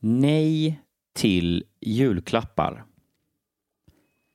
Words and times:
Nej 0.00 0.80
till 1.14 1.64
julklappar. 1.80 2.84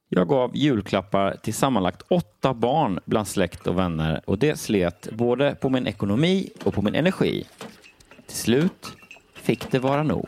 Jag 0.10 0.28
gav 0.28 0.52
julklappar 0.56 1.36
till 1.36 1.54
sammanlagt 1.54 2.02
åtta 2.08 2.54
barn 2.54 3.00
bland 3.06 3.28
släkt 3.28 3.68
och 3.68 3.78
vänner 3.78 4.22
och 4.26 4.38
det 4.38 4.60
slet 4.60 5.10
både 5.12 5.56
på 5.56 5.70
min 5.70 5.88
ekonomi 5.88 6.50
och 6.64 6.74
på 6.74 6.82
min 6.82 6.96
energi. 6.96 7.46
Till 8.28 8.38
slut 8.38 8.98
fick 9.34 9.72
det 9.72 9.80
vara 9.80 10.04
nog. 10.04 10.28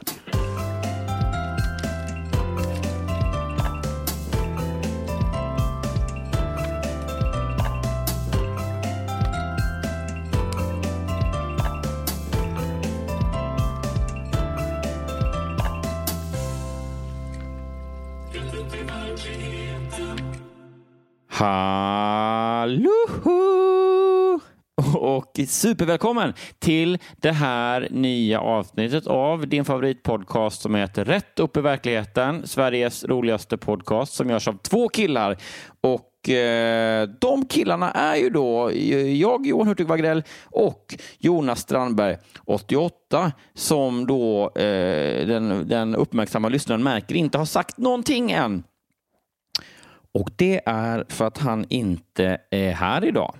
Hallå! 21.44 22.90
Och 24.96 25.40
supervälkommen 25.48 26.34
till 26.60 26.98
det 27.18 27.32
här 27.32 27.88
nya 27.92 28.40
avsnittet 28.40 29.08
av 29.08 29.48
din 29.48 29.66
favoritpodcast 29.66 30.62
som 30.62 30.76
heter 30.76 31.06
Rätt 31.06 31.40
upp 31.40 31.58
i 31.58 31.62
verkligheten. 31.62 32.48
Sveriges 32.48 33.04
roligaste 33.04 33.58
podcast 33.58 34.14
som 34.14 34.30
görs 34.30 34.48
av 34.48 34.58
två 34.58 34.90
killar. 34.90 35.38
Och 35.82 36.30
eh, 36.30 37.10
de 37.20 37.46
killarna 37.46 37.92
är 37.92 38.16
ju 38.16 38.30
då 38.30 38.72
jag, 39.14 39.46
Johan 39.46 39.68
Hurtig 39.68 39.88
Wagrell 39.88 40.24
och 40.46 40.96
Jonas 41.20 41.60
Strandberg, 41.60 42.18
88, 42.46 43.32
som 43.54 44.08
då 44.08 44.52
eh, 44.56 45.28
den, 45.28 45.68
den 45.68 45.96
uppmärksamma 45.96 46.50
lyssnaren 46.50 46.84
märker 46.84 47.16
inte 47.16 47.38
har 47.38 47.46
sagt 47.46 47.78
någonting 47.78 48.32
än. 48.32 48.64
Och 50.14 50.30
det 50.36 50.62
är 50.66 51.06
för 51.10 51.26
att 51.28 51.38
han 51.38 51.66
inte 51.70 52.38
är 52.50 52.72
här 52.72 53.06
idag. 53.06 53.36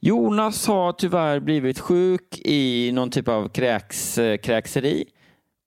Jonas 0.00 0.66
har 0.66 0.92
tyvärr 0.92 1.40
blivit 1.40 1.78
sjuk 1.78 2.38
i 2.44 2.92
någon 2.92 3.10
typ 3.10 3.28
av 3.28 3.48
kräks, 3.48 4.18
kräkseri 4.42 5.04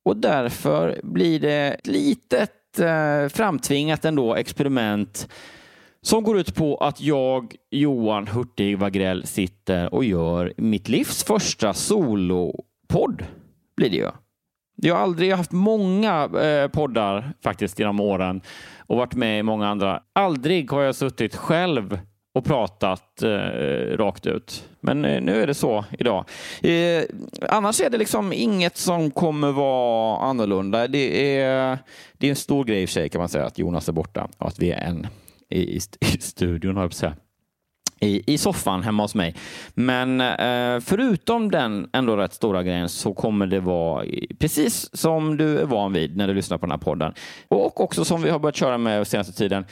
och 0.06 0.18
därför 0.18 1.00
blir 1.04 1.40
det 1.40 1.74
ett 1.74 1.88
litet 1.88 2.80
eh, 2.80 3.28
framtvingat 3.28 4.06
ändå 4.06 4.36
experiment 4.36 5.30
som 6.02 6.24
går 6.24 6.38
ut 6.38 6.56
på 6.56 6.78
att 6.78 7.02
jag, 7.02 7.56
Johan 7.72 8.28
Hurtig 8.28 8.78
Wagrell, 8.78 9.26
sitter 9.26 9.94
och 9.94 10.06
gör 10.06 10.54
mitt 10.58 10.90
livs 10.90 11.24
första 11.24 11.74
solopodd. 11.74 13.26
Blir 13.76 13.90
det 13.90 13.98
ju. 13.98 14.10
Jag 14.76 14.96
har 14.96 15.02
aldrig 15.02 15.34
haft 15.34 15.52
många 15.52 16.24
eh, 16.24 16.68
poddar 16.68 17.34
faktiskt 17.44 17.80
genom 17.80 18.00
åren 18.00 18.42
och 18.78 18.98
varit 18.98 19.16
med 19.16 19.40
i 19.40 19.44
många 19.44 19.68
andra. 19.68 20.02
Aldrig 20.14 20.72
har 20.72 20.82
jag 20.82 20.96
suttit 20.96 21.36
själv 21.36 22.00
och 22.34 22.46
pratat 22.46 23.24
eh, 23.24 23.98
rakt 23.98 24.26
ut. 24.26 24.70
Men 24.80 25.06
eh, 25.06 25.22
nu 25.22 25.42
är 25.42 25.48
det 25.48 25.54
så 25.54 25.86
idag. 26.00 26.26
Eh, 26.62 27.04
annars 27.50 27.82
är 27.82 27.90
det 27.90 27.98
liksom 27.98 28.34
inget 28.34 28.78
som 28.78 29.12
kommer 29.12 29.52
vara 29.52 30.18
annorlunda. 30.18 30.88
Det 30.88 31.38
är, 31.38 31.78
det 32.18 32.28
är 32.28 32.30
en 32.30 32.36
stor 32.36 32.64
grej 32.64 32.84
i 32.84 32.88
sig 32.88 33.10
kan 33.10 33.20
man 33.20 33.30
säga 33.30 33.46
att 33.46 33.60
Jonas 33.60 33.90
är 33.90 33.94
borta 33.94 34.28
och 34.38 34.48
att 34.48 34.60
vi 34.60 34.72
är 34.72 34.82
en 34.82 35.08
i, 35.50 35.60
i, 35.60 35.80
i 36.00 36.20
studion, 36.20 36.76
har 36.76 36.84
jag 36.84 36.92
på 36.92 36.96
säga 36.96 37.16
i, 38.04 38.24
i 38.28 38.38
soffan 38.38 38.84
hemma 38.84 39.04
hos 39.04 39.16
mig. 39.16 39.36
Men 39.74 40.22
eh, 40.22 40.80
förutom 40.80 41.52
den 41.52 41.90
ändå 41.94 42.18
rätt 42.18 42.34
stora 42.34 42.64
grejen 42.64 42.90
så 42.90 43.14
kommer 43.14 43.48
det 43.48 43.60
vara 43.60 44.06
precis 44.40 44.98
som 44.98 45.38
du 45.38 45.60
är 45.60 45.66
van 45.66 45.94
vid 45.94 46.18
när 46.18 46.28
du 46.28 46.34
lyssnar 46.34 46.58
på 46.58 46.66
den 46.66 46.72
här 46.72 46.78
podden. 46.78 47.14
Och 47.48 47.82
också 47.82 48.06
som 48.06 48.22
vi 48.22 48.30
har 48.30 48.40
börjat 48.40 48.56
köra 48.56 48.78
med 48.78 49.08
senaste 49.08 49.34
tiden 49.34 49.66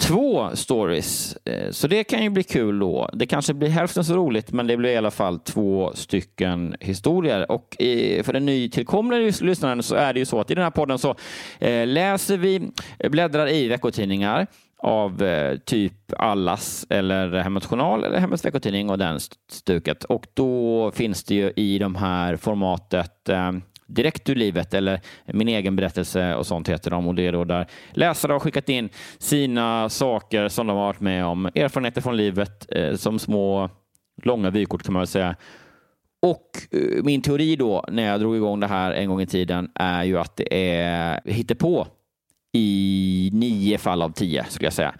två 0.00 0.50
stories. 0.54 1.36
Eh, 1.44 1.70
så 1.70 1.86
det 1.88 2.04
kan 2.04 2.22
ju 2.22 2.30
bli 2.30 2.42
kul 2.42 2.78
då. 2.78 3.10
Det 3.12 3.26
kanske 3.26 3.54
blir 3.54 3.68
hälften 3.68 4.04
så 4.04 4.14
roligt, 4.14 4.52
men 4.52 4.66
det 4.66 4.76
blir 4.76 4.90
i 4.90 4.96
alla 4.96 5.10
fall 5.10 5.38
två 5.38 5.92
stycken 5.94 6.76
historier. 6.80 7.52
Och 7.52 7.76
för 8.22 8.32
den 8.32 8.46
nytillkomna 8.46 9.16
lyssnaren 9.16 9.82
så 9.82 9.94
är 9.94 10.12
det 10.12 10.18
ju 10.18 10.26
så 10.26 10.40
att 10.40 10.50
i 10.50 10.54
den 10.54 10.64
här 10.64 10.70
podden 10.70 10.98
så 10.98 11.14
eh, 11.58 11.86
läser 11.86 12.38
vi, 12.38 12.70
eh, 12.98 13.10
bläddrar 13.10 13.48
i 13.48 13.68
veckotidningar 13.68 14.46
av 14.82 15.22
eh, 15.22 15.58
typ 15.58 16.12
Allas 16.16 16.86
eller 16.90 17.32
Hemmets 17.32 17.66
Journal 17.66 18.04
eller 18.04 18.18
Hemmets 18.18 18.44
Veckotidning 18.44 18.90
och 18.90 18.98
den 18.98 19.20
stuket. 19.50 20.04
Och 20.04 20.26
då 20.34 20.90
finns 20.90 21.24
det 21.24 21.34
ju 21.34 21.52
i 21.56 21.78
de 21.78 21.94
här 21.94 22.36
formatet 22.36 23.28
eh, 23.28 23.52
direkt 23.86 24.28
ur 24.28 24.34
livet 24.34 24.74
eller 24.74 25.00
min 25.26 25.48
egen 25.48 25.76
berättelse 25.76 26.34
och 26.34 26.46
sånt 26.46 26.68
heter 26.68 26.90
de 26.90 27.08
och 27.08 27.14
det 27.14 27.26
är 27.26 27.32
då 27.32 27.44
där 27.44 27.66
läsare 27.90 28.32
har 28.32 28.40
skickat 28.40 28.68
in 28.68 28.88
sina 29.18 29.88
saker 29.88 30.48
som 30.48 30.66
de 30.66 30.76
har 30.76 30.86
varit 30.86 31.00
med 31.00 31.24
om, 31.24 31.46
erfarenheter 31.46 32.00
från 32.00 32.16
livet 32.16 32.66
eh, 32.68 32.94
som 32.94 33.18
små 33.18 33.70
långa 34.22 34.50
vykort 34.50 34.82
kan 34.82 34.92
man 34.92 35.00
väl 35.00 35.06
säga. 35.06 35.36
Och 36.22 36.50
eh, 36.70 37.04
min 37.04 37.22
teori 37.22 37.56
då 37.56 37.84
när 37.88 38.02
jag 38.02 38.20
drog 38.20 38.36
igång 38.36 38.60
det 38.60 38.66
här 38.66 38.92
en 38.92 39.08
gång 39.08 39.20
i 39.20 39.26
tiden 39.26 39.70
är 39.74 40.04
ju 40.04 40.18
att 40.18 40.36
det 40.36 40.74
är 40.74 41.20
hittepå 41.24 41.86
i 42.52 43.30
nio 43.32 43.78
fall 43.78 44.02
av 44.02 44.12
tio 44.12 44.44
skulle 44.48 44.66
jag 44.66 44.72
säga. 44.72 44.94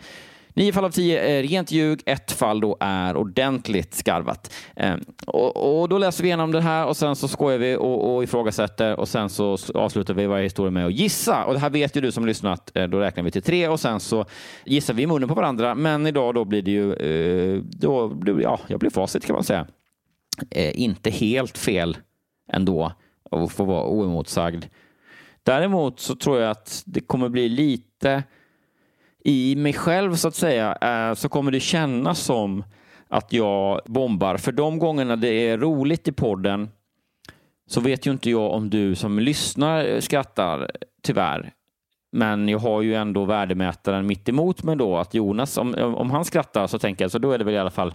Nio 0.55 0.73
fall 0.73 0.85
av 0.85 0.91
tio 0.91 1.21
är 1.21 1.43
rent 1.43 1.73
ljug, 1.73 2.03
ett 2.07 2.33
fall 2.33 2.61
då 2.61 2.77
är 2.81 3.17
ordentligt 3.17 3.95
skarvat. 3.95 4.53
Ehm, 4.77 5.01
och, 5.27 5.81
och, 5.81 5.89
då 5.89 5.99
läser 5.99 6.23
vi 6.23 6.29
igenom 6.29 6.53
det 6.53 6.61
här 6.61 6.87
och 6.87 6.97
sen 6.97 7.17
så 7.17 7.29
skojar 7.29 7.59
vi 7.59 7.77
och, 7.77 8.15
och 8.15 8.25
ifrågasätter 8.25 9.01
och 9.01 9.09
sen 9.09 9.31
så 9.31 9.57
avslutar 9.75 10.15
vi 10.15 10.27
varje 10.27 10.45
historia 10.45 10.71
med 10.71 10.87
att 10.87 10.93
gissa. 10.93 11.45
Och 11.45 11.53
det 11.53 11.59
här 11.59 11.71
vet 11.71 11.97
ju 11.97 12.01
du 12.01 12.13
som 12.13 12.27
lyssnat, 12.27 12.77
eh, 12.77 12.85
då 12.85 12.99
räknar 12.99 13.25
vi 13.25 13.31
till 13.31 13.43
tre 13.43 13.69
och 13.69 13.81
sen 13.81 14.01
så 14.01 14.25
gissar 14.65 14.95
vi 14.95 15.03
i 15.03 15.07
munnen 15.07 15.29
på 15.29 15.35
varandra. 15.35 15.75
Men 15.75 16.07
idag 16.07 16.35
då 16.35 16.45
blir 16.45 16.63
det 16.63 16.71
ju, 16.71 16.93
eh, 16.95 17.63
då, 17.63 18.17
ja, 18.43 18.61
jag 18.67 18.81
blir 18.81 18.91
facit 18.91 19.27
kan 19.27 19.35
man 19.35 19.45
säga. 19.45 19.67
Eh, 20.51 20.81
inte 20.81 21.11
helt 21.11 21.59
fel 21.59 21.97
ändå 22.53 22.93
att 23.31 23.53
få 23.53 23.65
vara 23.65 23.87
oemotsagd. 23.87 24.65
Däremot 25.43 26.01
så 26.01 26.15
tror 26.15 26.41
jag 26.41 26.51
att 26.51 26.83
det 26.87 27.01
kommer 27.01 27.29
bli 27.29 27.49
lite 27.49 28.23
i 29.25 29.57
mig 29.57 29.73
själv 29.73 30.15
så 30.15 30.29
att 30.29 30.35
säga, 30.35 30.79
eh, 30.81 31.15
så 31.15 31.29
kommer 31.29 31.53
det 31.53 31.61
kännas 31.61 32.19
som 32.19 32.65
att 33.09 33.33
jag 33.33 33.81
bombar. 33.87 34.37
För 34.37 34.53
de 34.53 34.79
gångerna 34.79 35.17
det 35.17 35.29
är 35.29 35.59
roligt 35.59 36.09
i 36.09 36.13
podden 36.13 36.69
så 37.67 37.81
vet 37.81 38.07
ju 38.07 38.11
inte 38.11 38.31
jag 38.31 38.53
om 38.53 38.71
du 38.71 38.95
som 38.95 39.19
lyssnar 39.19 40.01
skrattar, 40.01 40.71
tyvärr. 41.03 41.53
Men 42.13 42.49
jag 42.49 42.59
har 42.59 42.83
ju 42.83 42.95
ändå 42.95 43.25
värdemätaren 43.25 44.07
mitt 44.07 44.29
emot 44.29 44.63
mig 44.63 44.77
då, 44.77 44.97
att 44.97 45.15
Jonas, 45.15 45.59
om, 45.59 45.75
om 45.75 46.11
han 46.11 46.25
skrattar 46.25 46.67
så 46.67 46.79
tänker 46.79 47.05
jag, 47.05 47.11
så 47.11 47.19
då 47.19 47.33
är 47.33 47.39
det 47.39 47.45
väl 47.45 47.55
i 47.55 47.59
alla 47.59 47.71
fall 47.71 47.95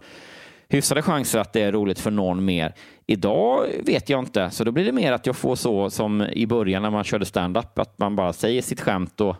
hyfsade 0.69 1.01
chanser 1.01 1.39
att 1.39 1.53
det 1.53 1.61
är 1.61 1.71
roligt 1.71 1.99
för 1.99 2.11
någon 2.11 2.45
mer. 2.45 2.73
Idag 3.07 3.67
vet 3.83 4.09
jag 4.09 4.19
inte, 4.19 4.49
så 4.49 4.63
då 4.63 4.71
blir 4.71 4.85
det 4.85 4.91
mer 4.91 5.11
att 5.11 5.25
jag 5.25 5.35
får 5.35 5.55
så 5.55 5.89
som 5.89 6.21
i 6.21 6.47
början 6.47 6.81
när 6.81 6.89
man 6.89 7.03
körde 7.03 7.25
stand-up, 7.25 7.79
att 7.79 7.99
man 7.99 8.15
bara 8.15 8.33
säger 8.33 8.61
sitt 8.61 8.81
skämt 8.81 9.21
och 9.21 9.35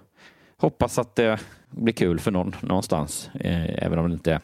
hoppas 0.58 1.00
att 1.00 1.16
det 1.16 1.40
blir 1.70 1.94
kul 1.94 2.20
för 2.20 2.32
någon 2.32 2.56
någonstans, 2.62 3.30
eh, 3.34 3.86
även 3.86 4.00
om 4.00 4.10
det 4.10 4.14
inte 4.14 4.34
är 4.34 4.40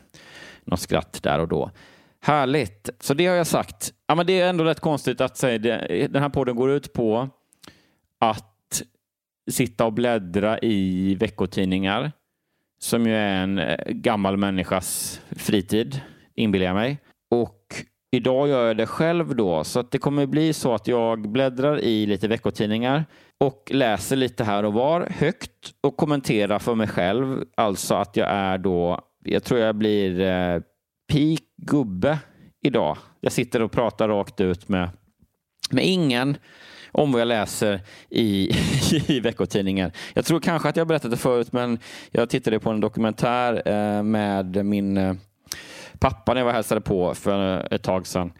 något 0.63 0.79
skratt 0.79 1.23
där 1.23 1.39
och 1.39 1.47
då. 1.47 1.71
Härligt, 2.19 2.89
så 2.99 3.13
det 3.13 3.27
har 3.27 3.35
jag 3.35 3.47
sagt. 3.47 3.93
Ja, 4.07 4.15
men 4.15 4.25
det 4.25 4.41
är 4.41 4.49
ändå 4.49 4.63
rätt 4.63 4.79
konstigt 4.79 5.21
att 5.21 5.37
säga 5.37 5.57
det. 5.57 6.07
Den 6.11 6.21
här 6.21 6.29
podden 6.29 6.55
går 6.55 6.71
ut 6.71 6.93
på 6.93 7.29
att 8.19 8.81
sitta 9.51 9.85
och 9.85 9.93
bläddra 9.93 10.59
i 10.59 11.15
veckotidningar 11.15 12.11
som 12.79 13.07
ju 13.07 13.15
är 13.15 13.43
en 13.43 13.57
eh, 13.57 13.77
gammal 13.87 14.37
människas 14.37 15.21
fritid 15.31 16.01
inbillar 16.35 16.65
jag 16.65 16.75
mig. 16.75 16.97
Och 17.31 17.83
idag 18.11 18.47
gör 18.47 18.67
jag 18.67 18.77
det 18.77 18.85
själv 18.85 19.35
då, 19.35 19.63
så 19.63 19.79
att 19.79 19.91
det 19.91 19.97
kommer 19.97 20.25
bli 20.25 20.53
så 20.53 20.73
att 20.73 20.87
jag 20.87 21.29
bläddrar 21.29 21.79
i 21.79 22.05
lite 22.05 22.27
veckotidningar 22.27 23.05
och 23.37 23.71
läser 23.73 24.15
lite 24.15 24.43
här 24.43 24.63
och 24.63 24.73
var 24.73 25.07
högt 25.09 25.73
och 25.81 25.97
kommenterar 25.97 26.59
för 26.59 26.75
mig 26.75 26.87
själv. 26.87 27.43
Alltså 27.55 27.95
att 27.95 28.17
jag 28.17 28.29
är 28.29 28.57
då, 28.57 29.01
jag 29.23 29.43
tror 29.43 29.59
jag 29.59 29.75
blir 29.75 30.19
eh, 30.19 30.61
peak 31.11 31.41
gubbe 31.61 32.19
idag. 32.61 32.97
Jag 33.19 33.31
sitter 33.31 33.61
och 33.61 33.71
pratar 33.71 34.07
rakt 34.07 34.41
ut 34.41 34.69
med, 34.69 34.89
med 35.71 35.85
ingen 35.85 36.37
om 36.91 37.11
vad 37.11 37.21
jag 37.21 37.27
läser 37.27 37.81
i, 38.09 38.51
i 39.07 39.19
veckotidningen. 39.19 39.91
Jag 40.13 40.25
tror 40.25 40.39
kanske 40.39 40.69
att 40.69 40.77
jag 40.77 40.87
berättat 40.87 41.11
det 41.11 41.17
förut, 41.17 41.51
men 41.51 41.79
jag 42.11 42.29
tittade 42.29 42.59
på 42.59 42.69
en 42.69 42.79
dokumentär 42.79 43.61
eh, 43.65 44.03
med 44.03 44.65
min 44.65 44.97
eh, 44.97 45.13
pappa 46.01 46.33
när 46.33 46.41
jag 46.41 46.45
var 46.45 46.53
hälsade 46.53 46.81
på 46.81 47.13
för 47.13 47.67
ett 47.73 47.83
tag 47.83 48.07
sedan. 48.07 48.31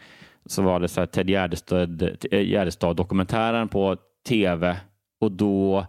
Så 0.46 0.62
var 0.62 0.80
det 0.80 0.88
så 0.88 1.00
här 1.00 1.06
Ted 1.06 1.30
eh, 1.30 2.40
Gärdestad-dokumentären 2.40 3.68
på 3.68 3.96
tv 4.28 4.76
och 5.20 5.32
då 5.32 5.86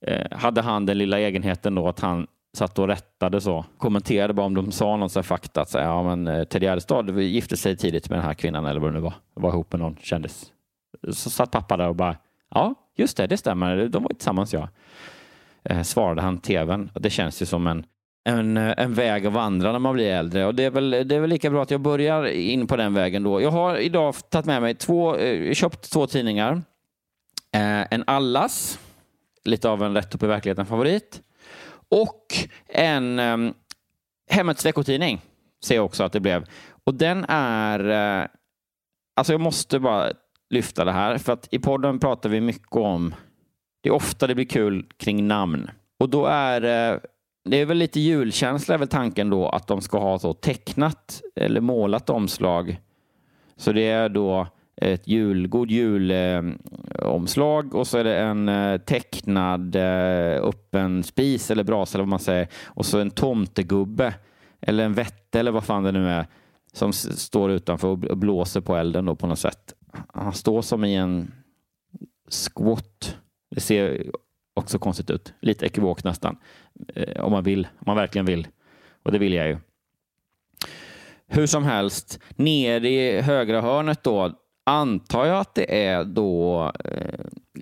eh, 0.00 0.38
hade 0.38 0.62
han 0.62 0.86
den 0.86 0.98
lilla 0.98 1.18
egenheten 1.18 1.74
då 1.74 1.88
att 1.88 2.00
han 2.00 2.26
satt 2.56 2.78
och 2.78 2.88
rättade 2.88 3.40
så. 3.40 3.64
Kommenterade 3.78 4.34
bara 4.34 4.46
om 4.46 4.54
de 4.54 4.72
sa 4.72 4.96
någon 4.96 5.10
så 5.10 5.22
fakta. 5.22 5.60
Att 5.60 5.68
säga, 5.68 5.84
ja, 5.84 6.02
men 6.02 6.26
eh, 6.26 6.44
Ted 6.44 6.62
Gärdestad 6.62 7.20
gifte 7.20 7.56
sig 7.56 7.76
tidigt 7.76 8.10
med 8.10 8.18
den 8.18 8.26
här 8.26 8.34
kvinnan 8.34 8.66
eller 8.66 8.80
vad 8.80 8.90
det 8.90 8.94
nu 8.94 9.00
var. 9.00 9.14
Var 9.34 9.50
ihop 9.50 9.72
med 9.72 9.80
någon 9.80 9.96
kändis. 10.00 10.52
Så 11.08 11.30
satt 11.30 11.50
pappa 11.50 11.76
där 11.76 11.88
och 11.88 11.96
bara, 11.96 12.16
ja, 12.50 12.74
just 12.96 13.16
det, 13.16 13.26
det 13.26 13.36
stämmer. 13.36 13.88
De 13.88 14.02
var 14.02 14.08
tillsammans, 14.08 14.54
ja. 14.54 14.68
Eh, 15.64 15.82
svarade 15.82 16.22
han 16.22 16.38
tvn. 16.38 16.90
Det 16.94 17.10
känns 17.10 17.42
ju 17.42 17.46
som 17.46 17.66
en 17.66 17.84
en, 18.26 18.56
eh, 18.56 18.74
en 18.76 18.94
väg 18.94 19.26
att 19.26 19.32
vandra 19.32 19.72
när 19.72 19.78
man 19.78 19.94
blir 19.94 20.12
äldre. 20.12 20.46
Och 20.46 20.54
det 20.54 20.64
är, 20.64 20.70
väl, 20.70 20.90
det 20.90 21.14
är 21.14 21.20
väl 21.20 21.30
lika 21.30 21.50
bra 21.50 21.62
att 21.62 21.70
jag 21.70 21.80
börjar 21.80 22.26
in 22.26 22.66
på 22.66 22.76
den 22.76 22.94
vägen 22.94 23.22
då. 23.22 23.40
Jag 23.40 23.50
har 23.50 23.76
idag 23.76 24.14
tagit 24.30 24.46
med 24.46 24.62
mig 24.62 24.74
två, 24.74 25.16
eh, 25.16 25.54
köpt 25.54 25.92
två 25.92 26.06
tidningar. 26.06 26.52
Eh, 27.52 27.92
en 27.92 28.04
Allas, 28.06 28.78
lite 29.44 29.68
av 29.68 29.82
en 29.82 29.94
rätt 29.94 30.14
upp 30.14 30.22
i 30.22 30.26
verkligheten 30.26 30.66
favorit. 30.66 31.22
Och 31.88 32.24
en 32.68 33.18
eh, 33.18 33.36
Hemmets 34.30 34.66
veckotidning, 34.66 35.20
ser 35.64 35.74
jag 35.74 35.84
också 35.84 36.04
att 36.04 36.12
det 36.12 36.20
blev. 36.20 36.44
Och 36.84 36.94
den 36.94 37.24
är... 37.28 37.88
Eh, 38.20 38.26
alltså 39.16 39.32
jag 39.32 39.40
måste 39.40 39.78
bara 39.78 40.12
lyfta 40.50 40.84
det 40.84 40.92
här, 40.92 41.18
för 41.18 41.32
att 41.32 41.48
i 41.50 41.58
podden 41.58 41.98
pratar 41.98 42.28
vi 42.28 42.40
mycket 42.40 42.76
om... 42.76 43.14
Det 43.82 43.88
är 43.88 43.94
ofta 43.94 44.26
det 44.26 44.34
blir 44.34 44.44
kul 44.44 44.86
kring 44.96 45.26
namn. 45.26 45.70
Och 45.98 46.08
då 46.08 46.26
är 46.26 46.92
eh, 46.92 46.98
det 47.46 47.56
är 47.56 47.66
väl 47.66 47.78
lite 47.78 48.00
julkänsla 48.00 48.74
är 48.74 48.78
väl 48.78 48.88
tanken 48.88 49.30
då 49.30 49.48
att 49.48 49.66
de 49.66 49.80
ska 49.80 49.98
ha 49.98 50.18
så 50.18 50.32
tecknat 50.32 51.22
eller 51.36 51.60
målat 51.60 52.10
omslag. 52.10 52.80
Så 53.56 53.72
det 53.72 53.86
är 53.86 54.08
då 54.08 54.46
ett 54.76 55.08
jul, 55.08 55.48
god 55.48 55.70
julomslag 55.70 57.64
eh, 57.74 57.80
och 57.80 57.86
så 57.86 57.98
är 57.98 58.04
det 58.04 58.18
en 58.18 58.48
eh, 58.48 58.78
tecknad 58.78 59.76
eh, 59.76 60.42
öppen 60.42 61.02
spis 61.02 61.50
eller 61.50 61.64
brasa 61.64 61.96
eller 61.96 62.04
vad 62.04 62.08
man 62.08 62.18
säger 62.18 62.48
och 62.64 62.86
så 62.86 62.98
en 62.98 63.10
tomtegubbe 63.10 64.14
eller 64.60 64.84
en 64.84 64.94
vätte 64.94 65.40
eller 65.40 65.50
vad 65.52 65.64
fan 65.64 65.82
det 65.82 65.92
nu 65.92 66.08
är 66.08 66.26
som 66.72 66.92
står 66.92 67.50
utanför 67.50 67.88
och 67.88 68.16
blåser 68.16 68.60
på 68.60 68.76
elden 68.76 69.04
då 69.04 69.14
på 69.16 69.26
något 69.26 69.38
sätt. 69.38 69.74
Han 70.14 70.32
står 70.32 70.62
som 70.62 70.84
i 70.84 70.94
en 70.94 71.32
squat. 72.28 73.16
Det 73.50 73.60
ser 73.60 74.06
också 74.56 74.78
konstigt 74.78 75.10
ut. 75.10 75.34
Lite 75.40 75.66
ekivokt 75.66 76.04
nästan. 76.04 76.36
Eh, 76.94 77.24
om 77.24 77.32
man 77.32 77.44
vill, 77.44 77.68
om 77.78 77.84
man 77.86 77.96
verkligen 77.96 78.26
vill. 78.26 78.48
Och 79.02 79.12
det 79.12 79.18
vill 79.18 79.32
jag 79.32 79.48
ju. 79.48 79.58
Hur 81.26 81.46
som 81.46 81.64
helst, 81.64 82.20
nere 82.36 82.88
i 82.88 83.20
högra 83.20 83.60
hörnet 83.60 84.02
då 84.02 84.32
antar 84.66 85.26
jag 85.26 85.40
att 85.40 85.54
det 85.54 85.86
är 85.86 86.04
då 86.04 86.72
eh, 86.84 87.20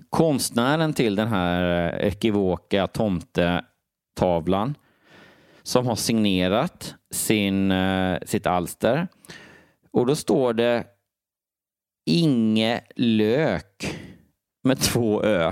konstnären 0.09 0.93
till 0.93 1.15
den 1.15 1.27
här 1.27 1.93
eh, 1.93 2.07
ekivoka 2.07 2.87
tomtetavlan 2.87 4.77
som 5.63 5.87
har 5.87 5.95
signerat 5.95 6.95
sin, 7.11 7.71
eh, 7.71 8.17
sitt 8.25 8.47
alster. 8.47 9.07
Och 9.91 10.05
då 10.05 10.15
står 10.15 10.53
det 10.53 10.85
Inge 12.05 12.81
Lök 12.95 13.95
med 14.63 14.79
två 14.79 15.23
ö. 15.23 15.51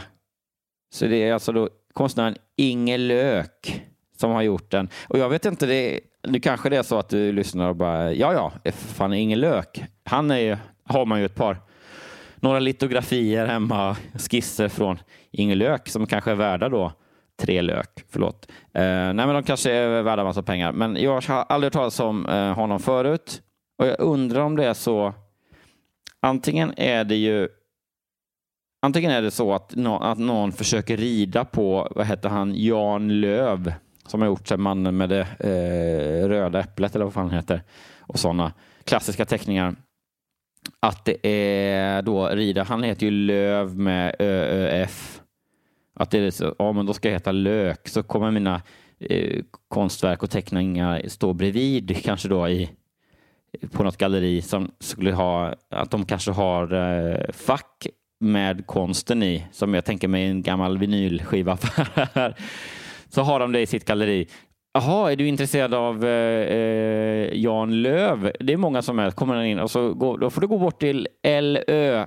Så 0.93 1.05
det 1.05 1.23
är 1.29 1.33
alltså 1.33 1.51
då 1.51 1.69
konstnären 1.93 2.35
Inge 2.55 2.97
Lök 2.97 3.83
som 4.17 4.31
har 4.31 4.41
gjort 4.41 4.71
den. 4.71 4.89
Och 5.07 5.19
jag 5.19 5.29
vet 5.29 5.45
inte, 5.45 5.65
det, 5.65 5.99
nu 6.27 6.39
kanske 6.39 6.69
det 6.69 6.77
är 6.77 6.83
så 6.83 6.97
att 6.97 7.09
du 7.09 7.31
lyssnar 7.31 7.69
och 7.69 7.75
bara, 7.75 8.13
ja 8.13 8.33
ja, 8.33 8.71
fan 8.71 9.13
Inge 9.13 9.35
Lök, 9.35 9.83
han 10.03 10.31
är 10.31 10.37
ju, 10.37 10.57
har 10.85 11.05
man 11.05 11.19
ju 11.19 11.25
ett 11.25 11.35
par, 11.35 11.57
några 12.35 12.59
litografier 12.59 13.45
hemma, 13.45 13.97
skisser 14.29 14.69
från 14.69 14.99
Inge 15.31 15.55
Lök 15.55 15.89
som 15.89 16.07
kanske 16.07 16.31
är 16.31 16.35
värda 16.35 16.69
då 16.69 16.91
tre 17.41 17.61
lök, 17.61 18.05
förlåt. 18.09 18.47
Eh, 18.73 18.83
nej 18.83 19.13
men 19.13 19.33
de 19.33 19.43
kanske 19.43 19.71
är 19.71 20.01
värda 20.01 20.23
massa 20.23 20.43
pengar, 20.43 20.71
men 20.71 20.97
jag 21.01 21.21
har 21.21 21.45
aldrig 21.49 21.67
hört 21.67 21.73
talas 21.73 21.99
om 21.99 22.25
eh, 22.25 22.53
honom 22.53 22.79
förut 22.79 23.41
och 23.77 23.87
jag 23.87 23.99
undrar 23.99 24.41
om 24.41 24.55
det 24.55 24.65
är 24.65 24.73
så, 24.73 25.13
antingen 26.19 26.73
är 26.77 27.03
det 27.03 27.15
ju 27.15 27.49
Antingen 28.85 29.11
är 29.11 29.21
det 29.21 29.31
så 29.31 29.53
att, 29.53 29.75
no 29.75 29.99
att 30.01 30.17
någon 30.17 30.51
försöker 30.51 30.97
rida 30.97 31.45
på, 31.45 31.87
vad 31.95 32.05
heter 32.05 32.29
han, 32.29 32.53
Jan 32.55 33.21
Löv 33.21 33.73
som 34.05 34.21
har 34.21 34.27
gjort 34.27 34.47
sig 34.47 34.57
mannen 34.57 34.97
med 34.97 35.09
det 35.09 35.27
eh, 35.39 36.27
röda 36.27 36.59
äpplet 36.59 36.95
eller 36.95 37.05
vad 37.05 37.13
fan 37.13 37.31
heter 37.31 37.61
och 37.99 38.19
sådana 38.19 38.53
klassiska 38.83 39.25
teckningar. 39.25 39.75
Att 40.79 41.05
det 41.05 41.27
är 41.27 42.01
då 42.01 42.27
rida, 42.27 42.63
han 42.63 42.83
heter 42.83 43.05
ju 43.05 43.11
Löv 43.11 43.77
med 43.77 44.15
ÖÖF. 44.19 45.21
Att 45.95 46.11
det 46.11 46.19
är 46.19 46.31
så, 46.31 46.55
ja 46.59 46.71
men 46.71 46.85
då 46.85 46.93
ska 46.93 47.07
jag 47.07 47.13
heta 47.13 47.31
Lök 47.31 47.87
så 47.87 48.03
kommer 48.03 48.31
mina 48.31 48.61
eh, 48.99 49.43
konstverk 49.67 50.23
och 50.23 50.29
teckningar 50.29 51.01
stå 51.07 51.33
bredvid 51.33 52.03
kanske 52.03 52.27
då 52.27 52.49
i 52.49 52.69
på 53.71 53.83
något 53.83 53.97
galleri 53.97 54.41
som 54.41 54.71
skulle 54.79 55.11
ha, 55.13 55.55
att 55.69 55.91
de 55.91 56.05
kanske 56.05 56.31
har 56.31 56.73
eh, 56.73 57.31
fack 57.31 57.87
med 58.23 58.67
konsten 58.67 59.23
i, 59.23 59.45
som 59.51 59.73
jag 59.73 59.85
tänker 59.85 60.07
mig 60.07 60.25
en 60.25 60.41
gammal 60.41 60.77
vinylskiva. 60.77 61.57
så 63.09 63.21
har 63.21 63.39
de 63.39 63.51
det 63.51 63.61
i 63.61 63.65
sitt 63.65 63.85
galleri. 63.85 64.27
Jaha, 64.73 65.11
är 65.11 65.15
du 65.15 65.27
intresserad 65.27 65.73
av 65.73 66.05
eh, 66.05 66.57
eh 66.57 67.33
Jan 67.33 67.81
Löv? 67.81 68.31
Det 68.39 68.53
är 68.53 68.57
många 68.57 68.81
som 68.81 68.99
är. 68.99 69.11
Kommer 69.11 69.41
in 69.41 69.59
och 69.59 69.71
så 69.71 69.93
går, 69.93 70.17
då 70.17 70.29
får 70.29 70.41
du 70.41 70.47
gå 70.47 70.57
bort 70.57 70.79
till 70.79 71.07
LÖ. 71.23 72.05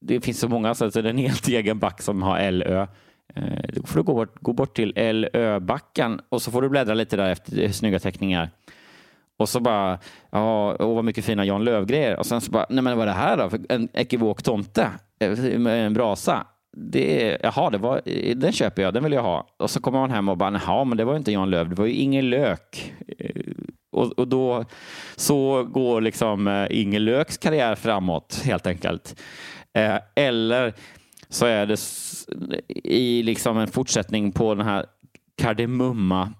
Det 0.00 0.20
finns 0.20 0.40
så 0.40 0.48
många, 0.48 0.74
så 0.74 0.86
det 0.88 0.96
är 0.96 1.04
en 1.04 1.18
helt 1.18 1.48
egen 1.48 1.78
back 1.78 2.02
som 2.02 2.22
har 2.22 2.50
LÖ. 2.50 2.86
Eh, 3.34 3.70
då 3.72 3.82
får 3.86 3.96
du 3.96 4.02
gå 4.02 4.14
bort, 4.14 4.34
gå 4.40 4.52
bort 4.52 4.76
till 4.76 4.92
LÖ-backen 4.96 6.20
och 6.28 6.42
så 6.42 6.50
får 6.50 6.62
du 6.62 6.68
bläddra 6.68 6.94
lite 6.94 7.16
där 7.16 7.30
efter 7.30 7.62
eh, 7.62 7.70
snygga 7.70 7.98
teckningar. 7.98 8.50
Och 9.38 9.48
så 9.48 9.60
bara, 9.60 9.98
ja, 10.30 10.76
åh 10.78 10.94
vad 10.94 11.04
mycket 11.04 11.24
fina 11.24 11.44
Jan 11.44 11.64
Löv-grejer. 11.64 12.18
Och 12.18 12.26
sen 12.26 12.40
så 12.40 12.50
bara, 12.50 12.66
nej 12.70 12.84
men 12.84 12.98
vad 12.98 13.08
är 13.08 13.12
det 13.12 13.18
här 13.18 13.36
då? 13.36 13.50
En 13.68 13.88
ekivok 13.92 14.42
tomte 14.42 14.90
Eh, 15.20 15.66
en 15.66 15.94
brasa. 15.94 16.46
Det, 16.76 17.38
jaha, 17.42 17.70
det 17.70 17.78
var, 17.78 18.00
den 18.34 18.52
köper 18.52 18.82
jag, 18.82 18.94
den 18.94 19.04
vill 19.04 19.12
jag 19.12 19.22
ha. 19.22 19.46
Och 19.56 19.70
så 19.70 19.80
kommer 19.80 19.98
man 19.98 20.10
hem 20.10 20.28
och 20.28 20.36
bara, 20.36 20.60
jaha, 20.66 20.84
men 20.84 20.98
det 20.98 21.04
var 21.04 21.16
inte 21.16 21.32
Jan 21.32 21.50
Löv, 21.50 21.68
det 21.68 21.74
var 21.74 21.86
ju 21.86 21.92
Inger 21.92 22.22
Lök. 22.22 22.94
Eh, 23.18 23.42
och, 23.92 24.18
och 24.18 24.28
då 24.28 24.64
så 25.16 25.64
går 25.64 26.00
liksom 26.00 26.46
eh, 26.46 26.66
Inger 26.70 27.00
Löks 27.00 27.38
karriär 27.38 27.74
framåt 27.74 28.42
helt 28.44 28.66
enkelt. 28.66 29.20
Eller 30.14 30.74
så 31.28 31.46
är 31.46 31.66
det 31.66 31.78
i 32.68 33.22
liksom 33.22 33.58
en 33.58 33.68
fortsättning 33.68 34.32
på 34.32 34.54
den 34.54 34.66
här 34.66 34.86
Kardemumma 35.42 36.32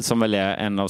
som 0.00 0.20
väl 0.20 0.34
är 0.34 0.56
en 0.56 0.78
av 0.78 0.88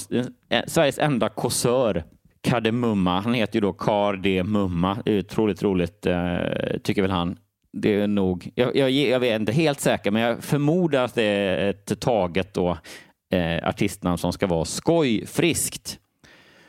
Sveriges 0.66 0.98
enda 0.98 1.28
kåsör. 1.28 2.04
Kardemumma. 2.44 3.20
Han 3.20 3.34
heter 3.34 3.54
ju 3.56 3.60
då 3.60 3.72
Kar 3.72 4.16
de 4.16 4.42
Mumma. 4.42 4.98
Otroligt 5.06 5.62
roligt, 5.62 6.06
eh, 6.06 6.36
tycker 6.82 7.02
väl 7.02 7.10
han. 7.10 7.38
det 7.72 7.94
är 8.00 8.06
nog, 8.06 8.50
jag, 8.54 8.76
jag, 8.76 8.90
jag 8.90 9.24
är 9.26 9.36
inte 9.36 9.52
helt 9.52 9.80
säker, 9.80 10.10
men 10.10 10.22
jag 10.22 10.44
förmodar 10.44 11.04
att 11.04 11.14
det 11.14 11.22
är 11.22 11.70
ett 11.70 12.00
taget 12.00 12.54
då, 12.54 12.78
eh, 13.32 13.68
artistnamn 13.68 14.18
som 14.18 14.32
ska 14.32 14.46
vara 14.46 14.64
skojfriskt. 14.64 15.98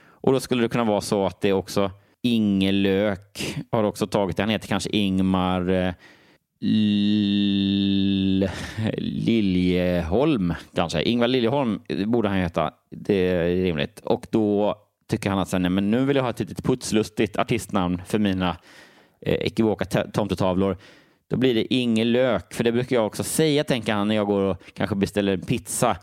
Och 0.08 0.34
då 0.34 0.40
skulle 0.40 0.62
det 0.62 0.70
kunna 0.70 0.84
vara 0.84 1.02
så 1.02 1.26
att 1.26 1.42
det 1.42 1.54
också 1.54 1.92
Inge 2.24 2.72
Lök 2.72 3.56
har 3.72 3.84
också 3.84 4.08
tagit 4.08 4.38
det. 4.38 4.44
Han 4.44 4.50
heter 4.50 4.68
kanske 4.68 4.90
Ingmar 4.90 5.70
eh, 5.70 5.94
L- 6.62 8.50
Liljeholm 8.98 10.54
kanske. 10.76 11.04
Ingvar 11.04 11.28
Liljeholm 11.28 11.82
borde 12.06 12.30
han 12.30 12.38
heta. 12.38 12.72
Det 12.92 13.16
är 13.16 13.46
rimligt. 13.64 14.00
Och 14.00 14.28
då 14.32 14.76
tycker 15.08 15.30
han 15.30 15.40
att 15.40 15.50
sen, 15.50 15.62
nej, 15.62 15.72
men 15.72 15.92
nu 15.92 16.06
vill 16.06 16.16
jag 16.16 16.24
ha 16.24 16.30
ett 16.30 16.40
litet 16.40 16.64
putslustigt 16.64 17.38
artistnamn 17.38 18.02
för 18.06 18.20
mina 18.20 18.58
eh, 19.22 19.34
ekivoka 19.34 19.86
tomtetavlor. 19.86 20.78
Då 21.30 21.38
blir 21.38 21.56
det 21.56 21.74
Inge 21.74 22.04
Lök, 22.04 22.54
för 22.54 22.64
det 22.64 22.72
brukar 22.72 22.96
jag 22.96 23.06
också 23.06 23.24
säga, 23.24 23.64
tänker 23.64 23.94
han, 23.94 24.08
när 24.08 24.16
jag 24.16 24.28
går 24.28 24.42
och 24.42 24.62
kanske 24.74 24.96
beställer 24.96 25.34
en 25.34 25.42
pizza. 25.42 25.98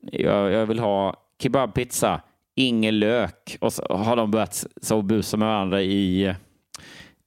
Jag, 0.00 0.52
jag 0.52 0.66
vill 0.66 0.78
ha 0.78 1.16
kebabpizza, 1.42 2.20
Inge 2.54 2.90
Lök. 2.90 3.56
Och 3.60 3.72
så 3.72 3.86
har 3.90 4.16
de 4.16 4.30
börjat 4.30 4.66
så 4.82 5.02
busa 5.02 5.36
med 5.36 5.48
varandra 5.48 5.82
i, 5.82 6.34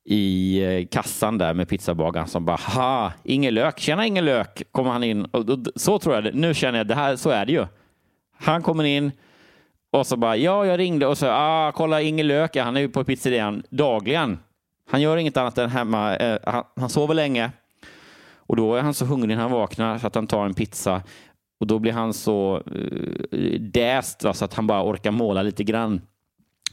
i 0.06 0.60
eh, 0.64 0.88
kassan 0.88 1.38
där 1.38 1.54
med 1.54 1.70
pizzabagaren 1.70 2.28
som 2.28 2.46
bara 2.46 2.58
ha, 2.58 3.14
Inge 3.24 3.52
Lök, 3.52 3.80
tjena 3.80 4.06
Inge 4.06 4.22
Lök, 4.22 4.64
kommer 4.72 4.92
han 4.92 5.04
in. 5.04 5.26
Och, 5.26 5.50
och, 5.50 5.60
så 5.76 6.00
tror 6.00 6.16
jag 6.16 6.24
det. 6.24 6.32
Nu 6.34 6.54
känner 6.54 6.78
jag, 6.78 6.88
det 6.88 6.96
här, 6.96 7.16
så 7.16 7.30
är 7.30 7.46
det 7.46 7.52
ju. 7.52 7.66
Han 8.40 8.62
kommer 8.64 8.84
in 8.84 9.12
och 10.00 10.08
så 10.08 10.18
bara, 10.18 10.38
ja, 10.38 10.66
jag 10.66 10.80
ringde 10.80 11.08
och 11.08 11.18
så, 11.18 11.28
ah, 11.30 11.72
kolla 11.72 12.02
Inge 12.02 12.24
Lök, 12.24 12.56
ja, 12.56 12.64
han 12.64 12.78
är 12.78 12.82
ju 12.82 12.90
på 12.90 13.04
pizzerian 13.04 13.64
dagligen. 13.70 14.40
Han 14.90 15.02
gör 15.02 15.18
inget 15.18 15.38
annat 15.38 15.58
än 15.58 15.70
hemma, 15.70 16.16
eh, 16.16 16.40
han, 16.44 16.64
han 16.76 16.90
sover 16.90 17.14
länge 17.14 17.52
och 18.36 18.56
då 18.56 18.76
är 18.76 18.82
han 18.82 18.94
så 18.94 19.06
hungrig 19.06 19.36
när 19.36 19.44
han 19.44 19.52
vaknar 19.52 19.98
så 19.98 20.08
att 20.08 20.16
han 20.16 20.28
tar 20.28 20.46
en 20.46 20.54
pizza 20.54 21.02
och 21.60 21.68
då 21.68 21.80
blir 21.80 21.92
han 21.92 22.14
så 22.14 22.64
eh, 23.32 23.60
däst 23.60 24.24
va, 24.24 24.34
så 24.34 24.46
att 24.46 24.54
han 24.54 24.68
bara 24.68 24.84
orkar 24.84 25.12
måla 25.12 25.42
lite 25.42 25.64
grann 25.64 26.02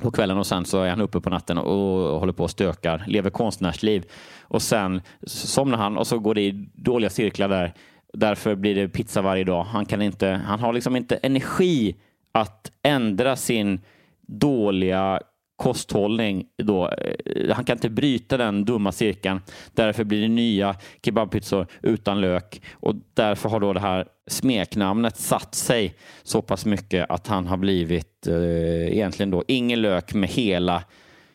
på 0.03 0.11
kvällen 0.11 0.39
och 0.39 0.47
sen 0.47 0.65
så 0.65 0.83
är 0.83 0.91
han 0.91 1.01
uppe 1.01 1.21
på 1.21 1.31
natten 1.31 1.59
och 1.59 2.21
håller 2.21 2.33
på 2.33 2.43
och 2.43 2.51
stökar, 2.51 3.05
lever 3.07 3.31
konstnärsliv 3.31 4.05
och 4.43 4.63
sen 4.63 5.03
somnar 5.27 5.79
han 5.79 5.97
och 5.97 6.07
så 6.07 6.19
går 6.19 6.35
det 6.35 6.43
i 6.43 6.69
dåliga 6.75 7.11
cirklar 7.11 7.49
där. 7.49 7.75
Därför 8.13 8.55
blir 8.55 8.75
det 8.75 8.89
pizza 8.89 9.23
varje 9.23 9.45
dag. 9.45 9.65
Han 9.65 9.87
kan 9.87 10.03
inte, 10.03 10.29
han 10.47 10.61
har 10.61 10.73
liksom 10.73 10.97
inte 10.97 11.17
energi 11.17 11.97
att 12.35 12.73
ändra 12.83 13.37
sin 13.37 13.81
dåliga 14.27 15.21
kosthållning. 15.57 16.47
Då. 16.63 16.89
Eh, 16.89 17.55
han 17.55 17.65
kan 17.65 17.77
inte 17.77 17.91
bryta 17.91 18.37
den 18.37 18.65
dumma 18.65 18.93
cirkeln. 18.93 19.41
Därför 19.75 20.05
blir 20.05 20.21
det 20.21 20.29
nya 20.29 20.77
kebabpizzor 21.03 21.67
utan 21.83 22.21
lök 22.21 22.63
och 22.73 22.95
därför 23.15 23.49
har 23.49 23.61
då 23.61 23.73
det 23.73 23.81
här 23.81 24.07
smeknamnet 24.27 25.17
satt 25.17 25.55
sig 25.55 25.95
så 26.23 26.43
pass 26.43 26.67
mycket 26.67 27.11
att 27.11 27.27
han 27.27 27.47
har 27.47 27.57
blivit 27.57 28.27
eh, 28.27 28.93
egentligen 28.93 29.31
då 29.31 29.45
ingen 29.49 29.83
lök 29.83 30.15
med 30.15 30.29
hela 30.29 30.85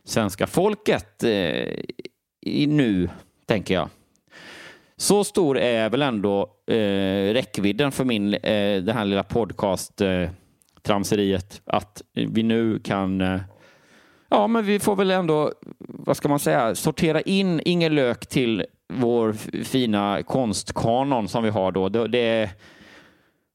svenska 0.04 0.48
folket 0.48 1.24
eh, 1.24 1.80
i 2.42 2.68
nu, 2.68 3.10
tänker 3.46 3.74
jag. 3.74 3.90
Så 4.98 5.24
stor 5.24 5.58
är 5.58 5.90
väl 5.90 6.02
ändå 6.02 6.42
eh, 6.68 7.34
räckvidden 7.34 7.92
för 7.92 8.06
min, 8.06 8.34
eh, 8.34 8.84
den 8.84 8.98
här 8.98 9.06
lilla 9.06 9.24
podcast 9.24 10.02
eh, 10.02 10.30
tramseriet 10.90 11.62
att 11.66 12.02
vi 12.14 12.44
nu 12.44 12.80
kan 12.80 13.22
eh, 13.22 13.40
Ja, 14.30 14.48
men 14.48 14.66
vi 14.66 14.80
får 14.80 14.96
väl 14.96 15.12
ändå, 15.12 15.54
vad 15.80 16.18
ska 16.18 16.30
man 16.30 16.40
säga, 16.40 16.76
sortera 16.76 17.22
in 17.22 17.62
Inger 17.66 17.90
Lök 17.90 18.28
till 18.28 18.66
vår 18.94 19.34
fina 19.64 20.24
konstkanon 20.24 21.28
som 21.28 21.44
vi 21.44 21.50
har 21.50 21.72
då. 21.72 21.90
Det, 21.90 22.08
det 22.08 22.20
är, 22.20 22.50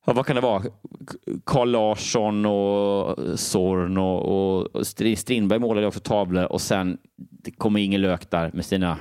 ja, 0.06 0.12
vad 0.12 0.26
kan 0.26 0.36
det 0.36 0.42
vara? 0.42 0.62
Carl 1.44 1.70
Larsson 1.70 2.46
och 2.46 3.38
Zorn 3.38 3.98
och, 3.98 4.68
och 4.74 4.86
Strindberg 5.16 5.58
målade 5.58 5.86
också 5.86 6.00
tavlor 6.00 6.52
och 6.52 6.60
sen 6.60 6.98
kommer 7.58 7.80
Inger 7.80 7.98
Lök 7.98 8.30
där 8.30 8.50
med 8.54 8.64
sina, 8.64 8.98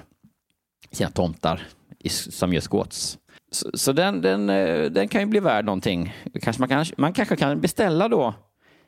sina 0.91 1.09
tomtar 1.09 1.61
i, 1.99 2.09
som 2.09 2.53
gör 2.53 2.61
skåts. 2.61 3.17
Så, 3.53 3.69
så 3.73 3.91
den, 3.93 4.21
den, 4.21 4.49
eh, 4.49 4.83
den 4.91 5.07
kan 5.07 5.21
ju 5.21 5.27
bli 5.27 5.39
värd 5.39 5.65
någonting. 5.65 6.13
Kanske 6.41 6.61
man, 6.61 6.69
kan, 6.69 6.85
man 6.97 7.13
kanske 7.13 7.35
kan 7.35 7.61
beställa 7.61 8.07
då 8.07 8.33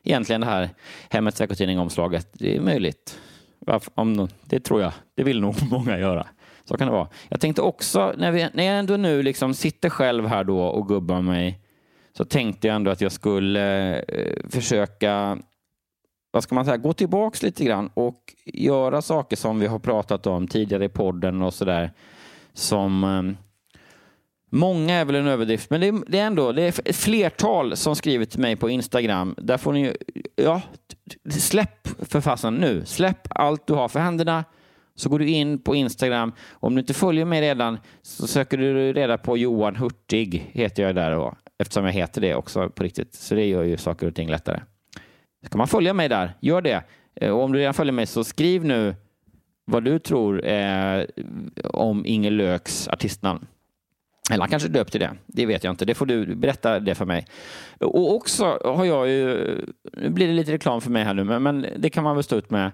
egentligen 0.02 0.40
det 0.40 0.46
här 0.46 0.70
Hemmets 1.10 1.40
veckotidning-omslaget. 1.40 2.28
Det 2.32 2.56
är 2.56 2.60
möjligt. 2.60 3.18
Varför- 3.58 3.92
Om, 3.94 4.28
det 4.44 4.60
tror 4.60 4.80
jag. 4.82 4.92
Det 5.16 5.22
vill 5.24 5.40
nog 5.40 5.54
många 5.70 5.98
göra. 5.98 6.26
Så 6.64 6.76
kan 6.76 6.86
det 6.86 6.92
vara. 6.92 7.08
Jag 7.28 7.40
tänkte 7.40 7.62
också, 7.62 8.14
när, 8.18 8.32
vi, 8.32 8.48
när 8.54 8.64
jag 8.64 8.78
ändå 8.78 8.96
nu 8.96 9.22
liksom 9.22 9.54
sitter 9.54 9.88
själv 9.90 10.26
här 10.26 10.44
då 10.44 10.60
och 10.60 10.88
gubbar 10.88 11.20
mig, 11.22 11.60
så 12.16 12.24
tänkte 12.24 12.66
jag 12.66 12.76
ändå 12.76 12.90
att 12.90 13.00
jag 13.00 13.12
skulle 13.12 13.98
eh, 13.98 14.48
försöka 14.50 15.38
vad 16.30 16.42
ska 16.42 16.54
man 16.54 16.64
säga, 16.64 16.76
gå 16.76 16.92
tillbaks 16.92 17.42
lite 17.42 17.64
grann 17.64 17.90
och 17.94 18.34
göra 18.44 19.02
saker 19.02 19.36
som 19.36 19.58
vi 19.60 19.66
har 19.66 19.78
pratat 19.78 20.26
om 20.26 20.48
tidigare 20.48 20.84
i 20.84 20.88
podden 20.88 21.42
och 21.42 21.54
sådär. 21.54 21.92
Som 22.52 23.04
eh, 23.04 23.45
Många 24.50 24.94
är 24.94 25.04
väl 25.04 25.14
en 25.14 25.26
överdrift, 25.26 25.70
men 25.70 25.80
det 25.80 25.86
är, 25.88 26.02
det 26.06 26.18
är 26.18 26.26
ändå 26.26 26.52
det 26.52 26.62
är 26.62 26.68
ett 26.68 26.96
flertal 26.96 27.76
som 27.76 27.96
skrivit 27.96 28.30
till 28.30 28.40
mig 28.40 28.56
på 28.56 28.70
Instagram. 28.70 29.34
Där 29.38 29.56
får 29.58 29.72
ni 29.72 29.80
ju- 29.84 29.96
ja, 30.36 30.62
släpp 31.30 31.88
för 32.10 32.20
fasen 32.20 32.54
nu. 32.54 32.84
Släpp 32.84 33.18
allt 33.30 33.66
du 33.66 33.72
har 33.72 33.88
för 33.88 34.00
händerna. 34.00 34.44
Så 34.94 35.08
går 35.08 35.18
du 35.18 35.28
in 35.28 35.58
på 35.58 35.74
Instagram. 35.74 36.32
Om 36.52 36.74
du 36.74 36.80
inte 36.80 36.94
följer 36.94 37.24
mig 37.24 37.40
redan 37.40 37.78
så 38.02 38.26
söker 38.26 38.58
du 38.58 38.92
reda 38.92 39.18
på 39.18 39.36
Johan 39.38 39.76
Hurtig, 39.76 40.50
heter 40.52 40.82
jag 40.82 40.94
där 40.94 41.10
då. 41.10 41.36
Eftersom 41.58 41.84
jag 41.84 41.92
heter 41.92 42.20
det 42.20 42.34
också 42.34 42.70
på 42.70 42.82
riktigt. 42.82 43.14
Så 43.14 43.34
det 43.34 43.46
gör 43.46 43.62
ju 43.62 43.76
saker 43.76 44.06
och 44.06 44.14
ting 44.14 44.28
lättare. 44.30 44.60
Ska 45.46 45.58
man 45.58 45.68
följa 45.68 45.94
mig 45.94 46.08
där, 46.08 46.32
gör 46.40 46.62
det. 46.62 46.82
Eh, 47.20 47.30
och 47.30 47.42
om 47.44 47.52
du 47.52 47.58
redan 47.58 47.74
följer 47.74 47.92
mig 47.92 48.06
så 48.06 48.24
skriv 48.24 48.64
nu 48.64 48.94
vad 49.64 49.84
du 49.84 49.98
tror 49.98 50.46
eh, 50.46 51.04
om 51.64 52.06
Inge 52.06 52.30
Lööks 52.30 52.88
artistnamn. 52.88 53.46
Eller 54.30 54.40
han 54.40 54.50
kanske 54.50 54.68
är 54.68 54.72
döpt 54.72 54.92
till 54.92 55.00
det. 55.00 55.10
Det 55.26 55.46
vet 55.46 55.64
jag 55.64 55.72
inte. 55.72 55.84
Det 55.84 55.94
får 55.94 56.06
du 56.06 56.34
berätta 56.34 56.80
det 56.80 56.94
för 56.94 57.04
mig. 57.04 57.26
Och 57.80 58.14
också 58.14 58.58
har 58.64 58.84
jag 58.84 59.08
ju... 59.08 59.56
Nu 59.92 60.10
blir 60.10 60.26
det 60.26 60.32
lite 60.32 60.52
reklam 60.52 60.80
för 60.80 60.90
mig 60.90 61.04
här 61.04 61.14
nu, 61.14 61.24
men, 61.24 61.66
det 61.76 61.90
kan 61.90 62.04
man 62.04 62.14
väl 62.14 62.24
stå 62.24 62.36
ut 62.36 62.50
med. 62.50 62.70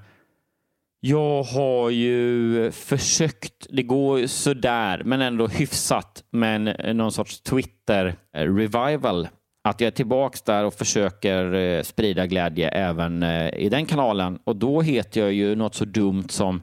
Jag 1.00 1.42
har 1.42 1.90
ju 1.90 2.70
försökt, 2.70 3.66
det 3.70 3.82
går 3.82 4.18
ju 4.18 4.28
sådär, 4.28 5.02
men 5.04 5.20
ändå 5.20 5.46
hyfsat, 5.46 6.24
med 6.30 6.96
någon 6.96 7.12
sorts 7.12 7.40
Twitter-revival. 7.40 9.28
Att 9.64 9.80
jag 9.80 9.86
är 9.86 9.90
tillbaks 9.90 10.42
där 10.42 10.64
och 10.64 10.74
försöker 10.74 11.54
eh, 11.54 11.82
sprida 11.82 12.26
glädje 12.26 12.68
även 12.68 13.22
eh, 13.22 13.48
i 13.54 13.68
den 13.68 13.86
kanalen. 13.86 14.38
Och 14.44 14.56
då 14.56 14.82
heter 14.82 15.20
jag 15.20 15.32
ju 15.32 15.54
något 15.54 15.74
så 15.74 15.84
dumt 15.84 16.28
som 16.28 16.62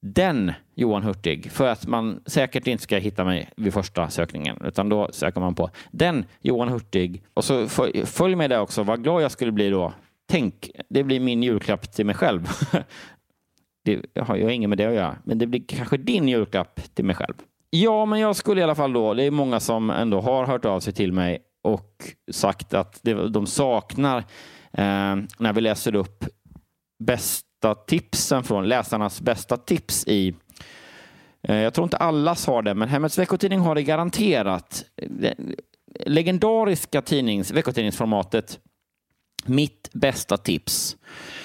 den 0.00 0.52
Johan 0.78 1.02
Hurtig 1.02 1.50
för 1.50 1.68
att 1.68 1.86
man 1.86 2.20
säkert 2.26 2.66
inte 2.66 2.82
ska 2.82 2.96
hitta 2.96 3.24
mig 3.24 3.50
vid 3.56 3.72
första 3.72 4.10
sökningen 4.10 4.62
utan 4.64 4.88
då 4.88 5.08
söker 5.12 5.40
man 5.40 5.54
på 5.54 5.70
den 5.90 6.24
Johan 6.40 6.68
Hurtig 6.68 7.22
och 7.34 7.44
så 7.44 7.68
följ 8.04 8.36
med 8.36 8.50
där 8.50 8.60
också 8.60 8.82
vad 8.82 9.02
glad 9.02 9.22
jag 9.22 9.30
skulle 9.30 9.52
bli 9.52 9.70
då. 9.70 9.92
Tänk, 10.28 10.70
det 10.88 11.04
blir 11.04 11.20
min 11.20 11.42
julklapp 11.42 11.92
till 11.92 12.06
mig 12.06 12.14
själv. 12.14 12.48
det 13.84 14.20
har 14.20 14.36
jag 14.36 14.54
inget 14.54 14.68
med 14.68 14.78
det 14.78 14.84
att 14.84 14.94
göra, 14.94 15.16
men 15.24 15.38
det 15.38 15.46
blir 15.46 15.62
kanske 15.68 15.96
din 15.96 16.28
julklapp 16.28 16.80
till 16.94 17.04
mig 17.04 17.16
själv. 17.16 17.34
Ja, 17.70 18.04
men 18.04 18.20
jag 18.20 18.36
skulle 18.36 18.60
i 18.60 18.64
alla 18.64 18.74
fall 18.74 18.92
då, 18.92 19.14
det 19.14 19.24
är 19.24 19.30
många 19.30 19.60
som 19.60 19.90
ändå 19.90 20.20
har 20.20 20.46
hört 20.46 20.64
av 20.64 20.80
sig 20.80 20.92
till 20.92 21.12
mig 21.12 21.38
och 21.62 22.14
sagt 22.30 22.74
att 22.74 23.00
de 23.30 23.46
saknar 23.46 24.18
eh, 24.72 25.16
när 25.38 25.52
vi 25.52 25.60
läser 25.60 25.94
upp 25.94 26.24
bästa 27.04 27.74
tipsen 27.74 28.44
från 28.44 28.68
läsarnas 28.68 29.20
bästa 29.20 29.56
tips 29.56 30.06
i 30.06 30.34
Eh, 31.42 31.56
jag 31.56 31.74
tror 31.74 31.84
inte 31.84 31.96
allas 31.96 32.46
har 32.46 32.62
det, 32.62 32.74
men 32.74 32.88
Hemmets 32.88 33.18
veckotidning 33.18 33.60
har 33.60 33.74
det 33.74 33.82
garanterat. 33.82 34.84
Det 34.96 35.34
legendariska 36.06 37.02
tidnings, 37.02 37.50
veckotidningsformatet 37.50 38.60
Mitt 39.44 39.90
bästa 39.92 40.36
tips. 40.36 40.96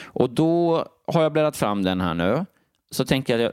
Och 0.04 0.30
då 0.30 0.86
har 1.08 1.24
jag 1.24 1.34
bläddrat 1.34 1.58
fram 1.58 1.84
den 1.84 2.02
här 2.02 2.14
nu. 2.14 2.46
Så 2.92 3.06
tänker 3.06 3.40
jag, 3.40 3.52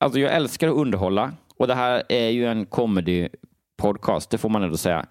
alltså 0.00 0.20
jag 0.20 0.32
älskar 0.32 0.68
att 0.68 0.74
underhålla 0.74 1.32
och 1.56 1.66
det 1.66 1.74
här 1.74 2.02
är 2.08 2.28
ju 2.28 2.46
en 2.46 2.66
comedy 2.66 3.28
podcast, 3.76 4.30
det 4.30 4.38
får 4.38 4.48
man 4.48 4.62
ändå 4.62 4.76
säga. 4.76 5.06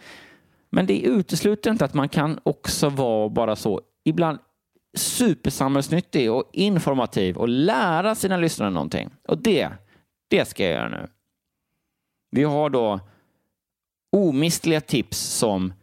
Men 0.70 0.86
det 0.86 1.00
utesluter 1.00 1.72
inte 1.72 1.86
att 1.86 1.94
man 1.94 2.10
kan 2.10 2.40
också 2.44 2.90
vara 2.90 3.30
bara 3.30 3.56
så 3.56 3.82
ibland 4.04 4.38
supersamhällsnyttig 4.98 6.32
och 6.32 6.50
informativ 6.54 7.38
och 7.38 7.50
lära 7.50 8.16
sina 8.16 8.38
lyssnare 8.38 8.70
någonting. 8.70 9.10
Och 9.28 9.38
det, 9.38 9.70
det 10.28 10.46
ska 10.46 10.64
jag 10.64 10.74
göra 10.74 10.90
nu. 10.90 11.08
Vi 12.32 12.44
har 12.44 12.70
då 12.70 13.00
omistliga 14.12 14.82
tips 14.82 15.18
som 15.18 15.74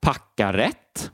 packa 0.00 0.52
rätt. 0.52 1.10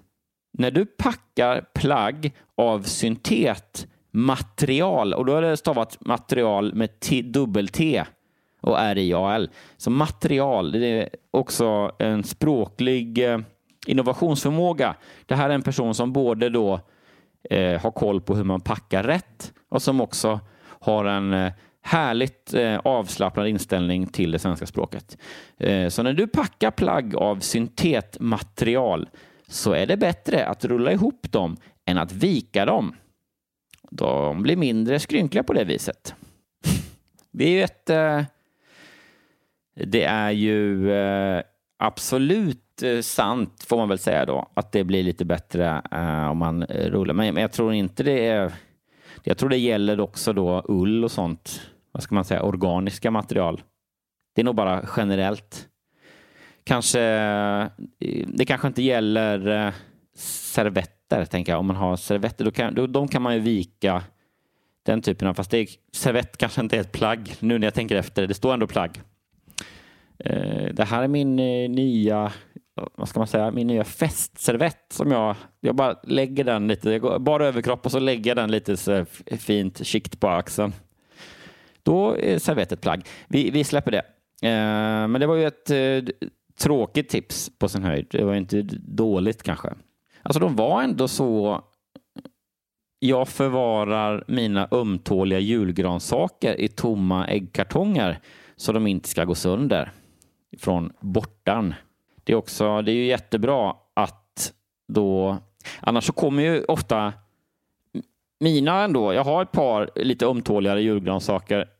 När 0.52 0.70
du 0.70 0.86
packar 0.86 1.64
plagg 1.74 2.32
av 2.54 2.82
syntetmaterial, 2.82 5.14
och 5.14 5.26
då 5.26 5.36
är 5.36 5.42
det 5.42 5.56
stavat 5.56 5.96
material 6.00 6.74
med 6.74 7.00
T, 7.00 7.22
dubbel 7.22 7.68
T, 7.68 8.04
och 8.60 8.80
R 8.80 8.98
I 8.98 9.14
A 9.14 9.34
L. 9.34 9.50
Så 9.76 9.90
material, 9.90 10.72
det 10.72 10.86
är 10.86 11.08
också 11.30 11.92
en 11.98 12.24
språklig 12.24 13.30
eh, 13.30 13.38
innovationsförmåga. 13.86 14.96
Det 15.26 15.34
här 15.34 15.50
är 15.50 15.54
en 15.54 15.62
person 15.62 15.94
som 15.94 16.12
både 16.12 16.48
då 16.48 16.80
eh, 17.50 17.80
har 17.80 17.90
koll 17.90 18.20
på 18.20 18.34
hur 18.34 18.44
man 18.44 18.60
packar 18.60 19.02
rätt 19.02 19.52
och 19.68 19.82
som 19.82 20.00
också 20.00 20.40
har 20.80 21.04
en 21.04 21.32
eh, 21.32 21.52
härligt 21.88 22.54
eh, 22.54 22.78
avslappnad 22.78 23.48
inställning 23.48 24.06
till 24.06 24.30
det 24.30 24.38
svenska 24.38 24.66
språket. 24.66 25.18
Eh, 25.58 25.88
så 25.88 26.02
när 26.02 26.12
du 26.12 26.26
packar 26.26 26.70
plagg 26.70 27.16
av 27.16 27.40
syntetmaterial 27.40 29.08
så 29.46 29.72
är 29.72 29.86
det 29.86 29.96
bättre 29.96 30.46
att 30.46 30.64
rulla 30.64 30.92
ihop 30.92 31.32
dem 31.32 31.56
än 31.86 31.98
att 31.98 32.12
vika 32.12 32.64
dem. 32.64 32.94
De 33.90 34.42
blir 34.42 34.56
mindre 34.56 34.98
skrynkliga 34.98 35.42
på 35.42 35.52
det 35.52 35.64
viset. 35.64 36.14
Det 37.30 37.44
är 37.44 37.50
ju 37.50 37.62
ett... 37.62 37.90
Eh, 37.90 38.22
det 39.86 40.04
är 40.04 40.30
ju 40.30 40.92
eh, 40.92 41.42
absolut 41.78 42.82
eh, 42.82 43.00
sant, 43.00 43.64
får 43.68 43.76
man 43.76 43.88
väl 43.88 43.98
säga 43.98 44.26
då, 44.26 44.48
att 44.54 44.72
det 44.72 44.84
blir 44.84 45.02
lite 45.02 45.24
bättre 45.24 45.82
eh, 45.92 46.30
om 46.30 46.38
man 46.38 46.64
rullar. 46.64 47.14
Men 47.14 47.36
jag 47.36 47.52
tror 47.52 47.72
inte 47.72 48.02
det 48.02 48.26
är... 48.26 48.52
Jag 49.24 49.38
tror 49.38 49.48
det 49.48 49.56
gäller 49.56 50.00
också 50.00 50.32
då 50.32 50.62
ull 50.68 51.04
och 51.04 51.10
sånt, 51.10 51.60
vad 51.92 52.02
ska 52.02 52.14
man 52.14 52.24
säga, 52.24 52.42
organiska 52.42 53.10
material. 53.10 53.62
Det 54.34 54.42
är 54.42 54.44
nog 54.44 54.54
bara 54.54 54.88
generellt. 54.96 55.68
Kanske, 56.64 57.00
eh, 57.00 57.66
det 58.26 58.44
kanske 58.44 58.68
inte 58.68 58.82
gäller 58.82 59.66
eh, 59.66 59.72
servetter, 60.16 61.24
tänker 61.24 61.52
jag. 61.52 61.58
Om 61.58 61.66
man 61.66 61.76
har 61.76 61.96
servetter, 61.96 62.44
då 62.44 62.50
kan, 62.50 62.74
då, 62.74 62.86
de 62.86 63.08
kan 63.08 63.22
man 63.22 63.34
ju 63.34 63.40
vika 63.40 64.02
den 64.82 65.02
typen 65.02 65.28
av, 65.28 65.34
fast 65.34 65.50
det 65.50 65.58
är, 65.58 65.68
servett 65.92 66.36
kanske 66.36 66.60
inte 66.60 66.76
är 66.76 66.80
ett 66.80 66.92
plagg 66.92 67.34
nu 67.40 67.58
när 67.58 67.66
jag 67.66 67.74
tänker 67.74 67.96
efter. 67.96 68.26
Det 68.26 68.34
står 68.34 68.54
ändå 68.54 68.66
plagg. 68.66 69.00
Eh, 70.18 70.74
det 70.74 70.84
här 70.84 71.02
är 71.02 71.08
min 71.08 71.36
nya, 71.72 72.32
vad 72.94 73.08
ska 73.08 73.20
man 73.20 73.26
säga, 73.26 73.50
min 73.50 73.66
nya 73.66 73.84
festservett 73.84 74.86
som 74.90 75.10
jag, 75.10 75.36
jag 75.60 75.74
bara 75.74 75.96
lägger 76.02 76.44
den 76.44 76.68
lite, 76.68 76.90
jag 76.90 77.00
går 77.00 77.18
bara 77.18 77.46
överkropp 77.46 77.86
och 77.86 77.92
så 77.92 77.98
lägger 77.98 78.30
jag 78.30 78.36
den 78.36 78.50
lite 78.50 78.76
så 78.76 79.04
fint 79.38 79.86
skikt 79.86 80.20
på 80.20 80.28
axeln. 80.28 80.72
Då 81.88 82.16
är 82.18 82.38
servett 82.38 82.72
ett 82.72 82.80
plagg. 82.80 83.06
Vi, 83.28 83.50
vi 83.50 83.64
släpper 83.64 83.90
det. 83.90 84.02
Eh, 84.48 85.08
men 85.08 85.20
det 85.20 85.26
var 85.26 85.34
ju 85.34 85.46
ett 85.46 85.70
eh, 85.70 86.14
tråkigt 86.58 87.08
tips 87.08 87.50
på 87.58 87.68
sin 87.68 87.82
höjd. 87.82 88.06
Det 88.10 88.24
var 88.24 88.34
inte 88.34 88.62
dåligt 88.82 89.42
kanske. 89.42 89.74
Alltså 90.22 90.40
de 90.40 90.56
var 90.56 90.82
ändå 90.82 91.08
så 91.08 91.62
jag 92.98 93.28
förvarar 93.28 94.24
mina 94.28 94.68
ömtåliga 94.70 95.38
julgransaker 95.38 96.60
i 96.60 96.68
tomma 96.68 97.26
äggkartonger 97.26 98.18
så 98.56 98.72
de 98.72 98.86
inte 98.86 99.08
ska 99.08 99.24
gå 99.24 99.34
sönder 99.34 99.92
från 100.58 100.92
bortan. 101.00 101.74
Det 102.24 102.32
är 102.32 102.36
också, 102.36 102.82
det 102.82 102.92
är 102.92 102.96
ju 102.96 103.06
jättebra 103.06 103.74
att 103.94 104.52
då, 104.88 105.36
annars 105.80 106.04
så 106.04 106.12
kommer 106.12 106.42
ju 106.42 106.64
ofta 106.64 107.12
mina 108.40 108.84
ändå, 108.84 109.14
jag 109.14 109.24
har 109.24 109.42
ett 109.42 109.52
par 109.52 109.90
lite 109.94 110.26
ömtåligare 110.26 110.82
julgransaker 110.82 111.77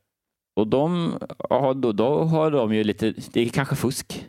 och 0.59 0.67
de, 0.67 1.19
då, 1.77 1.93
då 1.93 2.25
har 2.25 2.51
de 2.51 2.75
ju 2.75 2.85
lite, 2.85 3.15
det 3.33 3.41
är 3.41 3.49
kanske 3.49 3.77
fusk 3.77 4.27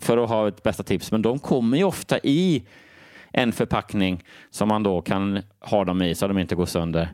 för 0.00 0.18
att 0.18 0.28
ha 0.28 0.48
ett 0.48 0.62
bästa 0.62 0.82
tips, 0.82 1.12
men 1.12 1.22
de 1.22 1.38
kommer 1.38 1.76
ju 1.76 1.84
ofta 1.84 2.18
i 2.18 2.62
en 3.32 3.52
förpackning 3.52 4.24
som 4.50 4.68
man 4.68 4.82
då 4.82 5.00
kan 5.00 5.42
ha 5.60 5.84
dem 5.84 6.02
i 6.02 6.14
så 6.14 6.24
att 6.24 6.30
de 6.30 6.38
inte 6.38 6.54
går 6.54 6.66
sönder. 6.66 7.08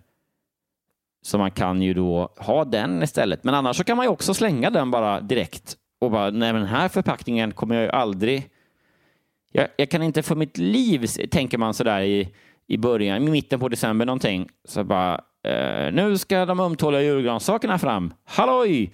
Så 1.23 1.38
man 1.38 1.50
kan 1.50 1.83
ju 1.83 1.95
då 1.95 2.33
ha 2.37 2.64
den 2.64 3.02
istället. 3.02 3.45
Men 3.45 3.54
annars 3.54 3.76
så 3.76 3.85
kan 3.85 3.97
man 3.97 4.07
ju 4.07 4.11
också 4.11 4.35
slänga 4.35 4.71
den 4.71 4.90
bara 4.90 5.21
direkt 5.21 5.76
och 6.00 6.11
bara, 6.11 6.31
nej 6.31 6.52
men 6.52 6.62
den 6.62 6.71
här 6.71 6.88
förpackningen 6.88 7.52
kommer 7.52 7.75
jag 7.75 7.85
ju 7.85 7.90
aldrig... 7.90 8.49
Jag, 9.52 9.69
jag 9.76 9.91
kan 9.91 10.02
inte 10.02 10.23
för 10.23 10.34
mitt 10.34 10.58
liv, 10.58 11.06
tänker 11.30 11.58
man 11.58 11.75
sådär 11.75 12.00
i, 12.00 12.28
i 12.67 12.78
början, 12.78 13.28
i 13.28 13.30
mitten 13.30 13.60
på 13.60 13.69
december 13.69 14.06
någonting, 14.06 14.49
så 14.65 14.84
bara, 14.84 15.21
eh, 15.45 15.93
nu 15.93 16.19
ska 16.19 16.47
de 16.47 16.61
ömtåliga 16.61 17.02
julgransakerna 17.02 17.78
fram. 17.78 18.15
Halloj! 18.25 18.93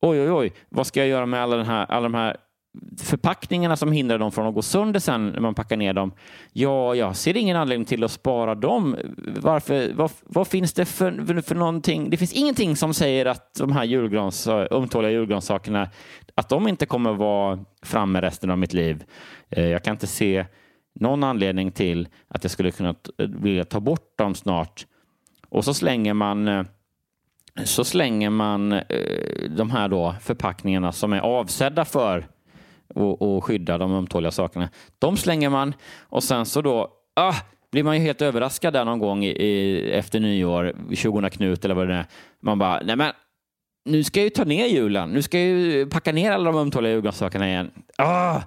Oj, 0.00 0.20
oj, 0.20 0.30
oj, 0.30 0.52
vad 0.68 0.86
ska 0.86 1.00
jag 1.00 1.08
göra 1.08 1.26
med 1.26 1.42
alla, 1.42 1.56
den 1.56 1.66
här, 1.66 1.86
alla 1.88 2.02
de 2.02 2.14
här 2.14 2.36
förpackningarna 2.98 3.76
som 3.76 3.92
hindrar 3.92 4.18
dem 4.18 4.32
från 4.32 4.46
att 4.46 4.54
gå 4.54 4.62
sönder 4.62 5.00
sen 5.00 5.28
när 5.28 5.40
man 5.40 5.54
packar 5.54 5.76
ner 5.76 5.92
dem. 5.92 6.12
Ja, 6.52 6.94
jag 6.94 7.16
ser 7.16 7.36
ingen 7.36 7.56
anledning 7.56 7.84
till 7.84 8.04
att 8.04 8.10
spara 8.10 8.54
dem. 8.54 8.96
Varför? 9.36 9.92
Vad, 9.94 10.10
vad 10.22 10.48
finns 10.48 10.72
det 10.72 10.84
för, 10.84 11.42
för 11.42 11.54
någonting? 11.54 12.10
Det 12.10 12.16
finns 12.16 12.32
ingenting 12.32 12.76
som 12.76 12.94
säger 12.94 13.26
att 13.26 13.54
de 13.54 13.72
här 13.72 13.84
julgrans, 13.84 14.48
ömtåliga 14.48 15.10
julgransakerna, 15.10 15.90
att 16.34 16.48
de 16.48 16.68
inte 16.68 16.86
kommer 16.86 17.10
att 17.10 17.18
vara 17.18 17.58
framme 17.82 18.20
resten 18.20 18.50
av 18.50 18.58
mitt 18.58 18.72
liv. 18.72 19.04
Eh, 19.50 19.66
jag 19.66 19.84
kan 19.84 19.92
inte 19.92 20.06
se 20.06 20.46
någon 21.00 21.24
anledning 21.24 21.72
till 21.72 22.08
att 22.28 22.44
jag 22.44 22.50
skulle 22.50 22.70
kunna 22.70 22.94
vilja 23.18 23.64
ta 23.64 23.80
bort 23.80 24.18
dem 24.18 24.34
snart. 24.34 24.86
Och 25.48 25.64
så 25.64 25.74
slänger 25.74 26.14
man 26.14 26.48
eh, 26.48 26.64
så 27.64 27.84
slänger 27.84 28.30
man 28.30 28.72
eh, 28.72 29.50
de 29.50 29.70
här 29.70 29.88
då 29.88 30.14
förpackningarna 30.20 30.92
som 30.92 31.12
är 31.12 31.20
avsedda 31.20 31.84
för 31.84 32.26
att 33.20 33.44
skydda 33.44 33.78
de 33.78 33.92
ömtåliga 33.92 34.30
sakerna. 34.30 34.68
De 34.98 35.16
slänger 35.16 35.50
man 35.50 35.74
och 36.00 36.22
sen 36.24 36.46
så 36.46 36.62
då 36.62 36.88
ah, 37.16 37.34
blir 37.72 37.82
man 37.82 37.96
ju 37.96 38.02
helt 38.02 38.22
överraskad 38.22 38.72
där 38.72 38.84
någon 38.84 38.98
gång 38.98 39.24
i, 39.24 39.90
efter 39.94 40.20
nyår, 40.20 40.72
20 40.94 41.30
Knut 41.30 41.64
eller 41.64 41.74
vad 41.74 41.88
det 41.88 41.94
är. 41.94 42.06
Man 42.40 42.58
bara, 42.58 42.80
nej 42.84 42.96
men 42.96 43.12
nu 43.84 44.04
ska 44.04 44.20
jag 44.20 44.24
ju 44.24 44.30
ta 44.30 44.44
ner 44.44 44.66
julen. 44.66 45.10
Nu 45.10 45.22
ska 45.22 45.38
jag 45.38 45.48
ju 45.48 45.86
packa 45.86 46.12
ner 46.12 46.32
alla 46.32 46.52
de 46.52 46.58
ömtåliga 46.58 46.92
julgranssakerna 46.92 47.48
igen. 47.48 47.70
Ah, 47.98 48.40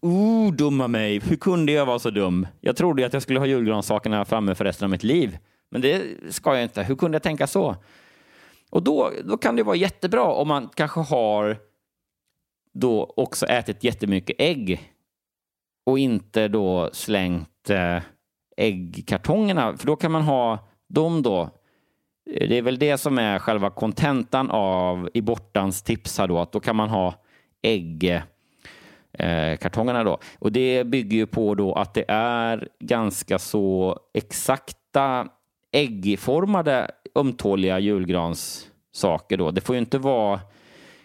oh, 0.00 0.52
dumma 0.52 0.88
mig. 0.88 1.20
Hur 1.20 1.36
kunde 1.36 1.72
jag 1.72 1.86
vara 1.86 1.98
så 1.98 2.10
dum? 2.10 2.46
Jag 2.60 2.76
trodde 2.76 3.06
att 3.06 3.12
jag 3.12 3.22
skulle 3.22 3.38
ha 3.38 3.46
julgranssakerna 3.46 4.24
framme 4.24 4.54
för 4.54 4.64
resten 4.64 4.86
av 4.86 4.90
mitt 4.90 5.02
liv. 5.02 5.38
Men 5.70 5.80
det 5.80 6.16
ska 6.34 6.54
jag 6.54 6.62
inte. 6.62 6.82
Hur 6.82 6.96
kunde 6.96 7.14
jag 7.14 7.22
tänka 7.22 7.46
så? 7.46 7.76
Och 8.70 8.82
då, 8.82 9.12
då 9.24 9.36
kan 9.36 9.56
det 9.56 9.62
vara 9.62 9.76
jättebra 9.76 10.24
om 10.24 10.48
man 10.48 10.68
kanske 10.74 11.00
har 11.00 11.56
då 12.74 13.12
också 13.16 13.46
ätit 13.46 13.84
jättemycket 13.84 14.36
ägg 14.38 14.92
och 15.86 15.98
inte 15.98 16.48
då 16.48 16.90
slängt 16.92 17.70
eh, 17.70 18.02
äggkartongerna. 18.56 19.76
För 19.76 19.86
då 19.86 19.96
kan 19.96 20.12
man 20.12 20.22
ha 20.22 20.58
dem 20.88 21.22
då. 21.22 21.50
Det 22.24 22.58
är 22.58 22.62
väl 22.62 22.78
det 22.78 22.98
som 22.98 23.18
är 23.18 23.38
själva 23.38 23.70
kontentan 23.70 24.50
av 24.50 25.10
i 25.14 25.22
bortans 25.22 25.82
tips 25.82 26.18
här 26.18 26.28
då, 26.28 26.38
att 26.38 26.52
då 26.52 26.60
kan 26.60 26.76
man 26.76 26.88
ha 26.88 27.14
äggkartongerna 27.62 29.98
eh, 29.98 30.04
då. 30.04 30.18
Och 30.38 30.52
det 30.52 30.84
bygger 30.84 31.16
ju 31.16 31.26
på 31.26 31.54
då 31.54 31.74
att 31.74 31.94
det 31.94 32.04
är 32.08 32.68
ganska 32.80 33.38
så 33.38 33.98
exakta 34.14 35.28
äggformade 35.72 36.90
ömtåliga 37.14 37.78
julgranssaker 37.78 39.36
då. 39.36 39.50
Det 39.50 39.60
får 39.60 39.74
ju 39.74 39.80
inte 39.80 39.98
vara 39.98 40.40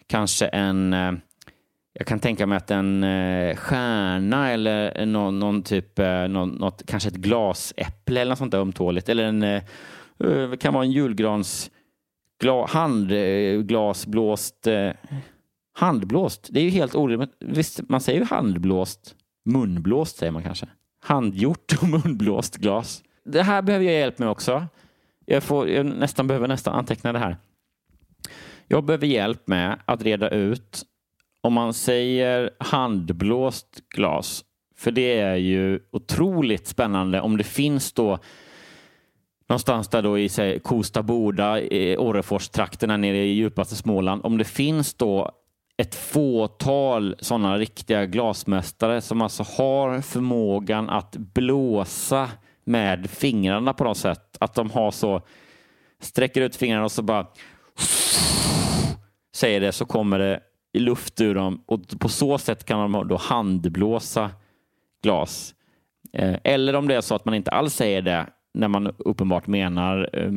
kanske 0.07 0.47
en 0.47 0.93
eh, 0.93 1.11
jag 1.93 2.07
kan 2.07 2.19
tänka 2.19 2.47
mig 2.47 2.57
att 2.57 2.71
en 2.71 3.03
eh, 3.03 3.55
stjärna 3.55 4.51
eller 4.51 5.05
någon, 5.05 5.39
någon 5.39 5.63
typ, 5.63 5.99
eh, 5.99 6.27
någon, 6.27 6.49
något, 6.49 6.83
kanske 6.85 7.09
ett 7.09 7.15
glasäpple 7.15 8.21
eller 8.21 8.29
något 8.29 8.37
sånt 8.37 8.51
där 8.51 8.59
ömtåligt. 8.59 9.09
Eller 9.09 9.23
en, 9.23 9.39
det 10.49 10.57
kan 10.59 10.73
vara 10.73 10.83
en 10.83 10.91
julgrans 10.91 11.71
gla, 12.41 12.65
handglasblåst. 12.65 14.67
Handblåst, 15.75 16.47
det 16.51 16.59
är 16.59 16.63
ju 16.63 16.69
helt 16.69 16.95
orimligt. 16.95 17.35
Visst, 17.39 17.89
man 17.89 18.01
säger 18.01 18.19
ju 18.19 18.25
handblåst. 18.25 19.15
Munblåst 19.45 20.17
säger 20.17 20.31
man 20.31 20.43
kanske. 20.43 20.67
Handgjort 21.03 21.73
och 21.81 21.87
munblåst 21.87 22.57
glas. 22.57 23.03
Det 23.25 23.43
här 23.43 23.61
behöver 23.61 23.85
jag 23.85 23.93
hjälp 23.93 24.19
med 24.19 24.29
också. 24.29 24.67
Jag, 25.25 25.43
får, 25.43 25.69
jag 25.69 25.85
nästan 25.85 26.27
behöver 26.27 26.47
nästan 26.47 26.73
anteckna 26.73 27.13
det 27.13 27.19
här. 27.19 27.37
Jag 28.67 28.83
behöver 28.83 29.07
hjälp 29.07 29.47
med 29.47 29.79
att 29.85 30.01
reda 30.01 30.29
ut 30.29 30.83
om 31.41 31.53
man 31.53 31.73
säger 31.73 32.49
handblåst 32.59 33.89
glas, 33.89 34.45
för 34.75 34.91
det 34.91 35.19
är 35.19 35.35
ju 35.35 35.79
otroligt 35.91 36.67
spännande 36.67 37.21
om 37.21 37.37
det 37.37 37.43
finns 37.43 37.93
då 37.93 38.19
någonstans 39.49 39.87
där 39.87 40.01
då 40.01 40.19
i 40.19 40.29
say, 40.29 40.59
Kosta 40.59 41.03
Boda, 41.03 41.51
Orreforstrakterna 41.97 42.97
nere 42.97 43.17
i 43.17 43.33
djupaste 43.33 43.75
Småland, 43.75 44.25
om 44.25 44.37
det 44.37 44.43
finns 44.43 44.93
då 44.93 45.31
ett 45.77 45.95
fåtal 45.95 47.15
sådana 47.19 47.57
riktiga 47.57 48.05
glasmästare 48.05 49.01
som 49.01 49.21
alltså 49.21 49.43
har 49.43 50.01
förmågan 50.01 50.89
att 50.89 51.15
blåsa 51.17 52.29
med 52.63 53.09
fingrarna 53.09 53.73
på 53.73 53.83
något 53.83 53.97
sätt. 53.97 54.37
Att 54.39 54.53
de 54.53 54.71
har 54.71 54.91
så, 54.91 55.21
sträcker 55.99 56.41
ut 56.41 56.55
fingrarna 56.55 56.83
och 56.83 56.91
så 56.91 57.01
bara 57.01 57.27
säger 59.35 59.61
det 59.61 59.71
så 59.71 59.85
kommer 59.85 60.19
det 60.19 60.39
i 60.73 60.79
luft 60.79 61.21
ur 61.21 61.35
dem 61.35 61.63
och 61.65 61.99
på 61.99 62.09
så 62.09 62.37
sätt 62.37 62.63
kan 62.63 62.91
de 62.91 63.07
då 63.07 63.17
handblåsa 63.17 64.31
glas. 65.03 65.55
Eh, 66.13 66.35
eller 66.43 66.75
om 66.75 66.87
det 66.87 66.95
är 66.95 67.01
så 67.01 67.15
att 67.15 67.25
man 67.25 67.33
inte 67.33 67.51
alls 67.51 67.73
säger 67.73 68.01
det 68.01 68.25
när 68.53 68.67
man 68.67 68.87
uppenbart 68.97 69.47
menar 69.47 70.09
eh, 70.13 70.31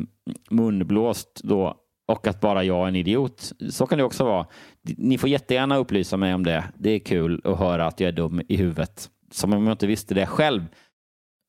munblåst 0.49 1.41
då 1.43 1.77
och 2.07 2.27
att 2.27 2.41
bara 2.41 2.63
jag 2.63 2.83
är 2.83 2.87
en 2.87 2.95
idiot. 2.95 3.51
Så 3.69 3.87
kan 3.87 3.97
det 3.97 4.03
också 4.03 4.23
vara. 4.23 4.45
Ni 4.81 5.17
får 5.17 5.29
jättegärna 5.29 5.77
upplysa 5.77 6.17
mig 6.17 6.33
om 6.33 6.43
det. 6.43 6.63
Det 6.77 6.89
är 6.89 6.99
kul 6.99 7.41
att 7.43 7.59
höra 7.59 7.85
att 7.85 7.99
jag 7.99 8.07
är 8.07 8.11
dum 8.11 8.41
i 8.47 8.55
huvudet. 8.55 9.09
Som 9.31 9.53
om 9.53 9.63
jag 9.63 9.73
inte 9.73 9.87
visste 9.87 10.13
det 10.13 10.25
själv. 10.25 10.65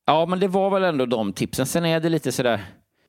Ja, 0.09 0.27
men 0.27 0.41
det 0.41 0.49
var 0.49 0.71
väl 0.71 0.85
ändå 0.85 1.07
de 1.07 1.33
tipsen. 1.33 1.67
Sen 1.67 1.85
är 1.85 2.01
det 2.01 2.09
lite 2.09 2.33
sådär, 2.33 2.61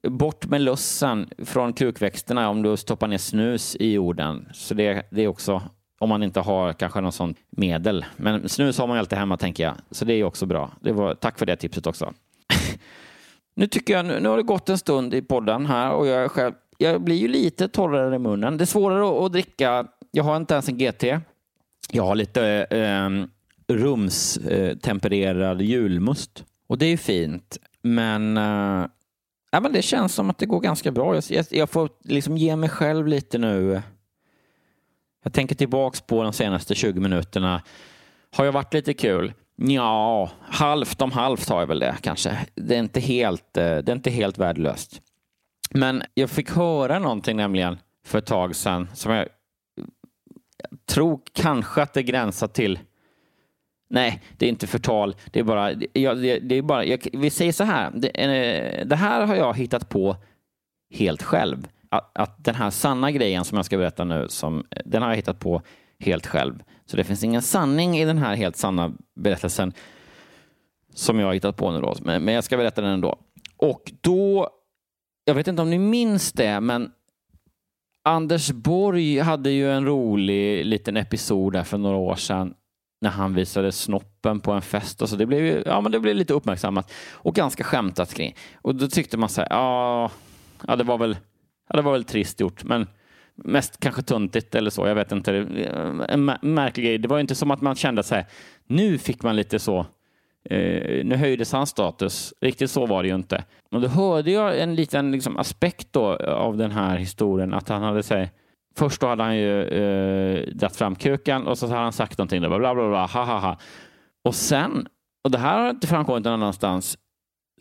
bort 0.07 0.45
med 0.45 0.61
lössen 0.61 1.29
från 1.45 1.73
krukväxterna 1.73 2.49
om 2.49 2.61
du 2.61 2.77
stoppar 2.77 3.07
ner 3.07 3.17
snus 3.17 3.75
i 3.75 3.93
jorden. 3.93 4.49
Så 4.53 4.73
det, 4.73 5.07
det 5.09 5.23
är 5.23 5.27
också, 5.27 5.61
om 5.99 6.09
man 6.09 6.23
inte 6.23 6.39
har 6.39 6.73
kanske 6.73 7.01
något 7.01 7.15
sånt 7.15 7.37
medel. 7.49 8.05
Men 8.15 8.49
snus 8.49 8.77
har 8.77 8.87
man 8.87 8.95
ju 8.95 8.99
alltid 8.99 9.17
hemma 9.17 9.37
tänker 9.37 9.63
jag. 9.63 9.75
Så 9.91 10.05
det 10.05 10.13
är 10.13 10.23
också 10.23 10.45
bra. 10.45 10.71
Det 10.81 10.91
var, 10.91 11.15
tack 11.15 11.39
för 11.39 11.45
det 11.45 11.55
tipset 11.55 11.87
också. 11.87 12.13
nu 13.55 13.67
tycker 13.67 13.93
jag, 13.93 14.05
nu, 14.05 14.19
nu 14.19 14.29
har 14.29 14.37
det 14.37 14.43
gått 14.43 14.69
en 14.69 14.77
stund 14.77 15.13
i 15.13 15.21
podden 15.21 15.65
här 15.65 15.91
och 15.91 16.07
jag 16.07 16.31
själv, 16.31 16.53
jag 16.77 17.01
blir 17.01 17.15
ju 17.15 17.27
lite 17.27 17.67
torrare 17.67 18.15
i 18.15 18.19
munnen. 18.19 18.57
Det 18.57 18.63
är 18.63 18.65
svårare 18.65 19.09
att, 19.09 19.23
att 19.23 19.31
dricka. 19.31 19.87
Jag 20.11 20.23
har 20.23 20.37
inte 20.37 20.53
ens 20.53 20.69
en 20.69 20.77
GT. 20.77 21.03
Jag 21.91 22.03
har 22.03 22.15
lite 22.15 22.67
eh, 22.69 23.05
ehm, 23.05 23.29
rumstempererad 23.67 25.61
julmust. 25.61 26.45
Och 26.69 26.77
det 26.77 26.85
är 26.85 26.89
ju 26.89 26.97
fint. 26.97 27.57
Men, 27.81 28.37
äh, 28.37 28.85
ja, 29.51 29.59
men 29.59 29.73
det 29.73 29.81
känns 29.81 30.13
som 30.13 30.29
att 30.29 30.37
det 30.37 30.45
går 30.45 30.59
ganska 30.59 30.91
bra. 30.91 31.15
Jag, 31.29 31.45
jag, 31.49 31.69
får 31.69 31.89
liksom 32.03 32.37
ge 32.37 32.55
mig 32.55 32.69
själv 32.69 33.07
lite 33.07 33.37
nu. 33.37 33.81
Jag 35.23 35.33
tänker 35.33 35.55
tillbaks 35.55 36.01
på 36.01 36.23
de 36.23 36.33
senaste 36.33 36.75
20 36.75 36.99
minuterna. 36.99 37.61
Har 38.31 38.45
jag 38.45 38.51
varit 38.51 38.73
lite 38.73 38.93
kul? 38.93 39.33
Ja, 39.55 40.31
halvt 40.41 41.01
om 41.01 41.11
halvt 41.11 41.49
har 41.49 41.59
jag 41.59 41.67
väl 41.67 41.79
det 41.79 41.95
kanske. 42.01 42.37
Det 42.55 42.75
är 42.75 42.79
inte 42.79 42.99
helt, 42.99 43.57
eh, 43.57 43.63
det 43.63 43.89
är 43.89 43.95
inte 43.95 44.11
helt 44.11 44.37
värdelöst. 44.37 45.01
Men 45.71 46.03
jag 46.13 46.29
fick 46.29 46.51
höra 46.51 46.99
någonting 46.99 47.37
nämligen 47.37 47.77
för 48.05 48.17
ett 48.17 48.25
tag 48.25 48.55
sedan 48.55 48.87
som 48.93 49.13
jag, 49.13 49.27
jag 50.57 50.85
tror 50.85 51.21
kanske 51.33 51.81
att 51.81 51.93
det 51.93 52.03
gränsar 52.03 52.47
till 52.47 52.79
Nej, 53.89 54.21
det 54.37 54.45
är 54.45 54.49
inte 54.49 54.67
förtal. 54.67 55.15
Det 55.31 55.39
är 55.39 55.43
bara, 55.43 55.73
ja, 55.93 56.13
det, 56.13 56.39
det, 56.39 56.55
är 56.55 56.61
bara 56.61 56.85
jag, 56.85 57.07
vi 57.13 57.29
säger 57.29 57.51
så 57.51 57.63
här. 57.63 57.91
Det, 57.95 58.07
eh, 58.07 58.85
det, 58.85 58.95
här 58.95 59.25
har 59.25 59.35
jag 59.35 59.57
hittat 59.57 59.89
på 59.89 60.15
helt 60.93 61.23
själv. 61.23 61.67
Att, 61.89 62.17
att, 62.17 62.43
den 62.43 62.55
här 62.55 62.69
sanna 62.69 63.11
grejen 63.11 63.45
som 63.45 63.55
jag 63.55 63.65
ska 63.65 63.77
berätta 63.77 64.03
nu, 64.03 64.25
som, 64.29 64.65
den 64.85 65.01
har 65.01 65.09
jag 65.09 65.15
hittat 65.15 65.39
på 65.39 65.61
helt 65.99 66.27
själv. 66.27 66.63
Så 66.85 66.97
det 66.97 67.03
finns 67.03 67.23
ingen 67.23 67.41
sanning 67.41 67.97
i 67.97 68.05
den 68.05 68.17
här 68.17 68.35
helt 68.35 68.55
sanna 68.55 68.93
berättelsen 69.15 69.73
som 70.93 71.19
jag 71.19 71.27
har 71.27 71.33
hittat 71.33 71.57
på 71.57 71.71
nu 71.71 71.81
då. 71.81 71.95
Men, 72.01 72.23
men 72.23 72.33
jag 72.33 72.43
ska 72.43 72.57
berätta 72.57 72.81
den 72.81 72.91
ändå. 72.91 73.19
Och 73.57 73.91
då, 74.01 74.49
jag 75.25 75.33
vet 75.33 75.47
inte 75.47 75.61
om 75.61 75.69
ni 75.69 75.79
minns 75.79 76.31
det, 76.31 76.59
men 76.59 76.91
Anders 78.03 78.51
Borg 78.51 79.19
hade 79.19 79.49
ju 79.49 79.71
en 79.71 79.85
rolig 79.85 80.65
liten 80.65 80.97
episod 80.97 81.53
där 81.53 81.63
för 81.63 81.77
några 81.77 81.97
år 81.97 82.15
sedan 82.15 82.53
när 83.01 83.09
han 83.09 83.33
visade 83.33 83.71
snoppen 83.71 84.39
på 84.39 84.51
en 84.51 84.61
fest. 84.61 85.01
Och 85.01 85.09
så 85.09 85.15
det, 85.15 85.25
blev 85.25 85.63
ja, 85.65 85.81
men 85.81 85.91
det 85.91 85.99
blev 85.99 86.15
lite 86.15 86.33
uppmärksammat 86.33 86.91
och 87.11 87.35
ganska 87.35 87.63
skämtat 87.63 88.13
kring. 88.13 88.35
Och 88.61 88.75
då 88.75 88.87
tyckte 88.87 89.17
man 89.17 89.29
så 89.29 89.41
här, 89.41 89.47
ja, 89.49 90.11
ja, 90.67 90.75
det 90.75 90.83
var 90.83 90.97
väl, 90.97 91.17
ja, 91.69 91.75
det 91.75 91.81
var 91.81 91.91
väl 91.91 92.03
trist 92.03 92.39
gjort, 92.39 92.63
men 92.63 92.87
mest 93.35 93.79
kanske 93.79 94.01
tuntigt 94.01 94.55
eller 94.55 94.69
så. 94.69 94.87
Jag 94.87 94.95
vet 94.95 95.11
inte. 95.11 95.35
En 96.09 96.25
märklig 96.41 96.85
grej. 96.85 96.97
Det 96.97 97.07
var 97.07 97.19
inte 97.19 97.35
som 97.35 97.51
att 97.51 97.61
man 97.61 97.75
kände 97.75 98.03
så 98.03 98.15
här, 98.15 98.25
nu 98.67 98.97
fick 98.97 99.23
man 99.23 99.35
lite 99.35 99.59
så, 99.59 99.79
eh, 100.43 101.05
nu 101.05 101.15
höjdes 101.15 101.51
hans 101.51 101.69
status. 101.69 102.33
Riktigt 102.41 102.71
så 102.71 102.85
var 102.85 103.03
det 103.03 103.09
ju 103.09 103.15
inte. 103.15 103.43
Men 103.71 103.81
då 103.81 103.87
hörde 103.87 104.31
jag 104.31 104.59
en 104.59 104.75
liten 104.75 105.11
liksom, 105.11 105.37
aspekt 105.37 105.87
då 105.91 106.15
av 106.15 106.57
den 106.57 106.71
här 106.71 106.97
historien, 106.97 107.53
att 107.53 107.69
han 107.69 107.83
hade 107.83 108.03
sagt 108.03 108.33
Först 108.77 109.01
då 109.01 109.07
hade 109.07 109.23
han 109.23 109.37
ju 109.37 109.63
eh, 109.63 110.47
dragit 110.53 110.75
fram 110.75 110.95
kuken 110.95 111.47
och 111.47 111.57
så 111.57 111.67
hade 111.67 111.79
han 111.79 111.93
sagt 111.93 112.17
någonting. 112.17 112.41
Där, 112.41 112.49
bla, 112.49 112.59
bla, 112.59 112.89
bla, 112.89 113.05
ha, 113.05 113.23
ha, 113.23 113.39
ha. 113.39 113.57
Och 114.23 114.35
sen, 114.35 114.87
och 115.23 115.31
det 115.31 115.37
här 115.37 115.59
har 115.59 115.69
inte 115.69 115.87
framkommit 115.87 116.23
någon 116.23 116.33
annanstans, 116.33 116.97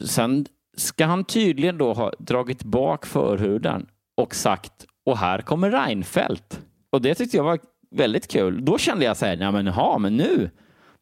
sen 0.04 0.46
ska 0.76 1.06
han 1.06 1.24
tydligen 1.24 1.78
då 1.78 1.92
ha 1.92 2.12
dragit 2.18 2.64
bak 2.64 3.06
förhuden 3.06 3.86
och 4.16 4.34
sagt 4.34 4.86
och 5.06 5.18
här 5.18 5.38
kommer 5.38 5.70
Reinfeldt. 5.70 6.60
Och 6.90 7.02
det 7.02 7.14
tyckte 7.14 7.36
jag 7.36 7.44
var 7.44 7.58
väldigt 7.90 8.28
kul. 8.28 8.64
Då 8.64 8.78
kände 8.78 9.04
jag 9.04 9.16
så 9.16 9.26
här, 9.26 9.36
ja 9.36 9.50
men, 9.50 9.66
ha, 9.66 9.98
men 9.98 10.16
nu, 10.16 10.50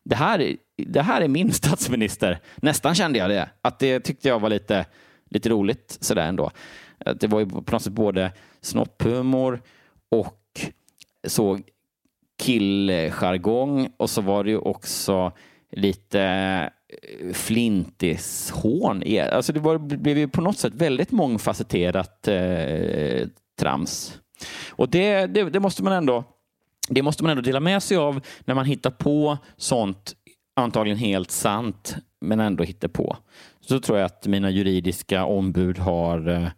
det 0.05 0.17
här, 0.17 0.57
det 0.87 1.03
här 1.03 1.21
är 1.21 1.29
min 1.29 1.53
statsminister. 1.53 2.39
Nästan 2.57 2.95
kände 2.95 3.19
jag 3.19 3.31
det. 3.31 3.49
Att 3.63 3.79
det 3.79 4.01
tyckte 4.01 4.29
jag 4.29 4.41
var 4.41 4.51
lite, 4.51 4.87
lite 5.31 5.49
roligt 5.49 5.99
sådär 6.01 6.29
ändå. 6.29 6.51
Det 7.15 7.27
var 7.27 7.41
ju 7.41 7.47
på 7.47 7.73
något 7.73 7.83
sätt 7.83 7.93
både 7.93 8.33
snopphumor, 8.61 9.63
och 10.11 10.61
så 11.29 11.59
killjargong 12.39 13.89
och 13.97 14.11
så 14.11 14.21
var 14.21 14.45
det 14.45 14.51
ju 14.51 14.59
också 14.59 15.33
lite 15.71 16.21
eh, 16.21 17.33
flintishån. 17.33 19.03
Alltså 19.33 19.53
det 19.53 19.61
var, 19.61 19.79
blev 19.79 20.19
ju 20.19 20.29
på 20.29 20.41
något 20.41 20.59
sätt 20.59 20.75
väldigt 20.75 21.11
mångfacetterat 21.11 22.29
eh, 22.29 23.29
trams. 23.59 24.19
Och 24.71 24.89
det, 24.89 25.27
det, 25.27 25.51
det, 25.51 25.61
måste 25.61 25.85
man 25.85 25.93
ändå 25.93 26.25
det 26.89 27.03
måste 27.03 27.23
man 27.23 27.31
ändå 27.31 27.43
dela 27.43 27.61
med 27.61 27.83
sig 27.83 27.97
av 27.97 28.21
när 28.45 28.55
man 28.55 28.67
hittar 28.67 28.91
på 28.91 29.39
sånt 29.57 30.17
antagligen 30.57 30.99
helt 30.99 31.31
sant 31.31 31.97
men 32.21 32.41
ändå 32.41 32.65
hittar 32.65 32.89
på. 32.89 33.17
Så 33.61 33.81
tror 33.81 33.99
jag 33.99 34.07
att 34.07 34.27
mina 34.27 34.51
juridiska 34.51 35.25
ombud 35.25 35.79
har 35.79 36.29
Eh, 36.29 36.49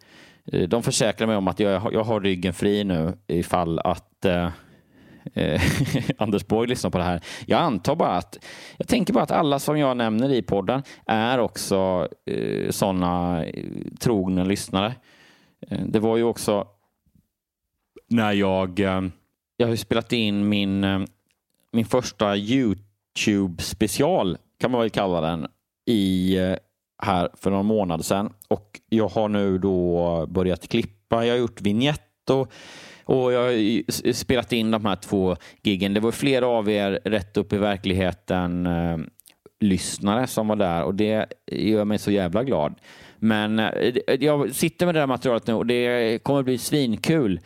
Eh, 0.52 0.68
de 0.68 0.82
försäkrar 0.82 1.26
mig 1.26 1.36
om 1.36 1.48
att 1.48 1.60
jag, 1.60 1.92
jag 1.92 2.04
har 2.04 2.20
ryggen 2.20 2.54
fri 2.54 2.84
nu 2.84 3.18
ifall 3.26 3.78
att 3.78 4.24
eh, 4.24 4.50
eh 5.34 5.62
Anders 6.18 6.46
Borg 6.46 6.68
lyssnar 6.68 6.90
på 6.90 6.98
det 6.98 7.04
här. 7.04 7.20
Jag 7.46 7.60
antar 7.60 7.96
bara 7.96 8.16
att, 8.16 8.38
jag 8.76 8.88
tänker 8.88 9.12
bara 9.12 9.24
att 9.24 9.30
alla 9.30 9.58
som 9.58 9.78
jag 9.78 9.96
nämner 9.96 10.32
i 10.32 10.42
podden 10.42 10.82
är 11.06 11.38
också 11.38 12.08
eh, 12.26 12.70
sådana 12.70 13.44
eh, 13.44 13.64
trogna 14.00 14.44
lyssnare. 14.44 14.94
Eh, 15.68 15.80
det 15.86 16.00
var 16.00 16.16
ju 16.16 16.22
också 16.22 16.66
när 18.08 18.32
jag, 18.32 18.80
eh, 18.80 19.02
jag 19.56 19.68
har 19.68 19.76
spelat 19.76 20.12
in 20.12 20.48
min, 20.48 21.06
min 21.72 21.84
första 21.84 22.36
YouTube 22.36 23.62
special 23.62 24.38
kan 24.60 24.70
man 24.70 24.80
väl 24.80 24.90
kalla 24.90 25.20
den 25.20 25.46
i 25.86 26.36
här 27.02 27.28
för 27.34 27.50
någon 27.50 27.66
månad 27.66 28.04
sedan 28.04 28.32
och 28.48 28.80
jag 28.88 29.08
har 29.08 29.28
nu 29.28 29.58
då 29.58 30.26
börjat 30.26 30.68
klippa. 30.68 31.26
Jag 31.26 31.34
har 31.34 31.38
gjort 31.38 31.60
vignett 31.60 32.30
och, 32.30 32.52
och 33.04 33.32
jag 33.32 33.42
har 33.42 34.12
spelat 34.12 34.52
in 34.52 34.70
de 34.70 34.84
här 34.84 34.96
två 34.96 35.36
giggen. 35.62 35.94
Det 35.94 36.00
var 36.00 36.12
flera 36.12 36.46
av 36.46 36.70
er 36.70 37.00
rätt 37.04 37.36
upp 37.36 37.52
i 37.52 37.58
verkligheten 37.58 38.66
eh, 38.66 38.98
lyssnare 39.60 40.26
som 40.26 40.48
var 40.48 40.56
där 40.56 40.82
och 40.82 40.94
det 40.94 41.26
gör 41.52 41.84
mig 41.84 41.98
så 41.98 42.10
jävla 42.10 42.44
glad. 42.44 42.74
Men 43.16 43.58
eh, 43.58 43.94
jag 44.20 44.54
sitter 44.54 44.86
med 44.86 44.94
det 44.94 45.00
här 45.00 45.06
materialet 45.06 45.46
nu 45.46 45.54
och 45.54 45.66
det 45.66 46.18
kommer 46.22 46.42
bli 46.42 46.58
svinkul. 46.58 47.40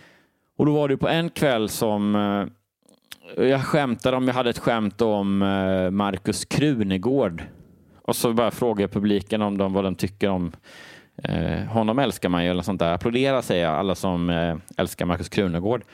Och 0.56 0.66
då 0.66 0.72
var 0.72 0.88
det 0.88 0.96
på 0.96 1.08
en 1.08 1.30
kväll 1.30 1.68
som 1.68 2.14
eh, 2.14 3.44
jag 3.44 3.64
skämtade 3.64 4.16
om, 4.16 4.28
jag 4.28 4.34
hade 4.34 4.50
ett 4.50 4.58
skämt 4.58 5.00
om 5.00 5.42
eh, 5.42 5.90
Markus 5.90 6.44
Krunegård 6.44 7.42
och 8.04 8.16
så 8.16 8.32
bara 8.32 8.50
frågar 8.50 8.88
publiken 8.88 9.42
om 9.42 9.58
de, 9.58 9.72
vad 9.72 9.84
de 9.84 9.94
tycker 9.94 10.28
om 10.28 10.52
eh, 11.24 11.64
honom 11.64 11.98
älskar 11.98 12.28
man 12.28 12.44
ju 12.44 12.50
eller 12.50 12.62
sånt 12.62 12.78
där. 12.78 12.94
Applådera 12.94 13.42
säger 13.42 13.64
jag, 13.64 13.74
alla 13.74 13.94
som 13.94 14.30
eh, 14.30 14.56
älskar 14.76 15.06
Markus 15.06 15.28
Krunegård. 15.28 15.84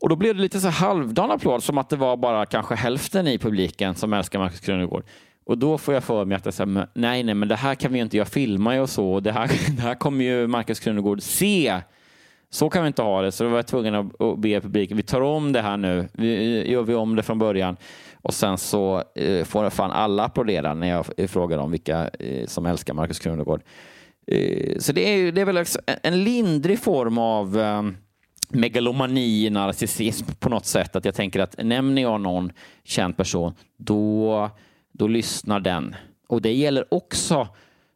Och 0.00 0.08
då 0.08 0.16
blev 0.16 0.34
det 0.34 0.40
lite 0.40 0.60
så 0.60 0.68
halvdan 0.68 1.30
applåd, 1.30 1.62
som 1.62 1.78
att 1.78 1.88
det 1.88 1.96
var 1.96 2.16
bara 2.16 2.46
kanske 2.46 2.74
hälften 2.74 3.28
i 3.28 3.38
publiken 3.38 3.94
som 3.94 4.12
älskar 4.12 4.38
Markus 4.38 4.60
Krunegård. 4.60 5.04
Och 5.46 5.58
då 5.58 5.78
får 5.78 5.94
jag 5.94 6.04
för 6.04 6.24
mig 6.24 6.36
att 6.36 6.44
jag 6.44 6.54
säger, 6.54 6.88
nej, 6.94 7.22
nej, 7.22 7.34
men 7.34 7.48
det 7.48 7.56
här 7.56 7.74
kan 7.74 7.92
vi 7.92 7.98
ju 7.98 8.04
inte, 8.04 8.16
jag 8.16 8.28
filmar 8.28 8.74
ju 8.74 8.80
och 8.80 8.90
så, 8.90 9.12
och 9.12 9.22
det 9.22 9.32
här, 9.32 9.50
det 9.76 9.82
här 9.82 9.94
kommer 9.94 10.24
ju 10.24 10.46
Markus 10.46 10.80
Krunegård 10.80 11.22
se. 11.22 11.80
Så 12.50 12.70
kan 12.70 12.82
vi 12.82 12.86
inte 12.86 13.02
ha 13.02 13.22
det, 13.22 13.32
så 13.32 13.44
då 13.44 13.50
var 13.50 13.56
jag 13.56 13.66
tvungen 13.66 13.94
att 13.94 14.38
be 14.38 14.60
publiken, 14.60 14.96
vi 14.96 15.02
tar 15.02 15.20
om 15.20 15.52
det 15.52 15.62
här 15.62 15.76
nu, 15.76 16.08
vi, 16.12 16.70
gör 16.70 16.82
vi 16.82 16.94
om 16.94 17.16
det 17.16 17.22
från 17.22 17.38
början. 17.38 17.76
Och 18.26 18.34
sen 18.34 18.58
så 18.58 19.02
eh, 19.14 19.44
får 19.44 19.70
fan 19.70 19.90
alla 19.90 20.24
applådera 20.24 20.74
när 20.74 20.88
jag 20.88 21.30
frågar 21.30 21.58
om 21.58 21.70
vilka 21.70 22.08
eh, 22.08 22.46
som 22.46 22.66
älskar 22.66 22.94
Markus 22.94 23.18
Krunegård. 23.18 23.62
Eh, 24.26 24.78
så 24.78 24.92
det 24.92 25.00
är, 25.00 25.32
det 25.32 25.40
är 25.40 25.44
väl 25.44 25.64
en 26.02 26.24
lindrig 26.24 26.78
form 26.78 27.18
av 27.18 27.58
eh, 27.58 27.82
megalomani, 28.48 29.50
narcissism 29.50 30.26
på 30.38 30.48
något 30.48 30.66
sätt. 30.66 30.96
Att 30.96 31.04
jag 31.04 31.14
tänker 31.14 31.40
att 31.40 31.54
nämner 31.58 32.02
jag 32.02 32.20
någon 32.20 32.52
känd 32.84 33.16
person, 33.16 33.54
då, 33.76 34.50
då 34.92 35.06
lyssnar 35.06 35.60
den. 35.60 35.94
Och 36.28 36.42
det 36.42 36.52
gäller 36.52 36.94
också 36.94 37.48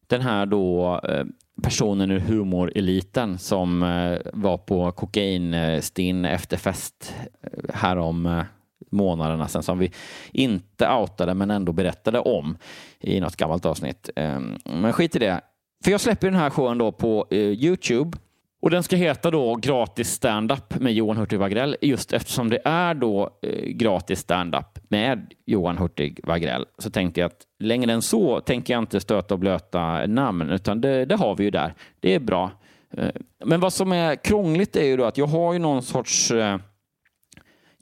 den 0.07 0.21
här 0.21 0.47
då 0.47 1.01
eh, 1.05 1.25
personen 1.63 2.11
ur 2.11 2.21
humoreliten 2.21 3.39
som 3.39 3.83
eh, 3.83 4.19
var 4.33 4.59
på 4.59 4.93
kokainstinn 4.93 6.25
efterfest 6.25 7.15
eh, 7.43 7.75
härom 7.75 8.27
eh, 8.27 8.43
månaderna 8.91 9.49
sedan 9.49 9.63
som 9.63 9.79
vi 9.79 9.93
inte 10.33 10.91
outade 10.91 11.35
men 11.35 11.51
ändå 11.51 11.73
berättade 11.73 12.19
om 12.19 12.57
i 13.01 13.21
något 13.21 13.37
gammalt 13.37 13.67
avsnitt. 13.67 14.11
Ehm, 14.17 14.59
men 14.65 14.93
skit 14.93 15.17
i 15.17 15.19
det. 15.19 15.41
För 15.85 15.91
jag 15.91 16.01
släpper 16.01 16.27
den 16.31 16.41
här 16.41 16.51
showen 16.51 16.79
då 16.79 16.93
på 16.93 17.27
eh, 17.31 17.39
Youtube 17.39 18.19
Och 18.63 18.71
den 18.71 18.83
ska 18.83 18.97
heta 18.97 19.31
då 19.31 19.55
gratis 19.55 20.11
standup 20.11 20.81
med 20.81 20.93
Johan 20.93 21.17
Hurtig 21.17 21.39
Wagrell 21.39 21.77
just 21.81 22.13
eftersom 22.13 22.51
det 22.51 22.61
är 22.65 22.95
då 22.95 23.31
eh, 23.43 23.65
gratis 23.65 24.21
standup 24.21 24.79
med 24.89 25.35
Johan 25.47 25.79
Hurtig 25.79 26.21
Wagrell 26.23 26.67
så 26.79 26.91
tänkte 26.91 27.21
jag 27.21 27.27
att 27.27 27.43
längre 27.59 27.93
än 27.93 28.03
så 28.03 28.41
tänker 28.41 28.75
jag 28.75 28.83
inte 28.83 29.01
stöta 29.01 29.35
och 29.35 29.41
blöta 29.41 30.07
namn 30.07 30.51
utan 30.51 30.81
det, 30.81 31.05
det 31.05 31.17
har 31.17 31.37
vi 31.37 31.45
ju 31.45 31.51
där. 31.51 31.75
Det 32.01 32.15
är 32.15 32.21
bra. 32.21 32.51
Eh, 32.97 33.11
men 33.45 33.61
vad 33.61 33.73
som 33.73 33.93
är 33.93 34.17
krångligt 34.17 34.77
är 34.77 34.85
ju 34.85 34.97
då 34.97 35.05
att 35.05 35.19
jag 35.19 35.27
har 35.27 35.53
ju 35.53 35.59
någon 35.59 35.83
sorts 35.83 36.33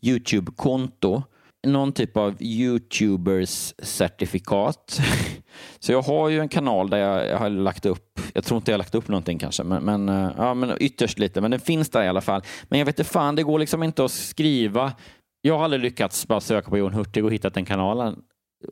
Youtube-konto 0.03 1.23
någon 1.67 1.93
typ 1.93 2.17
av 2.17 2.37
YouTubers 2.41 3.75
certifikat. 3.79 5.01
Så 5.79 5.93
jag 5.93 6.03
har 6.03 6.29
ju 6.29 6.41
en 6.41 6.49
kanal 6.49 6.91
där 6.91 6.99
jag 6.99 7.39
har 7.39 7.51
lagt 7.51 7.87
upp, 7.87 8.21
jag 8.35 8.45
tror 8.45 8.59
inte 8.59 8.71
jag 8.71 8.75
har 8.75 8.79
lagt 8.79 8.95
upp 8.95 9.09
någonting 9.09 9.39
kanske, 9.39 9.63
men, 9.63 9.83
men, 9.83 10.09
eh, 10.09 10.31
ja, 10.37 10.55
men 10.55 10.77
ytterst 10.81 11.19
lite, 11.19 11.41
men 11.41 11.51
den 11.51 11.61
finns 11.61 11.91
där 11.91 12.03
i 12.03 12.09
alla 12.09 12.21
fall. 12.21 12.43
Men 12.69 12.79
jag 12.79 12.87
vet 12.87 12.99
inte 12.99 13.11
fan, 13.11 13.37
det 13.37 13.43
går 13.43 13.59
liksom 13.59 13.83
inte 13.83 14.05
att 14.05 14.11
skriva. 14.11 14.93
Jag 15.41 15.57
har 15.57 15.65
aldrig 15.65 15.83
lyckats 15.83 16.29
bara 16.29 16.41
söka 16.41 16.71
på 16.71 16.79
Jon 16.79 16.95
Hurtig 16.95 17.25
och 17.25 17.33
hittat 17.33 17.55
den 17.55 17.65
kanalen. 17.65 18.17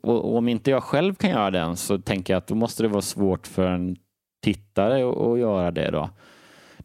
Och, 0.03 0.25
och 0.25 0.37
om 0.37 0.47
inte 0.47 0.71
jag 0.71 0.83
själv 0.83 1.15
kan 1.15 1.29
göra 1.29 1.51
den 1.51 1.77
så 1.77 1.97
tänker 1.97 2.33
jag 2.33 2.37
att 2.37 2.47
då 2.47 2.55
måste 2.55 2.83
det 2.83 2.89
vara 2.89 3.01
svårt 3.01 3.47
för 3.47 3.67
en 3.67 3.95
tittare 4.43 5.09
att, 5.09 5.17
att 5.17 5.39
göra 5.39 5.71
det 5.71 5.91
då. 5.91 6.09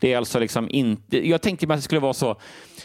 Det 0.03 0.13
är 0.13 0.17
alltså 0.17 0.39
liksom 0.39 0.69
inte, 0.71 1.29
jag 1.29 1.43
tänkte 1.43 1.67
att 1.67 1.79
det 1.79 1.83
skulle 1.83 2.01
vara 2.01 2.13
så, 2.13 2.37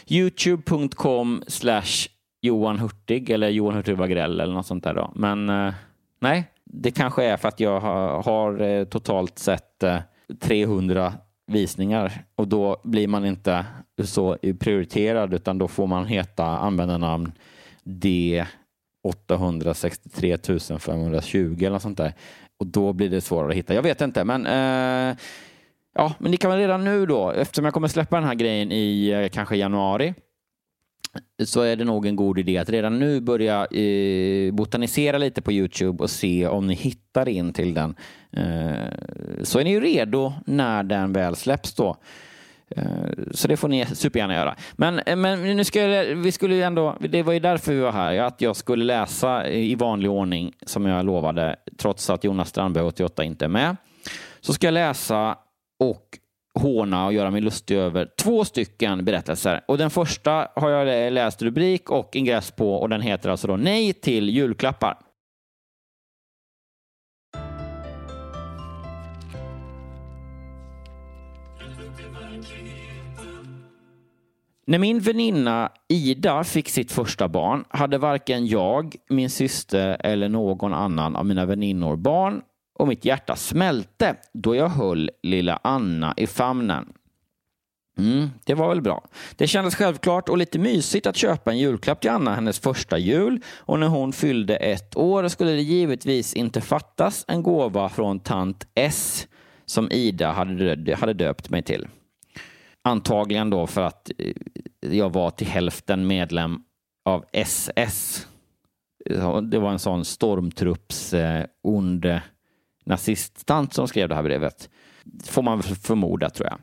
youtube.com 0.06 1.42
slash 1.46 2.08
Johan 2.42 2.78
Hurtig 2.78 3.30
eller 3.30 3.48
Johan 3.48 3.74
Hurtig 3.74 3.96
Wagrell 3.96 4.40
eller 4.40 4.54
något 4.54 4.66
sånt 4.66 4.84
där 4.84 4.94
då. 4.94 5.12
Men 5.14 5.48
eh, 5.48 5.74
nej, 6.20 6.44
det 6.64 6.90
kanske 6.90 7.24
är 7.24 7.36
för 7.36 7.48
att 7.48 7.60
jag 7.60 7.80
har, 7.80 8.22
har 8.22 8.84
totalt 8.84 9.38
sett 9.38 9.82
eh, 9.82 9.98
300 10.40 11.12
visningar 11.46 12.12
och 12.36 12.48
då 12.48 12.80
blir 12.84 13.08
man 13.08 13.24
inte 13.24 13.66
så 14.04 14.36
prioriterad 14.58 15.34
utan 15.34 15.58
då 15.58 15.68
får 15.68 15.86
man 15.86 16.06
heta 16.06 16.44
användarnamn 16.44 17.32
D 17.84 18.44
863 19.04 20.38
520 20.78 21.56
eller 21.58 21.70
något 21.70 21.82
sånt 21.82 21.98
där. 21.98 22.12
Och 22.58 22.66
då 22.66 22.92
blir 22.92 23.10
det 23.10 23.20
svårare 23.20 23.50
att 23.50 23.56
hitta. 23.56 23.74
Jag 23.74 23.82
vet 23.82 24.00
inte, 24.00 24.24
men 24.24 24.46
eh, 24.46 25.16
ja, 25.98 26.14
men 26.18 26.30
ni 26.30 26.36
kan 26.36 26.50
väl 26.50 26.60
redan 26.60 26.84
nu 26.84 27.06
då, 27.06 27.30
eftersom 27.30 27.64
jag 27.64 27.74
kommer 27.74 27.88
släppa 27.88 28.16
den 28.16 28.24
här 28.24 28.34
grejen 28.34 28.72
i 28.72 29.08
eh, 29.08 29.28
kanske 29.28 29.56
januari, 29.56 30.14
så 31.44 31.60
är 31.60 31.76
det 31.76 31.84
nog 31.84 32.06
en 32.06 32.16
god 32.16 32.38
idé 32.38 32.58
att 32.58 32.70
redan 32.70 32.98
nu 32.98 33.20
börja 33.20 33.66
eh, 33.66 34.52
botanisera 34.52 35.18
lite 35.18 35.42
på 35.42 35.52
Youtube 35.52 36.02
och 36.02 36.10
se 36.10 36.46
om 36.46 36.66
ni 36.66 36.74
hittar 36.74 37.28
in 37.28 37.52
till 37.52 37.74
den. 37.74 37.94
Eh, 38.32 38.92
så 39.42 39.58
är 39.58 39.64
ni 39.64 39.70
ju 39.70 39.80
redo 39.80 40.32
när 40.46 40.82
den 40.82 41.12
väl 41.12 41.36
släpps 41.36 41.74
då. 41.74 41.96
Eh, 42.70 42.84
så 43.32 43.48
det 43.48 43.56
får 43.56 43.68
ni 43.68 43.86
supergärna 43.86 44.34
göra. 44.34 44.56
Men, 44.72 44.98
eh, 44.98 45.16
men 45.16 45.56
nu 45.56 45.64
ska 45.64 45.82
jag, 45.82 46.16
vi 46.16 46.32
skulle 46.32 46.54
ju 46.54 46.62
ändå, 46.62 46.96
det 47.00 47.22
var 47.22 47.32
ju 47.32 47.40
därför 47.40 47.72
vi 47.72 47.80
var 47.80 47.92
här, 47.92 48.18
att 48.20 48.40
jag 48.40 48.56
skulle 48.56 48.84
läsa 48.84 49.48
i 49.48 49.74
vanlig 49.74 50.10
ordning 50.10 50.52
som 50.66 50.86
jag 50.86 51.06
lovade, 51.06 51.56
trots 51.78 52.10
att 52.10 52.24
Jonas 52.24 52.48
Strandberg 52.48 52.84
88 52.84 53.24
inte 53.24 53.44
är 53.44 53.48
med. 53.48 53.76
Så 54.40 54.52
ska 54.52 54.66
jag 54.66 54.74
läsa 54.74 55.36
och 55.78 56.18
håna 56.54 57.06
och 57.06 57.12
göra 57.12 57.30
mig 57.30 57.40
lustig 57.40 57.76
över 57.76 58.08
två 58.18 58.44
stycken 58.44 59.04
berättelser. 59.04 59.64
Och 59.68 59.78
den 59.78 59.90
första 59.90 60.48
har 60.56 60.70
jag 60.70 61.12
läst 61.12 61.42
rubrik 61.42 61.90
och 61.90 62.16
ingress 62.16 62.50
på 62.50 62.74
och 62.74 62.88
den 62.88 63.00
heter 63.00 63.30
alltså 63.30 63.46
då 63.46 63.56
Nej 63.56 63.92
till 63.92 64.28
julklappar. 64.28 64.98
När 74.68 74.78
min 74.78 75.00
väninna 75.00 75.72
Ida 75.88 76.44
fick 76.44 76.68
sitt 76.68 76.92
första 76.92 77.28
barn 77.28 77.64
hade 77.68 77.98
varken 77.98 78.46
jag, 78.46 78.96
min 79.08 79.30
syster 79.30 79.96
eller 80.00 80.28
någon 80.28 80.74
annan 80.74 81.16
av 81.16 81.26
mina 81.26 81.46
väninnor 81.46 81.96
barn 81.96 82.42
och 82.78 82.88
mitt 82.88 83.04
hjärta 83.04 83.36
smälte 83.36 84.16
då 84.32 84.54
jag 84.54 84.68
höll 84.68 85.10
lilla 85.22 85.60
Anna 85.62 86.14
i 86.16 86.26
famnen. 86.26 86.92
Mm, 87.98 88.30
det 88.44 88.54
var 88.54 88.68
väl 88.68 88.82
bra. 88.82 89.04
Det 89.36 89.46
kändes 89.46 89.74
självklart 89.74 90.28
och 90.28 90.38
lite 90.38 90.58
mysigt 90.58 91.06
att 91.06 91.16
köpa 91.16 91.50
en 91.50 91.58
julklapp 91.58 92.00
till 92.00 92.10
Anna 92.10 92.34
hennes 92.34 92.58
första 92.58 92.98
jul 92.98 93.40
och 93.56 93.78
när 93.78 93.86
hon 93.86 94.12
fyllde 94.12 94.56
ett 94.56 94.96
år 94.96 95.28
skulle 95.28 95.50
det 95.50 95.62
givetvis 95.62 96.34
inte 96.34 96.60
fattas 96.60 97.24
en 97.28 97.42
gåva 97.42 97.88
från 97.88 98.20
tant 98.20 98.66
S 98.74 99.28
som 99.66 99.92
Ida 99.92 100.32
hade, 100.32 101.12
döpt 101.12 101.50
mig 101.50 101.62
till. 101.62 101.88
Antagligen 102.84 103.50
då 103.50 103.66
för 103.66 103.82
att 103.82 104.10
eh, 104.18 104.96
jag 104.96 105.12
var 105.12 105.30
till 105.30 105.46
hälften 105.46 106.06
medlem 106.06 106.58
av 107.04 107.24
SS. 107.32 108.26
Det 109.42 109.58
var 109.58 109.70
en 109.72 109.78
sån 109.78 110.04
stormtrupps 110.04 111.14
eh, 111.14 111.44
ond 111.62 112.06
nazisttant 112.88 113.74
som 113.74 113.88
skrev 113.88 114.08
det 114.08 114.14
här 114.14 114.22
brevet. 114.22 114.70
Får 115.24 115.42
man 115.42 115.62
förmoda, 115.62 116.30
tror 116.30 116.48
jag. 116.48 116.58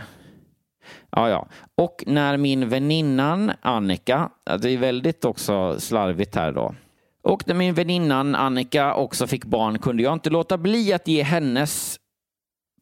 Ja, 1.10 1.30
ja. 1.30 1.48
Och 1.76 2.04
när 2.08 2.38
min 2.38 2.70
väninnan 2.70 3.52
Annika, 3.62 4.30
det 4.60 4.70
är 4.70 4.78
väldigt 4.78 5.26
också 5.26 5.80
slarvigt 5.80 6.36
här 6.36 6.52
då. 6.52 6.76
Och 7.22 7.48
när 7.48 7.56
min 7.56 7.74
väninnan 7.74 8.36
Annika 8.36 8.94
också 8.94 9.28
fick 9.28 9.46
barn 9.46 9.80
kunde 9.80 10.04
jag 10.04 10.14
inte 10.14 10.30
låta 10.30 10.58
bli 10.58 10.94
att 10.94 11.08
ge 11.08 11.24
hennes 11.24 12.00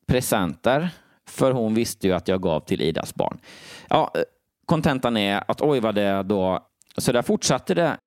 presenter. 0.08 0.90
För 1.30 1.52
hon 1.52 1.74
visste 1.74 2.08
ju 2.08 2.14
att 2.14 2.28
jag 2.28 2.42
gav 2.42 2.60
till 2.60 2.82
Idas 2.82 3.16
barn. 3.16 3.38
Ja, 3.90 4.14
kontentan 4.68 5.18
är 5.18 5.44
att 5.48 5.62
oj 5.62 5.80
vad 5.80 5.96
det 5.96 6.24
då, 6.24 6.60
så 6.98 7.12
där 7.12 7.22
fortsatte 7.22 7.74
det. 7.74 7.98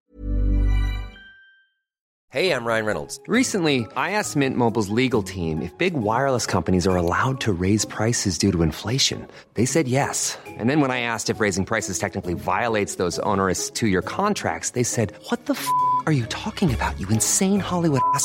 Hey, 2.32 2.52
I'm 2.52 2.64
Ryan 2.64 2.86
Reynolds. 2.86 3.20
Recently, 3.26 3.78
I 3.96 4.12
asked 4.12 4.36
Mint 4.36 4.56
Mobile's 4.56 4.88
legal 4.88 5.20
team 5.20 5.62
if 5.62 5.76
big 5.78 5.94
wireless 5.94 6.46
companies 6.46 6.86
are 6.86 6.96
allowed 6.96 7.40
to 7.40 7.52
raise 7.52 7.84
prices 7.84 8.38
due 8.38 8.52
to 8.52 8.62
inflation. 8.62 9.26
They 9.54 9.66
said 9.66 9.88
yes. 9.88 10.38
And 10.46 10.70
then 10.70 10.80
when 10.80 10.92
I 10.92 11.00
asked 11.00 11.28
if 11.28 11.40
raising 11.40 11.64
prices 11.64 11.98
technically 11.98 12.34
violates 12.34 12.94
those 12.94 13.18
onerous 13.24 13.68
two-year 13.68 14.02
contracts, 14.02 14.70
they 14.70 14.84
said, 14.84 15.12
what 15.28 15.46
the 15.46 15.54
f*** 15.54 15.66
are 16.06 16.12
you 16.12 16.26
talking 16.26 16.72
about, 16.72 17.00
you 17.00 17.08
insane 17.08 17.58
Hollywood 17.58 18.02
ass?" 18.14 18.24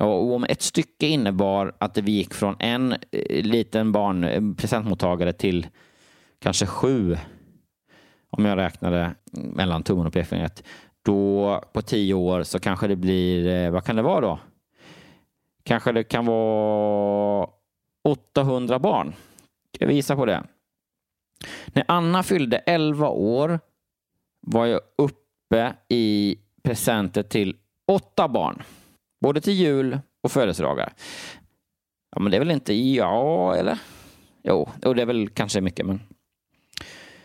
Och 0.00 0.34
om 0.34 0.44
ett 0.44 0.62
stycke 0.62 1.06
innebar 1.06 1.72
att 1.78 1.98
vi 1.98 2.12
gick 2.12 2.34
från 2.34 2.56
en 2.58 2.92
eh, 2.92 3.44
liten 3.44 3.92
barn, 3.92 4.24
eh, 4.24 4.42
presentmottagare 4.56 5.32
till 5.32 5.66
kanske 6.38 6.66
sju, 6.66 7.16
om 8.30 8.44
jag 8.44 8.58
räknade 8.58 9.14
mellan 9.32 9.82
tummen 9.82 10.06
och 10.06 10.12
pekfingret, 10.12 10.64
då 11.02 11.62
på 11.72 11.82
tio 11.82 12.14
år 12.14 12.42
så 12.42 12.58
kanske 12.58 12.86
det 12.86 12.96
blir, 12.96 13.48
eh, 13.48 13.70
vad 13.70 13.84
kan 13.84 13.96
det 13.96 14.02
vara 14.02 14.20
då? 14.20 14.38
Kanske 15.62 15.92
det 15.92 16.04
kan 16.04 16.26
vara 16.26 17.48
800 18.04 18.78
barn. 18.78 19.14
Ska 19.74 19.86
vi 19.86 19.94
gissa 19.94 20.16
på 20.16 20.26
det? 20.26 20.44
När 21.66 21.84
Anna 21.88 22.22
fyllde 22.22 22.56
11 22.56 23.08
år 23.08 23.60
var 24.40 24.66
jag 24.66 24.80
uppe 24.96 25.74
i 25.88 26.36
presenter 26.62 27.22
till 27.22 27.56
åtta 27.86 28.28
barn. 28.28 28.62
Både 29.20 29.40
till 29.40 29.52
jul 29.52 29.98
och 30.22 30.32
födelsedagar. 30.32 30.92
Ja, 32.10 32.20
men 32.20 32.30
det 32.30 32.36
är 32.36 32.38
väl 32.38 32.50
inte 32.50 32.74
ja, 32.74 33.54
eller? 33.56 33.78
Jo, 34.42 34.68
och 34.84 34.94
det 34.94 35.02
är 35.02 35.06
väl 35.06 35.28
kanske 35.28 35.60
mycket, 35.60 35.86
men. 35.86 36.00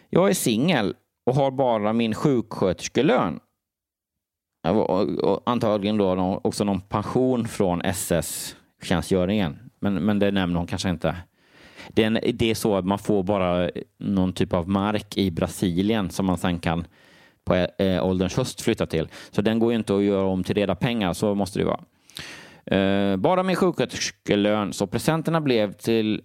Jag 0.09 0.29
är 0.29 0.33
singel 0.33 0.95
och 1.25 1.35
har 1.35 1.51
bara 1.51 1.93
min 1.93 2.15
sjuksköterskelön. 2.15 3.39
Och 4.67 5.41
antagligen 5.45 5.97
då 5.97 6.41
också 6.43 6.63
någon 6.63 6.81
pension 6.81 7.47
från 7.47 7.81
SS-tjänstgöringen. 7.81 9.59
Men, 9.79 9.93
men 9.93 10.19
det 10.19 10.31
nämner 10.31 10.57
hon 10.57 10.67
kanske 10.67 10.89
inte. 10.89 11.15
Det 11.89 12.03
är, 12.03 12.07
en, 12.07 12.19
det 12.33 12.51
är 12.51 12.55
så 12.55 12.75
att 12.75 12.85
man 12.85 12.99
får 12.99 13.23
bara 13.23 13.69
någon 13.97 14.33
typ 14.33 14.53
av 14.53 14.69
mark 14.69 15.17
i 15.17 15.31
Brasilien 15.31 16.09
som 16.09 16.25
man 16.25 16.37
sen 16.37 16.59
kan 16.59 16.87
på 17.45 17.55
eh, 17.55 18.05
ålderns 18.05 18.37
höst 18.37 18.61
flytta 18.61 18.85
till. 18.85 19.07
Så 19.31 19.41
den 19.41 19.59
går 19.59 19.71
ju 19.71 19.77
inte 19.77 19.95
att 19.95 20.03
göra 20.03 20.25
om 20.25 20.43
till 20.43 20.55
reda 20.55 20.75
pengar, 20.75 21.13
så 21.13 21.35
måste 21.35 21.59
det 21.59 21.65
vara. 21.65 21.83
Eh, 22.65 23.17
bara 23.17 23.43
min 23.43 23.55
sjuksköterskelön, 23.55 24.73
så 24.73 24.87
presenterna 24.87 25.41
blev 25.41 25.73
till 25.73 26.21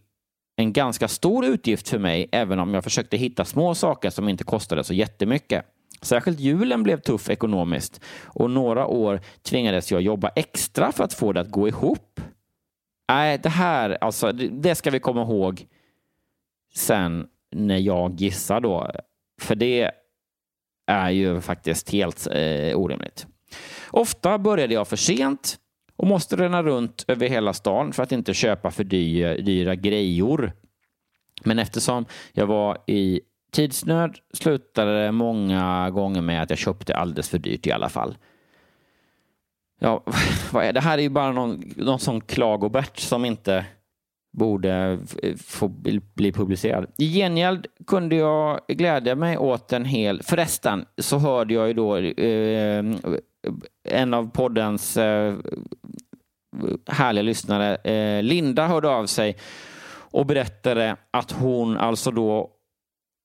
en 0.57 0.73
ganska 0.73 1.09
stor 1.09 1.45
utgift 1.45 1.89
för 1.89 1.99
mig, 1.99 2.29
även 2.33 2.59
om 2.59 2.75
jag 2.75 2.85
försökte 2.85 3.17
hitta 3.17 3.45
små 3.45 3.75
saker 3.75 4.11
som 4.11 4.29
inte 4.29 4.45
kostade 4.45 4.85
så 4.85 4.95
jättemycket. 4.95 5.65
Särskilt 6.03 6.41
julen 6.41 6.83
blev 6.83 7.01
tuff 7.01 7.31
ekonomiskt 7.31 8.01
och 8.25 8.51
några 8.51 8.87
år 8.87 9.21
tvingades 9.43 9.93
jag 9.93 10.01
jobba 10.01 10.29
extra 10.29 10.93
för 10.93 11.05
att 11.05 11.15
få 11.15 11.33
det 11.33 11.41
att 11.41 11.51
gå 11.51 11.69
ihop. 11.69 12.21
Nej, 13.09 13.39
det 13.39 13.49
här, 13.49 13.99
alltså, 14.01 14.33
det 14.33 14.75
ska 14.75 14.91
vi 14.91 15.01
komma 15.01 15.23
ihåg 15.23 15.67
sen 16.75 17.27
när 17.51 17.79
jag 17.79 18.21
gissar 18.21 18.61
då. 18.61 18.91
För 19.41 19.55
det 19.55 19.91
är 20.89 21.11
ju 21.11 21.41
faktiskt 21.41 21.91
helt 21.91 22.27
eh, 22.27 22.79
orimligt. 22.79 23.27
Ofta 23.91 24.39
började 24.39 24.75
jag 24.75 24.89
för 24.89 24.97
sent 24.97 25.57
och 25.97 26.07
måste 26.07 26.37
ränna 26.37 26.63
runt 26.63 27.05
över 27.09 27.29
hela 27.29 27.53
stan 27.53 27.93
för 27.93 28.03
att 28.03 28.13
inte 28.13 28.35
köpa 28.35 28.71
för 28.71 28.85
dyra, 28.85 29.35
dyra 29.37 29.75
grejor. 29.75 30.53
Men 31.45 31.59
eftersom 31.59 32.05
jag 32.33 32.47
var 32.47 32.79
i 32.87 33.21
tidsnöd 33.53 34.19
slutade 34.33 35.05
det 35.05 35.13
många 35.13 35.91
gånger 35.91 36.21
med 36.21 36.43
att 36.43 36.51
jag 36.51 36.59
köpte 36.59 36.97
alldeles 36.97 37.29
för 37.29 37.39
dyrt 37.39 37.67
i 37.67 37.73
alla 37.73 37.89
fall. 37.89 38.17
Ja, 39.81 40.05
vad 40.53 40.65
är 40.65 40.73
det 40.73 40.81
här 40.81 40.99
är 40.99 41.03
ju 41.03 41.09
bara 41.09 41.33
någon, 41.33 41.73
någon 41.77 41.99
sån 41.99 42.21
klagobert 42.21 42.99
som 42.99 43.25
inte 43.25 43.65
borde 44.33 44.99
få 45.47 45.69
bli 46.15 46.33
publicerad. 46.33 46.87
I 46.99 47.13
gengäld 47.13 47.67
kunde 47.87 48.17
jag 48.17 48.61
glädja 48.69 49.15
mig 49.15 49.39
åt 49.39 49.73
en 49.73 49.85
hel... 49.85 50.23
Förresten 50.23 50.85
så 50.99 51.19
hörde 51.19 51.55
jag 51.55 51.69
ju 51.69 51.75
då 51.75 51.97
eh, 51.97 52.85
en 53.89 54.15
av 54.15 54.31
poddens 54.31 54.97
eh, 54.97 55.35
härliga 56.87 57.23
lyssnare, 57.23 57.77
eh, 57.77 58.23
Linda, 58.23 58.67
hörde 58.67 58.89
av 58.89 59.07
sig 59.07 59.37
och 60.11 60.27
berättade 60.27 60.97
att 61.11 61.33
hon 61.33 61.77
alltså 61.77 62.11
då, 62.11 62.51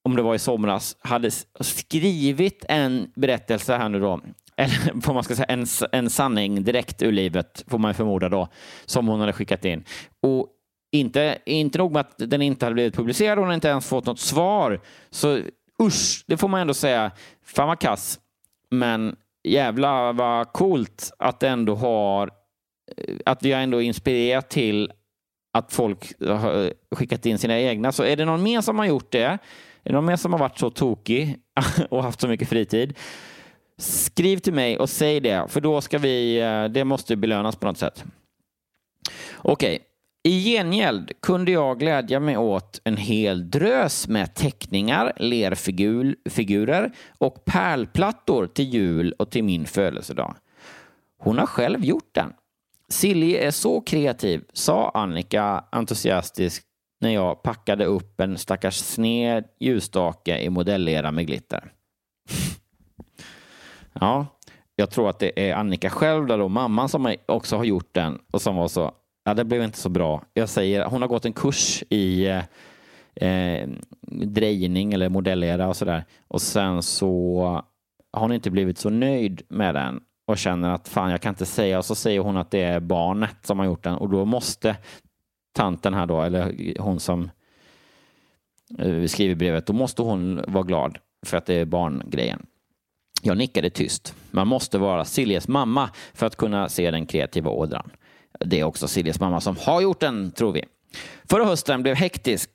om 0.06 0.16
det 0.16 0.22
var 0.22 0.36
i 0.36 0.40
somras, 0.40 0.98
hade 1.00 1.32
skrivit 1.60 2.66
en 2.70 3.12
berättelse 3.16 3.78
här 3.78 3.90
nu 3.90 4.00
då, 4.00 4.22
eller 4.58 5.02
får 5.02 5.14
man 5.14 5.24
ska 5.24 5.36
säga, 5.36 5.46
en, 5.46 5.66
en 5.92 6.10
sanning 6.10 6.64
direkt 6.64 7.02
ur 7.02 7.12
livet, 7.12 7.64
får 7.68 7.78
man 7.78 7.94
förmoda 7.94 8.30
då, 8.30 8.48
som 8.86 9.08
hon 9.08 9.20
hade 9.20 9.34
skickat 9.34 9.66
in. 9.66 9.84
Och 10.22 10.48
inte, 10.94 11.38
inte 11.46 11.78
nog 11.78 11.92
med 11.92 12.00
att 12.00 12.14
den 12.18 12.42
inte 12.42 12.66
hade 12.66 12.74
blivit 12.74 12.96
publicerad, 12.96 13.38
hon 13.38 13.48
har 13.48 13.54
inte 13.54 13.68
ens 13.68 13.88
fått 13.88 14.06
något 14.06 14.20
svar. 14.20 14.82
Så 15.10 15.40
usch, 15.82 16.24
det 16.28 16.38
får 16.38 16.48
man 16.48 16.62
ändå 16.62 16.74
säga. 16.74 17.12
Fan 17.46 17.68
vad 17.68 17.80
kass. 17.80 18.20
Men 18.72 19.16
jävla 19.44 20.12
vad 20.12 20.54
coolt 20.54 21.12
att 21.20 21.44
ändå 21.44 21.76
har 21.76 22.32
eh, 22.98 23.16
att 23.26 23.44
vi 23.44 23.52
har 23.52 23.62
ändå 23.62 23.82
inspirerat 23.82 24.50
till 24.50 24.92
att 25.54 25.74
folk 25.74 26.20
har 26.28 26.66
eh, 26.66 26.72
skickat 26.96 27.26
in 27.26 27.38
sina 27.38 27.60
egna. 27.60 27.92
Så 27.92 28.04
är 28.04 28.16
det 28.16 28.26
någon 28.26 28.44
mer 28.44 28.62
som 28.62 28.80
har 28.80 28.86
gjort 28.86 29.12
det? 29.12 29.24
Är 29.24 29.40
det 29.84 29.94
någon 29.94 30.06
mer 30.06 30.16
som 30.16 30.34
har 30.34 30.40
varit 30.40 30.58
så 30.58 30.70
tokig 30.70 31.38
och 31.90 32.04
haft 32.04 32.22
så 32.22 32.28
mycket 32.28 32.50
fritid? 32.50 32.98
Skriv 33.78 34.38
till 34.38 34.54
mig 34.54 34.78
och 34.78 34.90
säg 34.90 35.20
det, 35.20 35.48
för 35.50 35.62
då 35.62 35.82
ska 35.82 35.98
vi, 35.98 36.40
eh, 36.42 36.66
det 36.66 36.84
måste 36.84 37.16
belönas 37.16 37.56
på 37.56 37.68
något 37.68 37.78
sätt. 37.78 38.04
Okej, 39.38 39.76
okay. 39.76 39.93
I 40.26 40.44
gengäld 40.44 41.12
kunde 41.22 41.52
jag 41.52 41.80
glädja 41.80 42.20
mig 42.20 42.38
åt 42.38 42.82
en 42.84 42.98
hel 42.98 43.52
drös 43.52 44.08
med 44.08 44.36
teckningar, 44.36 45.14
lerfigurer 45.18 46.92
och 47.18 47.46
pärlplattor 47.46 48.48
till 48.48 48.66
jul 48.66 49.14
och 49.20 49.32
till 49.32 49.44
min 49.44 49.66
födelsedag. 49.66 50.36
Hon 51.20 51.38
har 51.38 51.46
själv 51.46 51.86
gjort 51.86 52.10
den. 52.16 52.34
Silje 52.90 53.48
är 53.48 53.52
så 53.52 53.82
kreativ, 53.82 54.44
sa 54.54 54.92
Annika 54.94 55.64
entusiastiskt 55.72 56.66
när 57.02 57.10
jag 57.10 57.44
packade 57.44 57.86
upp 57.86 58.20
en 58.20 58.38
stackars 58.38 58.76
sned 58.76 59.46
ljusstake 59.60 60.40
i 60.40 60.50
modellera 60.50 61.12
med 61.12 61.28
glitter. 61.28 61.72
ja, 63.94 64.28
jag 64.76 64.92
tror 64.92 65.10
att 65.10 65.20
det 65.20 65.50
är 65.50 65.56
Annika 65.56 65.90
själv, 65.90 66.28
då, 66.28 66.48
mamman, 66.50 66.90
som 66.90 67.16
också 67.26 67.58
har 67.58 67.64
gjort 67.64 67.94
den 67.94 68.20
och 68.32 68.42
som 68.42 68.56
var 68.56 68.68
så 68.68 68.92
Ja, 69.24 69.34
det 69.34 69.46
blev 69.46 69.64
inte 69.64 69.78
så 69.78 69.90
bra. 69.90 70.24
Jag 70.34 70.50
säger, 70.50 70.86
hon 70.86 71.02
har 71.02 71.10
gått 71.10 71.26
en 71.26 71.34
kurs 71.34 71.84
i 71.90 72.26
eh, 72.26 72.44
eh, 73.16 73.70
drejning 74.26 74.94
eller 74.94 75.10
modellera 75.10 75.68
och 75.68 75.76
sådär. 75.76 76.04
Och 76.28 76.42
sen 76.42 76.84
så 76.84 77.44
har 78.14 78.22
hon 78.22 78.32
inte 78.32 78.52
blivit 78.52 78.78
så 78.78 78.90
nöjd 78.90 79.42
med 79.48 79.76
den 79.76 80.02
och 80.28 80.38
känner 80.38 80.70
att 80.70 80.88
fan, 80.88 81.12
jag 81.12 81.22
kan 81.22 81.32
inte 81.32 81.46
säga. 81.46 81.78
Och 81.78 81.86
så 81.86 81.96
säger 81.96 82.20
hon 82.20 82.38
att 82.38 82.52
det 82.52 82.62
är 82.62 82.80
barnet 82.80 83.36
som 83.42 83.60
har 83.60 83.66
gjort 83.66 83.84
den 83.84 83.96
och 83.96 84.10
då 84.10 84.26
måste 84.26 84.76
tanten 85.54 85.94
här 85.94 86.06
då, 86.06 86.22
eller 86.22 86.74
hon 86.80 87.00
som 87.00 87.30
eh, 88.80 89.06
skriver 89.06 89.36
brevet, 89.36 89.66
då 89.66 89.74
måste 89.74 90.02
hon 90.02 90.44
vara 90.48 90.64
glad 90.64 90.98
för 91.26 91.38
att 91.38 91.46
det 91.46 91.54
är 91.54 91.66
barngrejen. 91.66 92.46
Jag 93.22 93.38
nickade 93.38 93.70
tyst. 93.70 94.16
Man 94.32 94.48
måste 94.48 94.78
vara 94.78 95.06
Siljes 95.06 95.48
mamma 95.48 95.90
för 96.14 96.26
att 96.26 96.36
kunna 96.36 96.70
se 96.70 96.92
den 96.92 97.06
kreativa 97.06 97.50
ådran. 97.50 97.92
Det 98.40 98.60
är 98.60 98.64
också 98.64 98.88
Siljes 98.88 99.20
mamma 99.20 99.42
som 99.42 99.58
har 99.58 99.82
gjort 99.82 100.00
den, 100.00 100.32
tror 100.32 100.52
vi. 100.52 100.64
Förra 101.30 101.46
hösten 101.46 101.84
blev 101.84 101.96
hektisk 101.96 102.50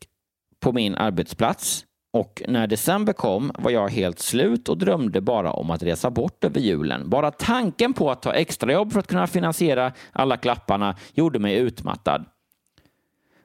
på 0.61 0.73
min 0.73 0.95
arbetsplats 0.95 1.85
och 2.13 2.43
när 2.49 2.67
december 2.67 3.13
kom 3.13 3.53
var 3.59 3.71
jag 3.71 3.89
helt 3.89 4.19
slut 4.19 4.69
och 4.69 4.79
drömde 4.79 5.21
bara 5.21 5.53
om 5.53 5.71
att 5.71 5.83
resa 5.83 6.11
bort 6.11 6.45
över 6.45 6.61
julen. 6.61 7.11
Bara 7.11 7.31
tanken 7.31 7.93
på 7.93 8.11
att 8.11 8.23
ta 8.23 8.33
extrajobb 8.33 8.93
för 8.93 9.01
att 9.01 9.07
kunna 9.07 9.27
finansiera 9.27 9.93
alla 10.13 10.37
klapparna 10.37 10.97
gjorde 11.13 11.39
mig 11.39 11.57
utmattad. 11.57 12.25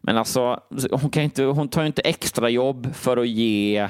Men 0.01 0.17
alltså, 0.17 0.59
hon, 0.91 1.09
kan 1.09 1.23
inte, 1.23 1.43
hon 1.43 1.67
tar 1.67 1.81
ju 1.81 1.87
inte 1.87 2.01
extrajobb 2.01 2.95
för 2.95 3.17
att 3.17 3.27
ge 3.27 3.89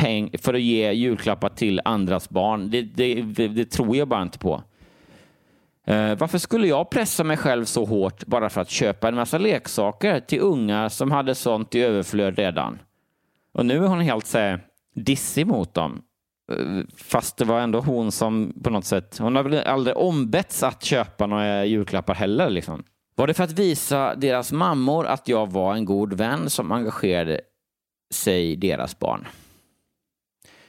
peng, 0.00 0.30
för 0.38 0.54
att 0.54 0.60
ge 0.60 0.92
julklappar 0.92 1.48
till 1.48 1.80
andras 1.84 2.30
barn. 2.30 2.70
Det, 2.70 2.82
det, 2.82 3.22
det, 3.22 3.48
det 3.48 3.64
tror 3.64 3.96
jag 3.96 4.08
bara 4.08 4.22
inte 4.22 4.38
på. 4.38 4.62
Eh, 5.86 6.18
varför 6.18 6.38
skulle 6.38 6.66
jag 6.66 6.90
pressa 6.90 7.24
mig 7.24 7.36
själv 7.36 7.64
så 7.64 7.84
hårt 7.84 8.26
bara 8.26 8.50
för 8.50 8.60
att 8.60 8.70
köpa 8.70 9.08
en 9.08 9.14
massa 9.14 9.38
leksaker 9.38 10.20
till 10.20 10.40
unga 10.40 10.90
som 10.90 11.10
hade 11.10 11.34
sånt 11.34 11.74
i 11.74 11.80
överflöd 11.80 12.38
redan? 12.38 12.78
Och 13.52 13.66
nu 13.66 13.84
är 13.84 13.88
hon 13.88 14.00
helt 14.00 14.26
så 14.26 14.38
här, 14.38 14.60
dissig 14.94 15.46
mot 15.46 15.74
dem. 15.74 16.02
Eh, 16.52 16.84
fast 16.96 17.36
det 17.36 17.44
var 17.44 17.60
ändå 17.60 17.80
hon 17.80 18.12
som 18.12 18.54
på 18.64 18.70
något 18.70 18.84
sätt, 18.84 19.18
hon 19.18 19.36
har 19.36 19.42
väl 19.42 19.66
aldrig 19.66 19.96
ombetts 19.96 20.62
att 20.62 20.84
köpa 20.84 21.26
några 21.26 21.64
julklappar 21.64 22.14
heller. 22.14 22.50
Liksom. 22.50 22.84
Var 23.14 23.26
det 23.26 23.34
för 23.34 23.44
att 23.44 23.58
visa 23.58 24.14
deras 24.14 24.52
mammor 24.52 25.06
att 25.06 25.28
jag 25.28 25.50
var 25.50 25.74
en 25.74 25.84
god 25.84 26.12
vän 26.12 26.50
som 26.50 26.72
engagerade 26.72 27.40
sig 28.10 28.52
i 28.52 28.56
deras 28.56 28.98
barn? 28.98 29.26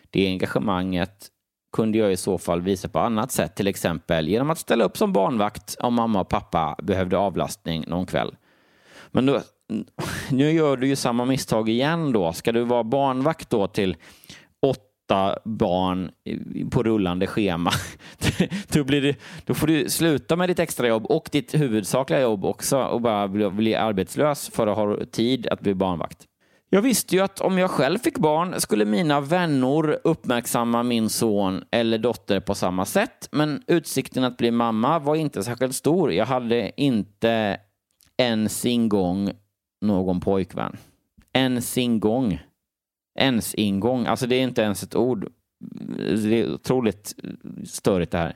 Det 0.09 0.27
engagemanget 0.27 1.29
kunde 1.73 1.97
jag 1.97 2.11
i 2.11 2.17
så 2.17 2.37
fall 2.37 2.61
visa 2.61 2.89
på 2.89 2.99
annat 2.99 3.31
sätt, 3.31 3.55
till 3.55 3.67
exempel 3.67 4.27
genom 4.27 4.49
att 4.49 4.57
ställa 4.57 4.83
upp 4.83 4.97
som 4.97 5.13
barnvakt 5.13 5.75
om 5.79 5.93
mamma 5.93 6.21
och 6.21 6.29
pappa 6.29 6.75
behövde 6.83 7.17
avlastning 7.17 7.85
någon 7.87 8.05
kväll. 8.05 8.35
Men 9.11 9.25
då, 9.25 9.41
nu 10.31 10.51
gör 10.51 10.77
du 10.77 10.87
ju 10.87 10.95
samma 10.95 11.25
misstag 11.25 11.69
igen 11.69 12.11
då. 12.11 12.33
Ska 12.33 12.51
du 12.51 12.63
vara 12.63 12.83
barnvakt 12.83 13.49
då 13.49 13.67
till 13.67 13.97
åtta 14.61 15.39
barn 15.45 16.11
på 16.71 16.83
rullande 16.83 17.27
schema, 17.27 17.71
då, 18.67 18.83
blir 18.83 19.01
det, 19.01 19.15
då 19.45 19.53
får 19.53 19.67
du 19.67 19.89
sluta 19.89 20.35
med 20.35 20.49
ditt 20.49 20.59
extrajobb 20.59 21.05
och 21.05 21.29
ditt 21.31 21.55
huvudsakliga 21.55 22.21
jobb 22.21 22.45
också 22.45 22.77
och 22.77 23.01
bara 23.01 23.27
bli, 23.27 23.49
bli 23.49 23.75
arbetslös 23.75 24.49
för 24.49 24.67
att 24.67 24.77
ha 24.77 25.05
tid 25.11 25.47
att 25.47 25.61
bli 25.61 25.73
barnvakt. 25.73 26.27
Jag 26.73 26.81
visste 26.81 27.15
ju 27.15 27.21
att 27.21 27.41
om 27.41 27.57
jag 27.57 27.71
själv 27.71 27.99
fick 27.99 28.17
barn 28.17 28.61
skulle 28.61 28.85
mina 28.85 29.21
vänner 29.21 29.99
uppmärksamma 30.03 30.83
min 30.83 31.09
son 31.09 31.63
eller 31.71 31.97
dotter 31.97 32.39
på 32.39 32.55
samma 32.55 32.85
sätt. 32.85 33.29
Men 33.31 33.63
utsikten 33.67 34.23
att 34.23 34.37
bli 34.37 34.51
mamma 34.51 34.99
var 34.99 35.15
inte 35.15 35.43
särskilt 35.43 35.75
stor. 35.75 36.13
Jag 36.13 36.25
hade 36.25 36.81
inte 36.81 37.57
ens 38.17 38.65
ingång 38.65 39.31
någon 39.81 40.19
pojkvän. 40.19 40.77
Ens 41.33 41.77
ingång. 41.77 42.41
Ens 43.19 43.55
ingång. 43.55 44.05
Alltså 44.05 44.27
det 44.27 44.35
är 44.35 44.43
inte 44.43 44.61
ens 44.61 44.83
ett 44.83 44.95
ord. 44.95 45.31
Det 46.23 46.39
är 46.39 46.53
otroligt 46.53 47.15
störigt 47.65 48.11
det 48.11 48.17
här. 48.17 48.35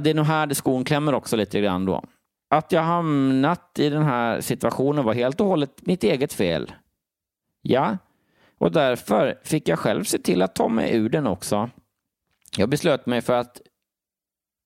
det 0.00 0.10
är 0.10 0.14
nog 0.14 0.26
här 0.26 0.54
skon 0.54 0.84
klämmer 0.84 1.14
också 1.14 1.36
lite 1.36 1.60
grann 1.60 1.84
då. 1.84 2.04
Att 2.54 2.72
jag 2.72 2.82
hamnat 2.82 3.78
i 3.78 3.88
den 3.88 4.02
här 4.02 4.40
situationen 4.40 5.04
var 5.04 5.14
helt 5.14 5.40
och 5.40 5.46
hållet 5.46 5.86
mitt 5.86 6.04
eget 6.04 6.32
fel. 6.32 6.72
Ja, 7.62 7.98
och 8.58 8.72
därför 8.72 9.38
fick 9.44 9.68
jag 9.68 9.78
själv 9.78 10.04
se 10.04 10.18
till 10.18 10.42
att 10.42 10.54
ta 10.54 10.68
mig 10.68 10.94
ur 10.94 11.08
den 11.08 11.26
också. 11.26 11.70
Jag 12.56 12.68
beslöt 12.68 13.06
mig 13.06 13.20
för 13.20 13.32
att 13.32 13.60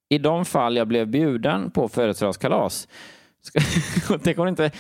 i 0.09 0.19
de 0.19 0.45
fall 0.45 0.77
jag 0.77 0.89
blev 0.89 1.07
bjuden 1.07 1.71
på 1.71 1.89
födelsedagskalas, 1.89 2.89
tänk 4.23 4.39
om 4.39 4.49
inte 4.49 4.71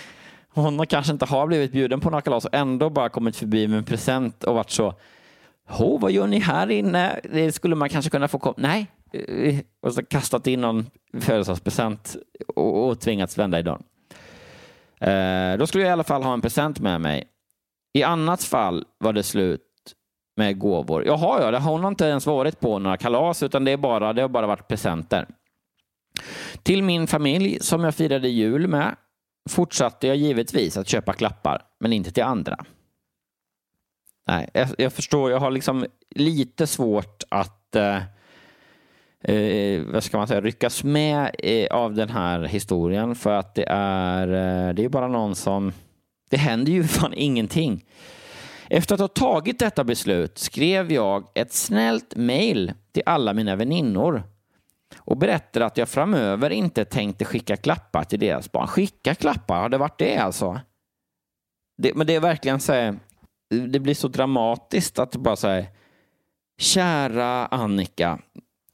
hon 0.49 0.87
kanske 0.87 1.13
inte 1.13 1.25
har 1.25 1.47
blivit 1.47 1.73
bjuden 1.73 2.01
på 2.01 2.11
några 2.11 2.23
kalas 2.23 2.45
och 2.45 2.55
ändå 2.55 2.91
bara 2.91 3.09
kommit 3.09 3.37
förbi 3.37 3.69
med 3.69 3.79
en 3.79 3.85
present 3.85 4.45
och 4.45 4.55
varit 4.55 4.71
så 4.71 4.95
Hå, 5.69 5.99
vad 5.99 6.13
gör 6.13 6.27
ni 6.27 6.39
här 6.39 6.71
inne? 6.71 7.21
Det 7.23 7.53
skulle 7.53 7.75
man 7.75 7.89
kanske 7.89 8.11
kunna 8.11 8.29
få 8.29 8.39
komma. 8.39 8.55
Nej, 8.59 8.87
och 9.81 9.95
så 9.95 10.05
kastat 10.05 10.47
in 10.47 10.61
någon 10.61 10.87
födelsedagspresent 11.21 12.17
och, 12.57 12.89
och 12.89 13.01
tvingats 13.01 13.39
vända 13.39 13.59
i 13.59 13.63
dörren. 13.63 13.83
Eh, 15.01 15.59
då 15.59 15.67
skulle 15.67 15.85
jag 15.85 15.89
i 15.89 15.93
alla 15.93 16.05
fall 16.05 16.23
ha 16.23 16.33
en 16.33 16.41
present 16.41 16.81
med 16.81 17.01
mig 17.01 17.25
i 17.95 18.03
annat 18.03 18.45
fall 18.45 18.85
var 18.99 19.13
det 19.13 19.23
slut 19.23 19.61
med 20.37 20.59
gåvor. 20.59 21.07
Jaha, 21.07 21.43
ja, 21.43 21.51
det 21.51 21.59
har 21.59 21.73
hon 21.73 21.85
inte 21.85 22.05
ens 22.05 22.27
varit 22.27 22.61
på 22.61 22.79
några 22.79 22.97
kalas, 22.97 23.43
utan 23.43 23.65
det, 23.65 23.71
är 23.71 23.77
bara, 23.77 24.13
det 24.13 24.23
har 24.23 24.29
bara 24.29 24.47
varit 24.47 24.69
presenter. 24.69 25.27
Till 26.63 26.83
min 26.83 27.07
familj 27.07 27.59
som 27.61 27.85
jag 27.85 27.95
firade 27.95 28.29
jul 28.29 28.69
med 28.69 28.97
fortsatte 29.51 30.07
jag 30.07 30.17
givetvis 30.17 30.77
att 30.77 30.89
köpa 30.89 31.13
klappar, 31.13 31.63
men 31.81 31.93
inte 31.93 32.11
till 32.11 32.23
andra. 32.23 32.65
Nej, 34.27 34.51
jag, 34.53 34.69
jag 34.79 34.93
förstår, 34.93 35.31
jag 35.31 35.39
har 35.39 35.51
liksom 35.51 35.87
lite 36.11 36.67
svårt 36.67 37.23
att 37.29 37.77
eh, 37.77 38.03
eh, 39.21 39.83
vad 39.83 40.05
ska 40.05 40.19
man 40.19 40.29
säga, 40.29 40.41
ryckas 40.41 40.85
med 40.85 41.31
eh, 41.39 41.67
av 41.71 41.95
den 41.95 42.09
här 42.09 42.43
historien 42.43 43.15
för 43.15 43.33
att 43.33 43.55
det 43.55 43.65
är, 43.69 44.29
eh, 44.29 44.75
det 44.75 44.85
är 44.85 44.89
bara 44.89 45.09
någon 45.09 45.35
som 45.35 45.73
det 46.35 46.39
händer 46.39 46.73
ju 46.73 46.85
fan 46.89 47.15
ingenting. 47.15 47.85
Efter 48.69 48.95
att 48.95 49.01
ha 49.01 49.09
tagit 49.09 49.59
detta 49.59 49.85
beslut 49.85 50.39
skrev 50.39 50.93
jag 50.93 51.29
ett 51.35 51.53
snällt 51.53 52.17
mejl 52.17 52.73
till 52.93 53.03
alla 53.07 53.33
mina 53.33 53.57
väninnor 53.57 54.23
och 54.97 55.17
berättade 55.17 55.67
att 55.67 55.77
jag 55.77 55.89
framöver 55.89 56.51
inte 56.51 56.85
tänkte 56.85 57.25
skicka 57.25 57.57
klappar 57.57 58.05
till 58.05 58.21
deras 58.21 58.53
barn. 58.53 58.67
Skicka 58.67 59.15
klappar, 59.15 59.61
har 59.61 59.69
det 59.69 59.79
varit 59.79 59.99
det 59.99 60.17
alltså? 60.17 60.61
Det, 61.83 61.95
men 61.95 62.07
det 62.07 62.15
är 62.15 62.21
verkligen 62.21 62.61
så 62.61 62.73
här, 62.73 62.99
det 63.69 63.81
blir 63.81 63.95
så 63.95 64.09
dramatiskt 64.09 64.99
att 64.99 65.17
bara 65.17 65.37
säga 65.37 65.67
Kära 66.61 67.47
Annika, 67.47 68.19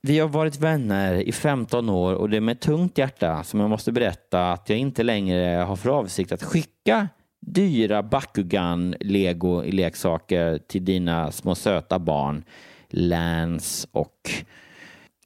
vi 0.03 0.19
har 0.19 0.29
varit 0.29 0.57
vänner 0.57 1.15
i 1.15 1.33
15 1.33 1.89
år 1.89 2.15
och 2.15 2.31
det 2.31 2.37
är 2.37 2.41
med 2.41 2.61
tungt 2.61 2.99
hjärta 2.99 3.45
som 3.45 3.61
jag 3.61 3.71
måste 3.71 3.93
berätta 3.93 4.53
att 4.53 4.69
jag 4.69 4.79
inte 4.79 5.03
längre 5.03 5.57
har 5.57 5.77
för 5.77 5.91
avsikt 5.91 6.33
att 6.33 6.43
skicka 6.43 7.09
dyra 7.53 8.03
Bakugan 8.03 8.94
Lego-leksaker 9.01 10.59
till 10.59 10.84
dina 10.84 11.32
små 11.32 11.55
söta 11.55 11.98
barn 11.98 12.44
Lance 12.88 13.88
och 13.92 14.30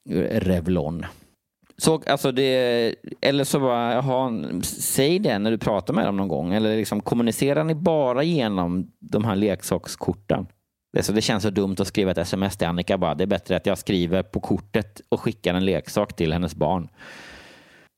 eh, 0.09 0.39
Revlon. 0.39 1.05
Så, 1.77 2.01
alltså 2.07 2.31
det, 2.31 2.95
eller 3.21 3.43
så 3.43 3.59
bara, 3.59 3.93
jaha, 3.93 4.31
säg 4.63 5.19
det 5.19 5.39
när 5.39 5.51
du 5.51 5.57
pratar 5.57 5.93
med 5.93 6.05
dem 6.05 6.17
någon 6.17 6.27
gång. 6.27 6.53
Eller 6.53 6.77
liksom, 6.77 7.01
kommunicerar 7.01 7.63
ni 7.63 7.75
bara 7.75 8.23
genom 8.23 8.91
de 8.99 9.25
här 9.25 9.35
leksakskorten? 9.35 10.47
Det, 10.93 11.03
så 11.03 11.11
det 11.11 11.21
känns 11.21 11.43
så 11.43 11.49
dumt 11.49 11.75
att 11.79 11.87
skriva 11.87 12.11
ett 12.11 12.17
sms 12.17 12.57
till 12.57 12.67
Annika 12.67 12.97
bara. 12.97 13.15
Det 13.15 13.23
är 13.23 13.27
bättre 13.27 13.55
att 13.55 13.65
jag 13.65 13.77
skriver 13.77 14.23
på 14.23 14.39
kortet 14.39 15.01
och 15.09 15.21
skickar 15.21 15.53
en 15.53 15.65
leksak 15.65 16.15
till 16.15 16.33
hennes 16.33 16.55
barn. 16.55 16.89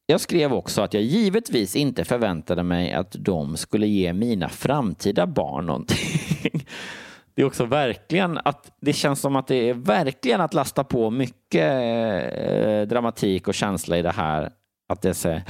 Jag 0.09 0.21
skrev 0.21 0.53
också 0.53 0.81
att 0.81 0.93
jag 0.93 1.03
givetvis 1.03 1.75
inte 1.75 2.05
förväntade 2.05 2.63
mig 2.63 2.93
att 2.93 3.15
de 3.19 3.57
skulle 3.57 3.87
ge 3.87 4.13
mina 4.13 4.49
framtida 4.49 5.27
barn 5.27 5.65
någonting. 5.65 5.97
Det 7.35 7.41
är 7.41 7.45
också 7.45 7.65
verkligen 7.65 8.37
att 8.37 8.71
det 8.81 8.93
känns 8.93 9.21
som 9.21 9.35
att 9.35 9.47
det 9.47 9.69
är 9.69 9.73
verkligen 9.73 10.41
att 10.41 10.53
lasta 10.53 10.83
på 10.83 11.09
mycket 11.09 11.71
eh, 12.33 12.81
dramatik 12.81 13.47
och 13.47 13.53
känsla 13.53 13.97
i 13.97 14.01
det 14.01 14.11
här. 14.11 14.49
Att 14.89 15.01
det 15.01 15.13
säger 15.13 15.43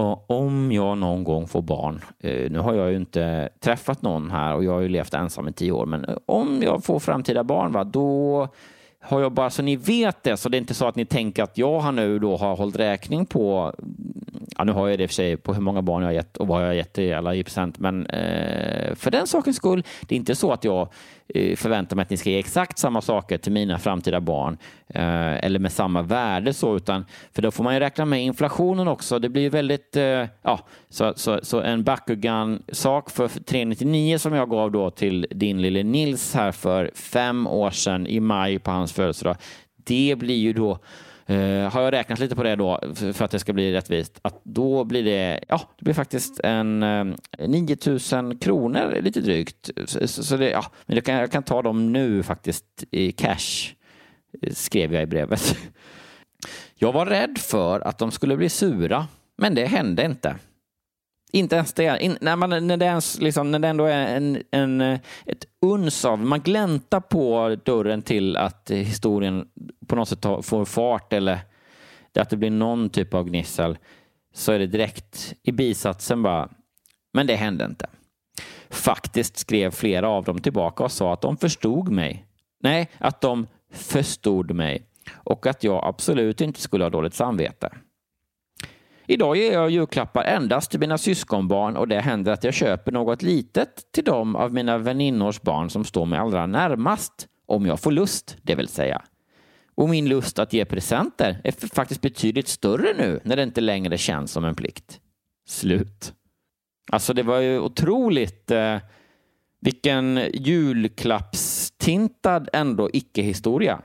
och 0.00 0.30
om 0.30 0.72
jag 0.72 0.98
någon 0.98 1.24
gång 1.24 1.48
får 1.48 1.62
barn, 1.62 2.00
eh, 2.18 2.50
nu 2.50 2.58
har 2.58 2.74
jag 2.74 2.90
ju 2.90 2.96
inte 2.96 3.48
träffat 3.60 4.02
någon 4.02 4.30
här 4.30 4.54
och 4.54 4.64
jag 4.64 4.72
har 4.72 4.80
ju 4.80 4.88
levt 4.88 5.14
ensam 5.14 5.48
i 5.48 5.52
tio 5.52 5.72
år, 5.72 5.86
men 5.86 6.06
om 6.26 6.62
jag 6.62 6.84
får 6.84 6.98
framtida 6.98 7.44
barn, 7.44 7.72
va, 7.72 7.84
då 7.84 8.48
har 9.00 9.20
jag 9.20 9.32
bara 9.32 9.50
så 9.50 9.62
ni 9.62 9.76
vet 9.76 10.22
det, 10.22 10.36
så 10.36 10.48
det 10.48 10.56
är 10.56 10.58
inte 10.58 10.74
så 10.74 10.86
att 10.86 10.96
ni 10.96 11.04
tänker 11.04 11.42
att 11.42 11.58
jag 11.58 11.80
har 11.80 11.92
nu 11.92 12.18
då 12.18 12.36
har 12.36 12.56
hållit 12.56 12.76
räkning 12.76 13.26
på, 13.26 13.74
ja 14.56 14.64
nu 14.64 14.72
har 14.72 14.88
jag 14.88 14.98
det 14.98 15.02
i 15.02 15.06
och 15.06 15.10
för 15.10 15.14
sig 15.14 15.36
på 15.36 15.54
hur 15.54 15.60
många 15.60 15.82
barn 15.82 16.02
jag 16.02 16.08
har 16.08 16.14
gett 16.14 16.36
och 16.36 16.46
vad 16.46 16.62
jag 16.62 16.66
har 16.66 16.74
gett 16.74 16.92
till 16.92 17.14
alla 17.14 17.34
i 17.34 17.44
procent, 17.44 17.78
men 17.78 18.06
eh, 18.06 18.94
för 18.94 19.10
den 19.10 19.26
sakens 19.26 19.56
skull, 19.56 19.84
det 20.00 20.14
är 20.14 20.16
inte 20.16 20.34
så 20.34 20.52
att 20.52 20.64
jag 20.64 20.88
förvänta 21.56 21.80
förväntar 21.80 21.96
mig 21.96 22.02
att 22.02 22.10
ni 22.10 22.16
ska 22.16 22.30
ge 22.30 22.38
exakt 22.38 22.78
samma 22.78 23.00
saker 23.00 23.38
till 23.38 23.52
mina 23.52 23.78
framtida 23.78 24.20
barn 24.20 24.58
eh, 24.88 25.44
eller 25.44 25.58
med 25.58 25.72
samma 25.72 26.02
värde 26.02 26.52
så, 26.52 26.76
utan 26.76 27.04
för 27.32 27.42
då 27.42 27.50
får 27.50 27.64
man 27.64 27.74
ju 27.74 27.80
räkna 27.80 28.04
med 28.04 28.22
inflationen 28.24 28.88
också. 28.88 29.18
Det 29.18 29.28
blir 29.28 29.50
väldigt, 29.50 29.96
eh, 29.96 30.26
ja, 30.42 30.60
så, 30.88 31.12
så, 31.16 31.40
så 31.42 31.60
en 31.60 31.84
Bakugan-sak 31.84 33.10
för 33.10 33.28
399 33.28 34.18
som 34.18 34.34
jag 34.34 34.50
gav 34.50 34.72
då 34.72 34.90
till 34.90 35.26
din 35.30 35.62
lille 35.62 35.82
Nils 35.82 36.34
här 36.34 36.52
för 36.52 36.90
fem 36.94 37.46
år 37.46 37.70
sedan 37.70 38.06
i 38.06 38.20
maj 38.20 38.58
på 38.58 38.70
hans 38.70 38.92
födelsedag. 38.92 39.36
Det 39.84 40.14
blir 40.18 40.38
ju 40.38 40.52
då 40.52 40.78
Eh, 41.30 41.72
har 41.72 41.82
jag 41.82 41.92
räknat 41.92 42.18
lite 42.18 42.36
på 42.36 42.42
det 42.42 42.56
då 42.56 42.80
för 42.94 43.22
att 43.24 43.30
det 43.30 43.38
ska 43.38 43.52
bli 43.52 43.72
rättvist, 43.72 44.18
att 44.22 44.40
då 44.44 44.84
blir 44.84 45.04
det, 45.04 45.44
ja, 45.48 45.60
det 45.78 45.84
blir 45.84 45.94
faktiskt 45.94 46.40
en 46.40 46.82
eh, 46.82 47.04
9000 47.48 48.38
kronor 48.38 48.98
lite 49.02 49.20
drygt. 49.20 49.70
Så, 49.86 50.06
så 50.08 50.36
det, 50.36 50.50
ja, 50.50 50.64
men 50.86 50.96
jag 50.96 51.04
kan, 51.04 51.14
jag 51.14 51.32
kan 51.32 51.42
ta 51.42 51.62
dem 51.62 51.92
nu 51.92 52.22
faktiskt 52.22 52.84
i 52.90 53.12
cash. 53.12 53.74
Eh, 54.42 54.52
skrev 54.52 54.94
jag 54.94 55.02
i 55.02 55.06
brevet. 55.06 55.58
Jag 56.82 56.92
var 56.92 57.06
rädd 57.06 57.38
för 57.38 57.80
att 57.80 57.98
de 57.98 58.10
skulle 58.10 58.36
bli 58.36 58.48
sura, 58.48 59.06
men 59.38 59.54
det 59.54 59.66
hände 59.66 60.04
inte. 60.04 60.36
Inte 61.32 61.56
ens 61.56 61.72
det. 61.72 61.98
In, 62.04 62.18
när, 62.20 62.36
man, 62.36 62.66
när, 62.66 62.76
det 62.76 62.84
ens, 62.84 63.20
liksom, 63.20 63.50
när 63.50 63.58
det 63.58 63.68
ändå 63.68 63.84
är 63.84 64.16
en, 64.16 64.42
en, 64.50 64.80
ett 65.26 65.46
uns 65.62 66.04
av, 66.04 66.18
man 66.18 66.40
gläntar 66.40 67.00
på 67.00 67.56
dörren 67.64 68.02
till 68.02 68.36
att 68.36 68.70
historien 68.70 69.48
på 69.86 69.96
något 69.96 70.08
sätt 70.08 70.26
får 70.42 70.64
fart 70.64 71.12
eller 71.12 71.38
att 72.14 72.30
det 72.30 72.36
blir 72.36 72.50
någon 72.50 72.90
typ 72.90 73.14
av 73.14 73.24
gnissel, 73.28 73.78
så 74.34 74.52
är 74.52 74.58
det 74.58 74.66
direkt 74.66 75.34
i 75.42 75.52
bisatsen 75.52 76.22
bara, 76.22 76.48
men 77.12 77.26
det 77.26 77.36
hände 77.36 77.64
inte. 77.64 77.86
Faktiskt 78.70 79.36
skrev 79.38 79.70
flera 79.70 80.08
av 80.08 80.24
dem 80.24 80.38
tillbaka 80.38 80.84
och 80.84 80.92
sa 80.92 81.12
att 81.12 81.20
de 81.20 81.36
förstod 81.36 81.88
mig. 81.88 82.26
Nej, 82.62 82.90
att 82.98 83.20
de 83.20 83.46
förstod 83.72 84.50
mig 84.50 84.86
och 85.12 85.46
att 85.46 85.64
jag 85.64 85.84
absolut 85.84 86.40
inte 86.40 86.60
skulle 86.60 86.84
ha 86.84 86.90
dåligt 86.90 87.14
samvete. 87.14 87.70
Idag 89.06 89.36
ger 89.36 89.52
jag 89.52 89.70
julklappar 89.70 90.24
endast 90.24 90.70
till 90.70 90.80
mina 90.80 90.98
syskonbarn 90.98 91.76
och 91.76 91.88
det 91.88 92.00
händer 92.00 92.32
att 92.32 92.44
jag 92.44 92.54
köper 92.54 92.92
något 92.92 93.22
litet 93.22 93.92
till 93.92 94.04
dem 94.04 94.36
av 94.36 94.52
mina 94.52 94.78
väninnors 94.78 95.40
barn 95.40 95.70
som 95.70 95.84
står 95.84 96.06
mig 96.06 96.18
allra 96.18 96.46
närmast, 96.46 97.28
om 97.46 97.66
jag 97.66 97.80
får 97.80 97.92
lust, 97.92 98.36
det 98.42 98.54
vill 98.54 98.68
säga. 98.68 99.02
Och 99.74 99.88
min 99.88 100.08
lust 100.08 100.38
att 100.38 100.52
ge 100.52 100.64
presenter 100.64 101.40
är 101.44 101.74
faktiskt 101.74 102.00
betydligt 102.00 102.48
större 102.48 102.94
nu 102.98 103.20
när 103.24 103.36
det 103.36 103.42
inte 103.42 103.60
längre 103.60 103.98
känns 103.98 104.32
som 104.32 104.44
en 104.44 104.54
plikt. 104.54 105.00
Slut. 105.48 106.14
Alltså 106.92 107.14
det 107.14 107.22
var 107.22 107.38
ju 107.38 107.58
otroligt 107.58 108.50
eh, 108.50 108.76
vilken 109.60 110.20
julklappstintad 110.32 112.46
ändå 112.52 112.90
icke-historia. 112.92 113.80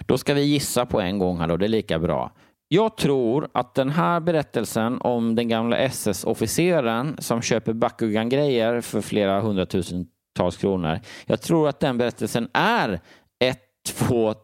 Då 0.00 0.18
ska 0.18 0.34
vi 0.34 0.42
gissa 0.42 0.86
på 0.86 1.00
en 1.00 1.18
gång 1.18 1.38
här 1.38 1.48
då, 1.48 1.56
det 1.56 1.66
är 1.66 1.68
lika 1.68 1.98
bra. 1.98 2.32
Jag 2.68 2.96
tror 2.96 3.48
att 3.54 3.74
den 3.74 3.90
här 3.90 4.20
berättelsen 4.20 5.00
om 5.00 5.34
den 5.34 5.48
gamla 5.48 5.76
SS-officeren 5.76 7.16
som 7.18 7.42
köper 7.42 7.72
Bakugan-grejer 7.72 8.80
för 8.80 9.00
flera 9.00 9.40
hundratusentals 9.40 10.56
kronor. 10.56 11.00
Jag 11.26 11.40
tror 11.40 11.68
att 11.68 11.80
den 11.80 11.98
berättelsen 11.98 12.48
är 12.52 13.00
ett, 13.38 13.62
två, 13.86 14.34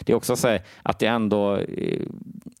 det 0.00 0.12
är 0.12 0.16
också 0.16 0.36
så 0.36 0.58
att 0.82 0.98
det 0.98 1.06
ändå 1.06 1.56
eh, 1.56 2.06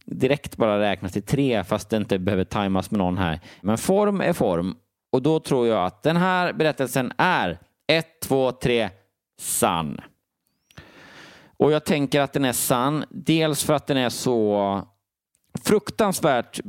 direkt 0.04 0.56
bara 0.56 0.80
räknas 0.80 1.12
till 1.12 1.22
tre 1.22 1.64
fast 1.64 1.90
det 1.90 1.96
inte 1.96 2.18
behöver 2.18 2.44
tajmas 2.44 2.90
med 2.90 2.98
någon 2.98 3.18
här. 3.18 3.40
Men 3.60 3.78
form 3.78 4.20
är 4.20 4.32
form 4.32 4.76
och 5.12 5.22
då 5.22 5.40
tror 5.40 5.66
jag 5.66 5.86
att 5.86 6.02
den 6.02 6.16
här 6.16 6.52
berättelsen 6.52 7.12
är 7.18 7.58
ett, 7.86 8.20
två, 8.20 8.52
tre, 8.52 8.90
sann. 9.40 10.00
Och 11.56 11.72
jag 11.72 11.84
tänker 11.84 12.20
att 12.20 12.32
den 12.32 12.44
är 12.44 12.52
sann, 12.52 13.04
dels 13.10 13.64
för 13.64 13.74
att 13.74 13.86
den 13.86 13.96
är 13.96 14.08
så 14.08 14.82
fruktansvärt 15.64 16.60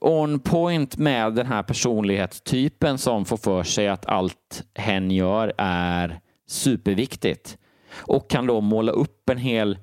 on 0.00 0.40
point 0.40 0.96
med 0.96 1.34
den 1.34 1.46
här 1.46 1.62
personlighetstypen 1.62 2.98
som 2.98 3.24
får 3.24 3.36
för 3.36 3.62
sig 3.62 3.88
att 3.88 4.06
allt 4.06 4.64
hen 4.74 5.10
gör 5.10 5.52
är 5.58 6.20
superviktigt 6.48 7.58
och 7.94 8.30
kan 8.30 8.46
då 8.46 8.60
måla 8.60 8.92
upp 8.92 9.28
en 9.30 9.38
hel 9.38 9.78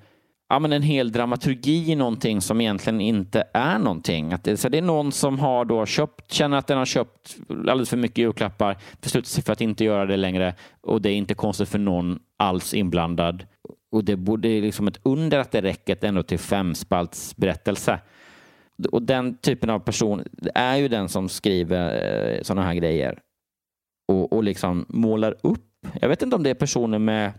ja, 0.49 0.59
men 0.59 0.73
en 0.73 0.81
hel 0.81 1.11
dramaturgi 1.11 1.91
i 1.91 1.95
någonting 1.95 2.41
som 2.41 2.61
egentligen 2.61 3.01
inte 3.01 3.43
är 3.53 3.79
någonting. 3.79 4.33
Att 4.33 4.43
det, 4.43 4.57
så 4.57 4.69
det 4.69 4.77
är 4.77 4.81
någon 4.81 5.11
som 5.11 5.39
har 5.39 5.65
då 5.65 5.85
köpt, 5.85 6.31
känner 6.31 6.57
att 6.57 6.67
den 6.67 6.77
har 6.77 6.85
köpt 6.85 7.37
alldeles 7.49 7.89
för 7.89 7.97
mycket 7.97 8.17
julklappar, 8.17 8.77
beslutar 9.01 9.27
sig 9.27 9.43
för 9.43 9.53
att 9.53 9.61
inte 9.61 9.83
göra 9.83 10.05
det 10.05 10.17
längre 10.17 10.55
och 10.81 11.01
det 11.01 11.09
är 11.09 11.15
inte 11.15 11.33
konstigt 11.33 11.69
för 11.69 11.79
någon 11.79 12.19
alls 12.37 12.73
inblandad. 12.73 13.45
Och 13.91 14.03
det 14.03 14.15
borde 14.15 14.47
liksom 14.47 14.87
ett 14.87 14.99
under 15.03 15.39
att 15.39 15.51
det 15.51 15.61
räcker 15.61 16.05
ändå 16.05 16.23
till 16.23 16.39
femspaltsberättelse. 16.39 17.99
Och 18.85 19.01
den 19.01 19.37
typen 19.37 19.69
av 19.69 19.79
person 19.79 20.23
är 20.55 20.75
ju 20.75 20.87
den 20.87 21.09
som 21.09 21.29
skriver 21.29 22.35
eh, 22.35 22.41
sådana 22.41 22.67
här 22.67 22.73
grejer 22.73 23.19
och, 24.07 24.33
och 24.33 24.43
liksom 24.43 24.85
målar 24.89 25.35
upp. 25.41 25.65
Jag 26.01 26.09
vet 26.09 26.21
inte 26.21 26.35
om 26.35 26.43
det 26.43 26.49
är 26.49 26.53
personer 26.53 26.99
med, 26.99 27.31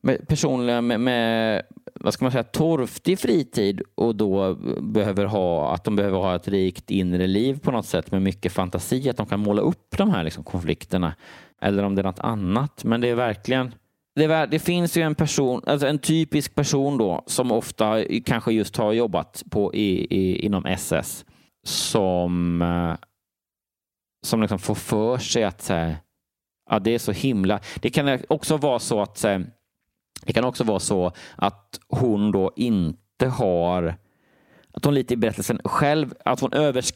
med 0.00 0.28
personliga 0.28 0.80
med, 0.80 1.00
med 1.00 1.62
vad 1.94 2.14
ska 2.14 2.24
man 2.24 2.32
säga, 2.32 2.44
torftig 2.44 3.18
fritid 3.18 3.82
och 3.94 4.16
då 4.16 4.54
behöver 4.80 5.24
ha, 5.24 5.74
att 5.74 5.84
de 5.84 5.96
behöver 5.96 6.18
ha 6.18 6.36
ett 6.36 6.48
rikt 6.48 6.90
inre 6.90 7.26
liv 7.26 7.58
på 7.58 7.70
något 7.70 7.86
sätt 7.86 8.12
med 8.12 8.22
mycket 8.22 8.52
fantasi, 8.52 9.10
att 9.10 9.16
de 9.16 9.26
kan 9.26 9.40
måla 9.40 9.62
upp 9.62 9.96
de 9.96 10.10
här 10.10 10.24
liksom 10.24 10.44
konflikterna. 10.44 11.14
Eller 11.60 11.82
om 11.82 11.94
det 11.94 12.00
är 12.00 12.04
något 12.04 12.18
annat. 12.18 12.84
Men 12.84 13.00
det 13.00 13.08
är 13.08 13.14
verkligen 13.14 13.74
det, 14.16 14.46
det, 14.46 14.58
finns 14.58 14.96
ju 14.96 15.02
en 15.02 15.14
person, 15.14 15.62
alltså 15.66 15.86
en 15.86 15.98
typisk 15.98 16.54
person 16.54 16.98
då 16.98 17.24
som 17.26 17.52
ofta 17.52 18.04
kanske 18.24 18.52
just 18.52 18.76
har 18.76 18.92
jobbat 18.92 19.42
på, 19.50 19.74
i, 19.74 20.06
i, 20.10 20.46
inom 20.46 20.66
SS 20.66 21.24
som, 21.64 22.62
eh, 22.62 22.94
som 24.26 24.40
liksom 24.40 24.58
får 24.58 24.74
för 24.74 25.18
sig 25.18 25.44
att 25.44 25.70
ja, 26.70 26.78
det 26.78 26.94
är 26.94 26.98
så 26.98 27.12
himla... 27.12 27.60
Det 27.74 27.90
kan 27.90 28.18
också 28.28 28.56
vara 28.56 28.78
så 28.78 29.02
att 29.02 29.24
det 30.22 30.32
kan 30.32 30.44
också 30.44 30.64
vara 30.64 30.80
så 30.80 31.12
att 31.36 31.80
hon 31.88 32.32
då 32.32 32.52
inte 32.56 33.26
har 33.26 33.94
att 34.76 34.84
hon 34.84 34.94
lite 34.94 35.14
i 35.14 35.16
berättelsen 35.16 35.60
själv, 35.64 36.14
att 36.24 36.40
hon 36.40 36.52
övers 36.52 36.92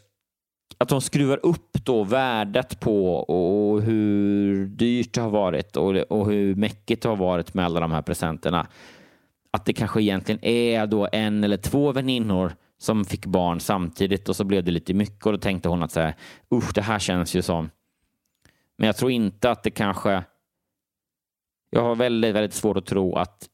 att 0.80 0.88
de 0.88 1.00
skruvar 1.00 1.40
upp 1.42 1.84
då 1.84 2.04
värdet 2.04 2.80
på 2.80 3.14
och 3.16 3.82
hur 3.82 4.66
dyrt 4.66 5.12
det 5.12 5.20
har 5.20 5.30
varit 5.30 5.76
och, 5.76 5.96
och 5.96 6.30
hur 6.30 6.54
mäckigt 6.54 7.02
det 7.02 7.08
har 7.08 7.16
varit 7.16 7.54
med 7.54 7.64
alla 7.64 7.80
de 7.80 7.92
här 7.92 8.02
presenterna. 8.02 8.66
Att 9.50 9.64
det 9.64 9.72
kanske 9.72 10.02
egentligen 10.02 10.44
är 10.44 10.86
då 10.86 11.08
en 11.12 11.44
eller 11.44 11.56
två 11.56 11.92
väninnor 11.92 12.52
som 12.78 13.04
fick 13.04 13.26
barn 13.26 13.60
samtidigt 13.60 14.28
och 14.28 14.36
så 14.36 14.44
blev 14.44 14.64
det 14.64 14.70
lite 14.70 14.94
mycket 14.94 15.26
och 15.26 15.32
då 15.32 15.38
tänkte 15.38 15.68
hon 15.68 15.82
att 15.82 15.92
så 15.92 16.00
här, 16.00 16.14
usch, 16.54 16.74
det 16.74 16.82
här 16.82 16.98
känns 16.98 17.34
ju 17.34 17.42
som... 17.42 17.70
Men 18.78 18.86
jag 18.86 18.96
tror 18.96 19.10
inte 19.10 19.50
att 19.50 19.62
det 19.62 19.70
kanske... 19.70 20.24
Jag 21.70 21.82
har 21.82 21.94
väldigt, 21.94 22.34
väldigt 22.34 22.54
svårt 22.54 22.76
att 22.76 22.86
tro 22.86 23.16
att 23.16 23.48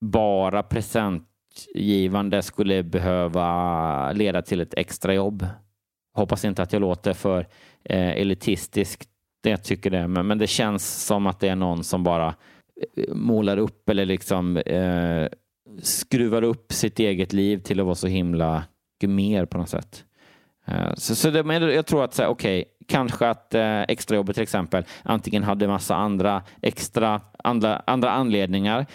bara 0.00 0.62
presentgivande 0.62 2.42
skulle 2.42 2.82
behöva 2.82 4.12
leda 4.12 4.42
till 4.42 4.60
ett 4.60 4.74
extra 4.74 5.14
jobb 5.14 5.46
hoppas 6.14 6.44
inte 6.44 6.62
att 6.62 6.72
jag 6.72 6.80
låter 6.80 7.12
för 7.12 7.46
eh, 7.84 8.10
elitistisk. 8.10 9.04
Jag 9.42 9.64
tycker 9.64 9.90
det, 9.90 10.08
men, 10.08 10.26
men 10.26 10.38
det 10.38 10.46
känns 10.46 11.04
som 11.04 11.26
att 11.26 11.40
det 11.40 11.48
är 11.48 11.56
någon 11.56 11.84
som 11.84 12.04
bara 12.04 12.34
eh, 12.96 13.14
målar 13.14 13.56
upp 13.56 13.88
eller 13.88 14.06
liksom 14.06 14.56
eh, 14.56 15.28
skruvar 15.82 16.42
upp 16.42 16.72
sitt 16.72 16.98
eget 16.98 17.32
liv 17.32 17.58
till 17.58 17.80
att 17.80 17.86
vara 17.86 17.94
så 17.94 18.06
himla 18.06 18.64
mer 19.06 19.44
på 19.44 19.58
något 19.58 19.68
sätt. 19.68 20.04
Eh, 20.66 20.94
så, 20.94 21.14
så 21.14 21.30
det, 21.30 21.44
men 21.44 21.62
jag 21.62 21.86
tror 21.86 22.04
att, 22.04 22.18
okej, 22.18 22.60
okay, 22.60 22.64
kanske 22.88 23.28
att 23.28 23.54
eh, 23.54 23.82
extrajobbet 23.82 24.36
till 24.36 24.42
exempel 24.42 24.84
antingen 25.02 25.42
hade 25.42 25.68
massa 25.68 25.96
andra 25.96 26.42
extra 26.62 27.20
andra, 27.44 27.82
andra 27.86 28.10
anledningar 28.10 28.86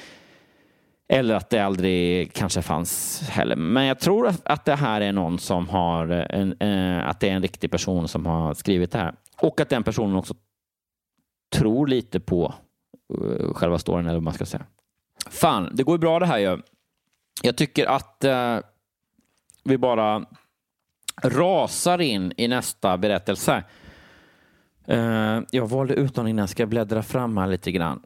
eller 1.12 1.36
att 1.36 1.50
det 1.50 1.60
aldrig 1.60 2.34
kanske 2.34 2.62
fanns 2.62 3.22
heller. 3.30 3.56
Men 3.56 3.86
jag 3.86 4.00
tror 4.00 4.34
att 4.44 4.66
det 4.66 4.76
här 4.76 5.02
är 5.02 5.12
någon 5.12 5.40
som 5.40 5.70
har, 5.70 6.08
en, 6.08 6.56
eh, 6.60 7.10
att 7.10 7.20
det 7.20 7.30
är 7.30 7.34
en 7.34 7.42
riktig 7.42 7.72
person 7.72 8.08
som 8.08 8.26
har 8.26 8.54
skrivit 8.54 8.92
det 8.92 8.98
här. 8.98 9.16
Och 9.38 9.62
att 9.62 9.70
den 9.70 9.84
personen 9.84 10.16
också 10.16 10.34
tror 11.52 11.88
lite 11.88 12.20
på 12.20 12.54
uh, 13.14 13.54
själva 13.54 13.80
storyn, 13.80 14.06
eller 14.06 14.16
vad 14.16 14.24
man 14.24 14.34
ska 14.34 14.46
säga. 14.46 14.66
Fan, 15.30 15.70
det 15.74 15.84
går 15.84 15.96
ju 15.96 16.00
bra 16.00 16.20
det 16.20 16.26
här 16.26 16.38
ju. 16.38 16.62
Jag 17.42 17.56
tycker 17.56 17.86
att 17.86 18.24
eh, 18.24 18.58
vi 19.64 19.78
bara 19.78 20.26
rasar 21.24 22.02
in 22.02 22.34
i 22.38 22.48
nästa 22.48 22.98
berättelse. 22.98 23.64
Uh, 24.92 25.42
jag 25.52 25.68
valde 25.68 25.94
ut 25.94 26.16
någon 26.16 26.28
innan 26.28 26.44
jag 26.44 26.50
ska 26.50 26.66
bläddra 26.66 27.04
fram 27.04 27.38
här 27.38 27.48
lite 27.48 27.72
grann 27.72 28.02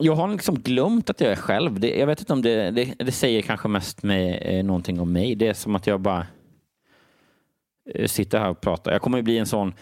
jag 0.00 0.14
har 0.14 0.28
liksom 0.28 0.54
glömt 0.54 1.10
att 1.10 1.20
jag 1.20 1.32
är 1.32 1.36
själv. 1.36 1.80
Det, 1.80 1.98
jag 1.98 2.06
vet 2.06 2.20
inte 2.20 2.32
om 2.32 2.42
det, 2.42 2.70
det, 2.70 2.94
det 2.98 3.12
säger 3.12 3.42
kanske 3.42 3.68
mest 3.68 4.02
med, 4.02 4.42
eh, 4.42 4.64
någonting 4.64 5.00
om 5.00 5.12
mig. 5.12 5.34
Det 5.34 5.48
är 5.48 5.54
som 5.54 5.74
att 5.74 5.86
jag 5.86 6.00
bara 6.00 6.26
eh, 7.94 8.06
sitter 8.06 8.38
här 8.38 8.50
och 8.50 8.60
pratar. 8.60 8.92
Jag 8.92 9.02
kommer 9.02 9.18
ju 9.18 9.22
bli 9.22 9.38
en 9.38 9.46
sån, 9.46 9.74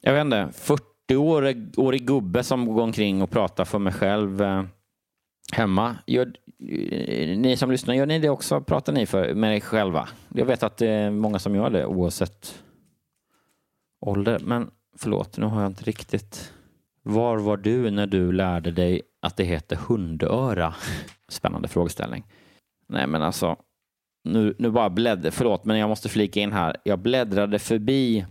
jag 0.00 0.12
vet 0.12 0.20
inte, 0.20 0.48
40-årig 0.54 2.06
gubbe 2.06 2.42
som 2.42 2.66
går 2.66 2.82
omkring 2.82 3.22
och 3.22 3.30
pratar 3.30 3.64
för 3.64 3.78
mig 3.78 3.92
själv 3.92 4.42
eh, 4.42 4.64
hemma. 5.52 5.96
Gör, 6.06 6.32
eh, 6.68 7.38
ni 7.38 7.56
som 7.56 7.70
lyssnar, 7.70 7.94
gör 7.94 8.06
ni 8.06 8.18
det 8.18 8.30
också? 8.30 8.60
Pratar 8.60 8.92
ni 8.92 9.06
för, 9.06 9.34
med 9.34 9.56
er 9.56 9.60
själva? 9.60 10.08
Jag 10.34 10.46
vet 10.46 10.62
att 10.62 10.76
det 10.76 10.88
är 10.88 11.10
många 11.10 11.38
som 11.38 11.54
gör 11.54 11.70
det 11.70 11.86
oavsett 11.86 12.62
ålder. 14.00 14.38
Men 14.44 14.70
förlåt, 14.96 15.38
nu 15.38 15.46
har 15.46 15.62
jag 15.62 15.70
inte 15.70 15.84
riktigt 15.84 16.52
var 17.02 17.38
var 17.38 17.56
du 17.56 17.90
när 17.90 18.06
du 18.06 18.32
lärde 18.32 18.70
dig 18.70 19.02
att 19.22 19.36
det 19.36 19.44
heter 19.44 19.76
hundöra? 19.76 20.74
Spännande 21.28 21.68
frågeställning. 21.68 22.24
Nej, 22.88 23.06
men 23.06 23.22
alltså, 23.22 23.56
nu, 24.24 24.54
nu 24.58 24.70
bara 24.70 24.90
bläddrar, 24.90 25.30
förlåt, 25.30 25.64
men 25.64 25.78
jag 25.78 25.88
måste 25.88 26.08
flika 26.08 26.40
in 26.40 26.52
här. 26.52 26.76
Jag 26.84 26.98
bläddrade 26.98 27.58
förbi 27.58 28.26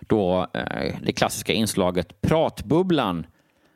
då 0.00 0.46
eh, 0.54 0.96
det 1.02 1.12
klassiska 1.12 1.52
inslaget 1.52 2.20
Pratbubblan 2.20 3.26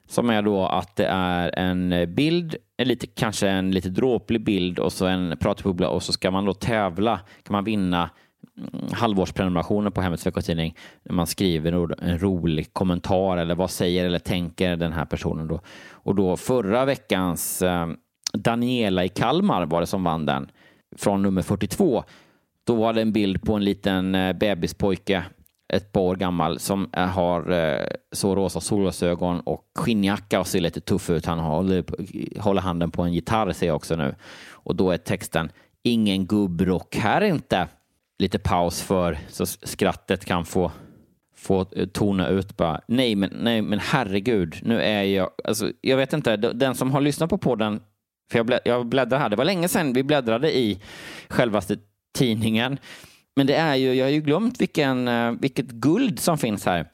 som 0.09 0.30
är 0.30 0.42
då 0.42 0.66
att 0.66 0.96
det 0.96 1.07
är 1.07 1.59
en 1.59 2.14
bild, 2.14 2.57
en 2.76 2.88
lite, 2.88 3.07
kanske 3.07 3.48
en 3.48 3.70
lite 3.70 3.88
dråplig 3.88 4.44
bild 4.44 4.78
och 4.78 4.92
så 4.92 5.07
en 5.07 5.36
pratbubbla 5.40 5.88
och 5.88 6.02
så 6.02 6.12
ska 6.12 6.30
man 6.30 6.44
då 6.44 6.54
tävla. 6.54 7.20
kan 7.42 7.52
man 7.52 7.64
vinna 7.64 8.11
halvårsprenumerationen 8.57 8.98
halvårsprenumerationer 8.98 9.90
på 9.90 10.00
Hemmets 10.00 10.26
veckotidning 10.26 10.76
när 11.02 11.14
man 11.14 11.26
skriver 11.26 11.72
en 12.02 12.18
rolig 12.18 12.72
kommentar 12.72 13.36
eller 13.36 13.54
vad 13.54 13.70
säger 13.70 14.04
eller 14.04 14.18
tänker 14.18 14.76
den 14.76 14.92
här 14.92 15.04
personen 15.04 15.48
då. 15.48 15.61
Och 15.90 16.14
då 16.14 16.36
förra 16.36 16.84
veckans 16.84 17.62
eh, 17.62 17.88
Daniela 18.32 19.04
i 19.04 19.09
Kalmar 19.09 19.66
var 19.66 19.80
det 19.80 19.86
som 19.86 20.04
vann 20.04 20.26
den 20.26 20.50
från 20.96 21.22
nummer 21.22 21.42
42. 21.42 22.04
Då 22.66 22.74
var 22.74 22.92
det 22.92 23.02
en 23.02 23.12
bild 23.12 23.42
på 23.42 23.54
en 23.54 23.64
liten 23.64 24.14
eh, 24.14 24.32
bebispojke 24.32 25.24
ett 25.72 25.92
par 25.92 26.00
år 26.00 26.16
gammal 26.16 26.59
som 26.59 26.90
eh, 26.92 27.07
har 27.07 27.50
eh, 27.50 27.86
så 28.12 28.34
rosa 28.34 28.61
solglasögon 28.61 29.40
och 29.40 29.64
skinnjacka 29.74 30.40
och 30.40 30.46
ser 30.46 30.61
lite 30.61 30.80
tuff 30.80 31.11
ut. 31.11 31.26
Han 31.26 31.38
håller, 31.38 31.84
håller 32.40 32.61
handen 32.61 32.90
på 32.90 33.02
en 33.02 33.12
gitarr 33.12 33.52
ser 33.52 33.66
jag 33.66 33.76
också 33.76 33.96
nu. 33.96 34.14
Och 34.50 34.76
då 34.76 34.90
är 34.90 34.96
texten 34.96 35.50
Ingen 35.82 36.26
gubbrock 36.26 36.96
här 36.96 37.20
inte. 37.20 37.68
Lite 38.19 38.39
paus 38.39 38.83
för 38.83 39.19
så 39.29 39.47
skrattet 39.47 40.25
kan 40.25 40.45
få, 40.45 40.73
få 41.37 41.67
eh, 41.77 41.87
tona 41.87 42.29
ut 42.29 42.57
bara. 42.57 42.81
Nej, 42.89 43.14
men, 43.14 43.31
nej, 43.33 43.62
men 43.62 43.79
herregud, 43.79 44.57
nu 44.62 44.83
är 44.83 45.03
jag... 45.03 45.31
Alltså, 45.45 45.73
jag 45.81 45.97
vet 45.97 46.12
inte, 46.12 46.37
den 46.37 46.75
som 46.75 46.93
har 46.93 47.01
lyssnat 47.01 47.31
på 47.31 47.39
podden, 47.39 47.81
för 48.31 48.39
jag, 48.39 48.47
blä, 48.47 48.61
jag 48.64 48.87
bläddrar 48.87 49.19
här, 49.19 49.29
det 49.29 49.37
var 49.37 49.45
länge 49.45 49.69
sedan 49.69 49.93
vi 49.93 50.03
bläddrade 50.03 50.57
i 50.59 50.81
självaste 51.29 51.77
tidningen. 52.19 52.79
Men 53.37 53.47
det 53.47 53.55
är 53.55 53.75
ju, 53.75 53.95
jag 53.95 54.05
har 54.05 54.11
ju 54.11 54.21
glömt 54.21 54.61
vilken, 54.61 55.09
eh, 55.09 55.33
vilket 55.33 55.67
guld 55.67 56.19
som 56.19 56.39
finns 56.39 56.67
här. 56.67 56.89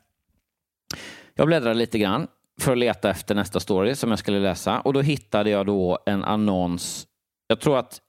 Jag 1.34 1.46
bläddrade 1.46 1.74
lite 1.74 1.98
grann 1.98 2.26
för 2.60 2.72
att 2.72 2.78
leta 2.78 3.10
efter 3.10 3.34
nästa 3.34 3.60
story 3.60 3.94
som 3.94 4.10
jag 4.10 4.18
skulle 4.18 4.40
läsa 4.40 4.80
och 4.80 4.92
då 4.92 5.00
hittade 5.00 5.50
jag 5.50 5.66
då 5.66 5.98
en 6.06 6.24
annons. 6.24 7.06
Jag 7.46 7.60
tror 7.60 7.78
att 7.78 8.00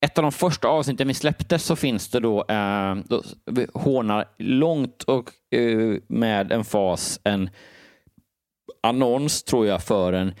ett 0.00 0.18
av 0.18 0.22
de 0.22 0.32
första 0.32 0.68
avsnitten 0.68 1.08
vi 1.08 1.14
släppte 1.14 1.58
så 1.58 1.76
finns 1.76 2.08
det 2.08 2.20
då, 2.20 2.44
eh, 2.48 2.94
då 2.94 3.22
hånar 3.74 4.24
långt 4.38 5.02
och 5.02 5.54
eh, 5.54 5.98
med 6.08 6.52
en 6.52 6.64
fas 6.64 7.20
en 7.24 7.50
annons 8.82 9.42
tror 9.42 9.66
jag 9.66 9.82
för 9.82 10.12
en, 10.12 10.34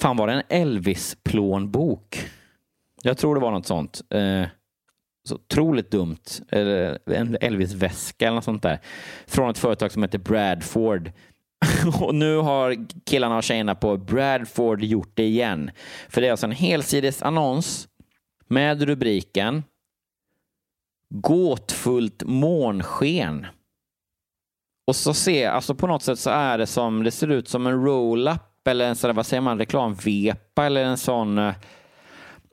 fan 0.00 0.16
var 0.16 0.26
det 0.26 0.32
en 0.32 0.42
Elvis-plånbok? 0.48 2.30
Jag 3.02 3.18
tror 3.18 3.34
det 3.34 3.40
var 3.40 3.50
något 3.50 3.66
sånt. 3.66 4.02
Eh, 4.10 4.44
så 5.28 5.34
otroligt 5.34 5.90
dumt. 5.90 6.24
Eller 6.48 6.98
en 7.06 7.36
Elvis-väska 7.40 8.26
eller 8.26 8.34
något 8.34 8.44
sånt 8.44 8.62
där. 8.62 8.78
Från 9.26 9.50
ett 9.50 9.58
företag 9.58 9.92
som 9.92 10.02
heter 10.02 10.18
Bradford. 10.18 11.12
och 12.00 12.14
nu 12.14 12.36
har 12.36 12.76
killarna 13.06 13.36
och 13.36 13.42
tjejerna 13.42 13.74
på 13.74 13.96
Bradford 13.96 14.82
gjort 14.82 15.10
det 15.14 15.24
igen. 15.24 15.70
För 16.08 16.20
det 16.20 16.26
är 16.26 16.30
alltså 16.30 16.46
en 16.46 16.52
helsides 16.52 17.22
annons 17.22 17.87
med 18.48 18.82
rubriken 18.82 19.62
Gåtfullt 21.10 22.22
månsken. 22.26 23.46
Och 24.86 24.96
så 24.96 25.14
ser, 25.14 25.48
alltså 25.50 25.74
på 25.74 25.86
något 25.86 26.02
sätt 26.02 26.18
så 26.18 26.30
är 26.30 26.58
det 26.58 26.66
som, 26.66 27.04
det 27.04 27.10
ser 27.10 27.30
ut 27.30 27.48
som 27.48 27.66
en 27.66 27.84
roll-up 27.84 28.68
eller 28.68 28.88
en 28.88 28.96
sån, 28.96 29.16
vad 29.16 29.26
säger 29.26 29.40
man, 29.40 29.58
reklamvepa 29.58 30.66
eller 30.66 30.84
en 30.84 30.96
sån 30.96 31.38
eh, 31.38 31.54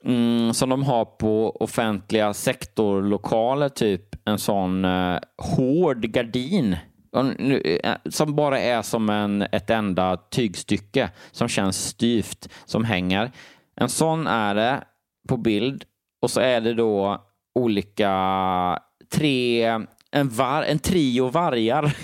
mm, 0.05 0.53
som 0.53 0.69
de 0.69 0.83
har 0.83 1.05
på 1.05 1.57
offentliga 1.59 2.33
sektorlokaler, 2.33 3.69
typ 3.69 4.15
en 4.25 4.39
sån 4.39 4.85
eh, 4.85 5.19
hård 5.37 6.01
gardin 6.01 6.77
eh, 7.15 7.95
som 8.09 8.35
bara 8.35 8.59
är 8.59 8.81
som 8.81 9.09
en, 9.09 9.41
ett 9.41 9.69
enda 9.69 10.17
tygstycke 10.17 11.09
som 11.31 11.47
känns 11.47 11.85
styvt 11.85 12.49
som 12.65 12.83
hänger. 12.83 13.31
En 13.75 13.89
sån 13.89 14.27
är 14.27 14.55
det 14.55 14.83
på 15.27 15.37
bild 15.37 15.85
och 16.21 16.31
så 16.31 16.39
är 16.39 16.61
det 16.61 16.73
då 16.73 17.23
olika 17.59 18.79
tre, 19.11 19.63
en, 20.11 20.29
var, 20.29 20.63
en 20.63 20.79
trio 20.79 21.27
vargar 21.27 21.83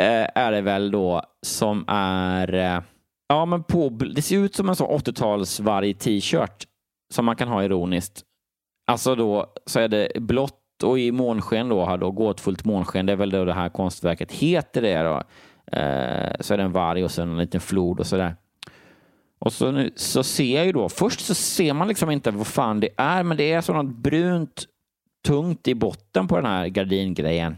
eh, 0.00 0.26
är 0.34 0.52
det 0.52 0.60
väl 0.60 0.90
då 0.90 1.22
som 1.42 1.84
är 1.88 2.54
eh, 2.54 2.80
Ja, 3.30 3.44
men 3.44 3.62
på, 3.62 3.88
det 3.88 4.22
ser 4.22 4.36
ut 4.36 4.54
som 4.54 4.68
en 4.68 4.76
sån 4.76 4.88
80-talsvarg 4.88 5.94
t-shirt 5.94 6.66
som 7.14 7.24
man 7.24 7.36
kan 7.36 7.48
ha 7.48 7.64
ironiskt. 7.64 8.22
Alltså 8.90 9.14
då 9.14 9.46
så 9.66 9.80
är 9.80 9.88
det 9.88 10.08
blått 10.20 10.82
och 10.82 10.98
i 10.98 11.12
månsken 11.12 11.68
då, 11.68 11.84
har 11.84 11.98
då 11.98 12.10
gåtfullt 12.10 12.64
månsken, 12.64 13.06
det 13.06 13.12
är 13.12 13.16
väl 13.16 13.30
då 13.30 13.44
det 13.44 13.52
här 13.52 13.68
konstverket 13.68 14.32
heter 14.32 14.82
det 14.82 15.02
då. 15.02 15.16
Eh, 15.76 16.32
så 16.40 16.54
är 16.54 16.58
det 16.58 16.64
en 16.64 16.72
varg 16.72 17.04
och 17.04 17.10
sen 17.10 17.30
en 17.30 17.38
liten 17.38 17.60
flod 17.60 18.00
och 18.00 18.06
sådär. 18.06 18.36
Och 19.40 19.52
så, 19.52 19.70
nu, 19.70 19.92
så 19.96 20.22
ser 20.22 20.56
jag 20.56 20.66
ju 20.66 20.72
då, 20.72 20.88
först 20.88 21.20
så 21.20 21.34
ser 21.34 21.72
man 21.72 21.88
liksom 21.88 22.10
inte 22.10 22.30
vad 22.30 22.46
fan 22.46 22.80
det 22.80 22.88
är, 22.96 23.22
men 23.22 23.36
det 23.36 23.52
är 23.52 23.60
sådant 23.60 23.96
brunt 23.96 24.66
tungt 25.24 25.68
i 25.68 25.74
botten 25.74 26.28
på 26.28 26.36
den 26.36 26.46
här 26.46 26.66
gardingrejen. 26.66 27.56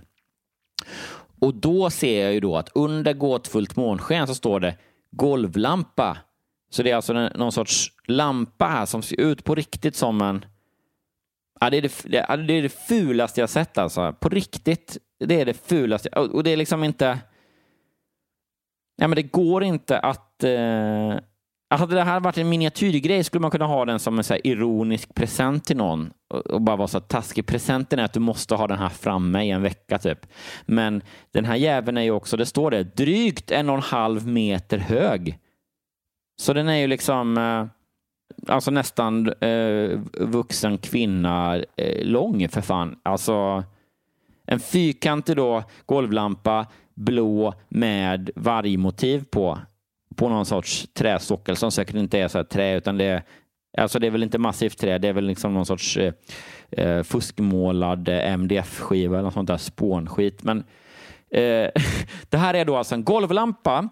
Och 1.40 1.54
då 1.54 1.90
ser 1.90 2.22
jag 2.22 2.32
ju 2.32 2.40
då 2.40 2.56
att 2.56 2.68
under 2.74 3.12
gåtfullt 3.12 3.76
månsken 3.76 4.26
så 4.26 4.34
står 4.34 4.60
det 4.60 4.76
golvlampa. 5.10 6.18
Så 6.70 6.82
det 6.82 6.90
är 6.90 6.96
alltså 6.96 7.12
någon 7.12 7.52
sorts 7.52 7.92
lampa 8.06 8.66
här 8.66 8.86
som 8.86 9.02
ser 9.02 9.20
ut 9.20 9.44
på 9.44 9.54
riktigt 9.54 9.96
som 9.96 10.20
en... 10.20 10.44
Ja, 11.60 11.70
det, 11.70 11.76
är 11.76 11.82
det, 11.82 12.02
det, 12.46 12.54
är 12.58 12.62
det 12.62 12.86
fulaste 12.88 13.40
jag 13.40 13.50
sett 13.50 13.78
alltså. 13.78 14.12
På 14.20 14.28
riktigt. 14.28 14.98
Det 15.18 15.40
är 15.40 15.46
det 15.46 15.66
fulaste. 15.66 16.08
Och 16.08 16.44
det 16.44 16.50
är 16.50 16.56
liksom 16.56 16.84
inte... 16.84 17.18
Ja, 18.96 19.08
men 19.08 19.16
det 19.16 19.22
går 19.22 19.64
inte 19.64 19.98
att... 19.98 20.44
Eh... 20.44 21.16
Hade 21.78 21.94
det 21.94 22.02
här 22.02 22.20
varit 22.20 22.38
en 22.38 22.48
miniatyrgrej 22.48 23.24
skulle 23.24 23.40
man 23.40 23.50
kunna 23.50 23.66
ha 23.66 23.84
den 23.84 23.98
som 23.98 24.18
en 24.18 24.24
så 24.24 24.36
ironisk 24.44 25.14
present 25.14 25.64
till 25.64 25.76
någon 25.76 26.12
och 26.28 26.62
bara 26.62 26.76
vara 26.76 26.88
så 26.88 27.00
taskig. 27.00 27.46
Presenten 27.46 27.98
är 27.98 28.04
att 28.04 28.12
du 28.12 28.20
måste 28.20 28.54
ha 28.54 28.66
den 28.66 28.78
här 28.78 28.88
framme 28.88 29.42
i 29.44 29.50
en 29.50 29.62
vecka 29.62 29.98
typ. 29.98 30.26
Men 30.66 31.02
den 31.32 31.44
här 31.44 31.56
jäveln 31.56 31.96
är 31.96 32.02
ju 32.02 32.10
också, 32.10 32.36
det 32.36 32.46
står 32.46 32.70
det, 32.70 32.96
drygt 32.96 33.50
en 33.50 33.68
och 33.68 33.76
en 33.76 33.82
halv 33.82 34.26
meter 34.26 34.78
hög. 34.78 35.38
Så 36.40 36.52
den 36.52 36.68
är 36.68 36.76
ju 36.76 36.86
liksom 36.86 37.38
eh, 37.38 37.66
alltså 38.54 38.70
nästan 38.70 39.32
eh, 39.40 40.00
vuxen 40.12 40.78
kvinna 40.78 41.56
eh, 41.76 42.04
lång 42.06 42.48
för 42.48 42.60
fan. 42.60 42.98
Alltså 43.02 43.64
en 44.46 44.60
fyrkantig 44.60 45.36
då 45.36 45.64
golvlampa 45.86 46.66
blå 46.94 47.54
med 47.68 48.30
vargmotiv 48.36 49.24
på 49.30 49.58
på 50.16 50.28
någon 50.28 50.46
sorts 50.46 50.88
träsockel 50.94 51.56
som 51.56 51.70
säkert 51.70 51.96
inte 51.96 52.18
är 52.18 52.28
så 52.28 52.38
här 52.38 52.44
trä 52.44 52.76
utan 52.76 52.98
det 52.98 53.04
är 53.04 53.22
Alltså 53.78 53.98
det 53.98 54.06
är 54.06 54.10
väl 54.10 54.22
inte 54.22 54.38
massivt 54.38 54.78
trä, 54.78 54.98
det 54.98 55.08
är 55.08 55.12
väl 55.12 55.24
liksom 55.24 55.54
någon 55.54 55.66
sorts 55.66 55.96
eh, 55.96 56.12
eh 56.70 57.02
fuskmålad 57.02 58.08
eh, 58.08 58.32
MDF-skiva 58.32 59.14
eller 59.14 59.22
något 59.22 59.34
sånt 59.34 59.48
där 59.48 59.56
spånskit. 59.56 60.42
Men 60.42 60.58
eh, 61.30 61.70
det 62.28 62.36
här 62.36 62.54
är 62.54 62.64
då 62.64 62.76
alltså 62.76 62.94
en 62.94 63.04
golvlampa 63.04 63.88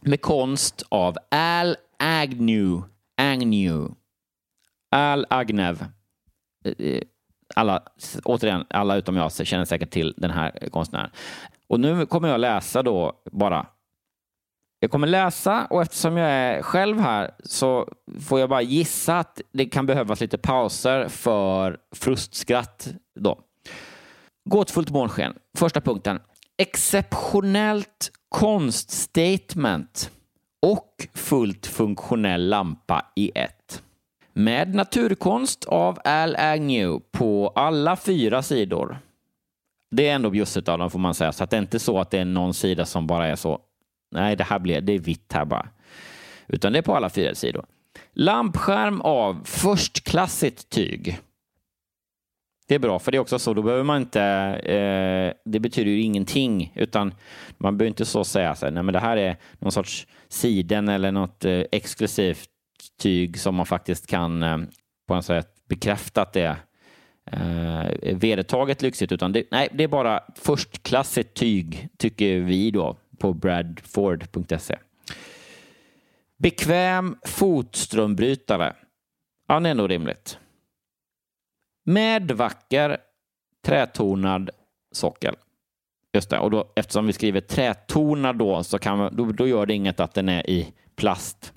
med 0.00 0.20
konst 0.20 0.82
av 0.88 1.16
Al 1.30 1.76
Agnew. 1.98 2.82
Agnew. 3.16 3.94
Al 4.90 5.26
Agnew. 5.30 5.84
Eh, 6.64 7.02
alla, 7.54 7.82
återigen, 8.24 8.64
alla 8.70 8.96
utom 8.96 9.16
jag 9.16 9.32
känner 9.32 9.64
säkert 9.64 9.90
till 9.90 10.14
den 10.16 10.30
här 10.30 10.68
konstnären. 10.70 11.10
Och 11.66 11.80
nu 11.80 12.06
kommer 12.06 12.28
jag 12.28 12.40
läsa 12.40 12.82
då 12.82 13.12
bara 13.32 13.66
jag 14.80 14.90
kommer 14.90 15.06
läsa 15.06 15.66
och 15.70 15.82
eftersom 15.82 16.16
jag 16.16 16.30
är 16.30 16.62
själv 16.62 17.00
här 17.00 17.30
så 17.44 17.88
får 18.20 18.40
jag 18.40 18.48
bara 18.48 18.62
gissa 18.62 19.18
att 19.18 19.40
det 19.52 19.66
kan 19.66 19.86
behövas 19.86 20.20
lite 20.20 20.38
pauser 20.38 21.08
för 21.08 21.78
frustskratt. 21.94 22.88
Då. 23.20 23.38
Gåtfullt 24.50 24.90
månsken. 24.90 25.34
Första 25.58 25.80
punkten. 25.80 26.20
Exceptionellt 26.56 28.10
konststatement 28.28 30.10
och 30.66 31.08
fullt 31.14 31.66
funktionell 31.66 32.48
lampa 32.48 33.06
i 33.16 33.30
ett. 33.34 33.82
Med 34.32 34.74
naturkonst 34.74 35.64
av 35.64 35.98
Al 36.04 36.36
Agnew 36.36 37.00
på 37.12 37.52
alla 37.54 37.96
fyra 37.96 38.42
sidor. 38.42 38.98
Det 39.90 40.08
är 40.08 40.14
ändå 40.14 40.30
bjusset 40.30 40.68
av 40.68 40.78
dem 40.78 40.90
får 40.90 40.98
man 40.98 41.14
säga, 41.14 41.32
så 41.32 41.44
att 41.44 41.50
det 41.50 41.56
är 41.56 41.60
inte 41.60 41.78
så 41.78 41.98
att 41.98 42.10
det 42.10 42.18
är 42.18 42.24
någon 42.24 42.54
sida 42.54 42.86
som 42.86 43.06
bara 43.06 43.26
är 43.26 43.36
så 43.36 43.60
Nej, 44.10 44.36
det 44.36 44.44
här 44.44 44.58
blir, 44.58 44.80
det 44.80 44.92
är 44.92 44.98
vitt 44.98 45.32
här 45.32 45.44
bara. 45.44 45.68
Utan 46.46 46.72
det 46.72 46.78
är 46.78 46.82
på 46.82 46.96
alla 46.96 47.10
fyra 47.10 47.34
sidor. 47.34 47.64
Lampskärm 48.12 49.00
av 49.00 49.42
förstklassigt 49.44 50.68
tyg. 50.68 51.18
Det 52.68 52.74
är 52.74 52.78
bra, 52.78 52.98
för 52.98 53.12
det 53.12 53.18
är 53.18 53.20
också 53.20 53.38
så, 53.38 53.54
då 53.54 53.62
behöver 53.62 53.84
man 53.84 54.02
inte, 54.02 54.22
eh, 54.22 55.50
det 55.50 55.60
betyder 55.60 55.90
ju 55.90 56.00
ingenting, 56.00 56.72
utan 56.74 57.14
man 57.58 57.78
behöver 57.78 57.88
inte 57.88 58.04
så 58.04 58.24
säga 58.24 58.54
så 58.54 58.66
här, 58.66 58.72
nej 58.72 58.82
men 58.82 58.92
det 58.92 59.00
här 59.00 59.16
är 59.16 59.36
någon 59.58 59.72
sorts 59.72 60.06
siden 60.28 60.88
eller 60.88 61.12
något 61.12 61.44
eh, 61.44 61.62
exklusivt 61.72 62.50
tyg 62.98 63.40
som 63.40 63.54
man 63.54 63.66
faktiskt 63.66 64.06
kan 64.06 64.42
eh, 64.42 64.58
på 65.06 65.14
något 65.14 65.24
sätt 65.24 65.48
bekräfta 65.68 66.22
att 66.22 66.32
det 66.32 66.42
är 66.42 66.56
eh, 67.32 68.16
vedertaget 68.16 68.82
lyxigt, 68.82 69.12
utan 69.12 69.32
det, 69.32 69.44
nej, 69.50 69.68
det 69.72 69.84
är 69.84 69.88
bara 69.88 70.20
förstklassigt 70.34 71.34
tyg, 71.34 71.88
tycker 71.96 72.38
vi 72.38 72.70
då 72.70 72.96
på 73.18 73.32
bradford.se. 73.32 74.78
Bekväm 76.36 77.16
fotströmbrytare. 77.24 78.76
Ja, 79.48 79.60
det 79.60 79.68
är 79.68 79.74
nog 79.74 79.90
rimligt. 79.90 80.38
Med 81.84 82.30
vacker 82.30 82.98
trätonad 83.64 84.50
sockel. 84.92 85.34
Just 86.12 86.30
det, 86.30 86.38
och 86.38 86.50
då, 86.50 86.72
eftersom 86.76 87.06
vi 87.06 87.12
skriver 87.12 87.40
trätonad 87.40 88.36
då, 88.36 88.64
så 88.64 88.78
kan 88.78 88.98
man, 88.98 89.16
då, 89.16 89.24
då 89.24 89.46
gör 89.46 89.66
det 89.66 89.74
inget 89.74 90.00
att 90.00 90.14
den 90.14 90.28
är 90.28 90.50
i 90.50 90.72
plast. 90.96 91.52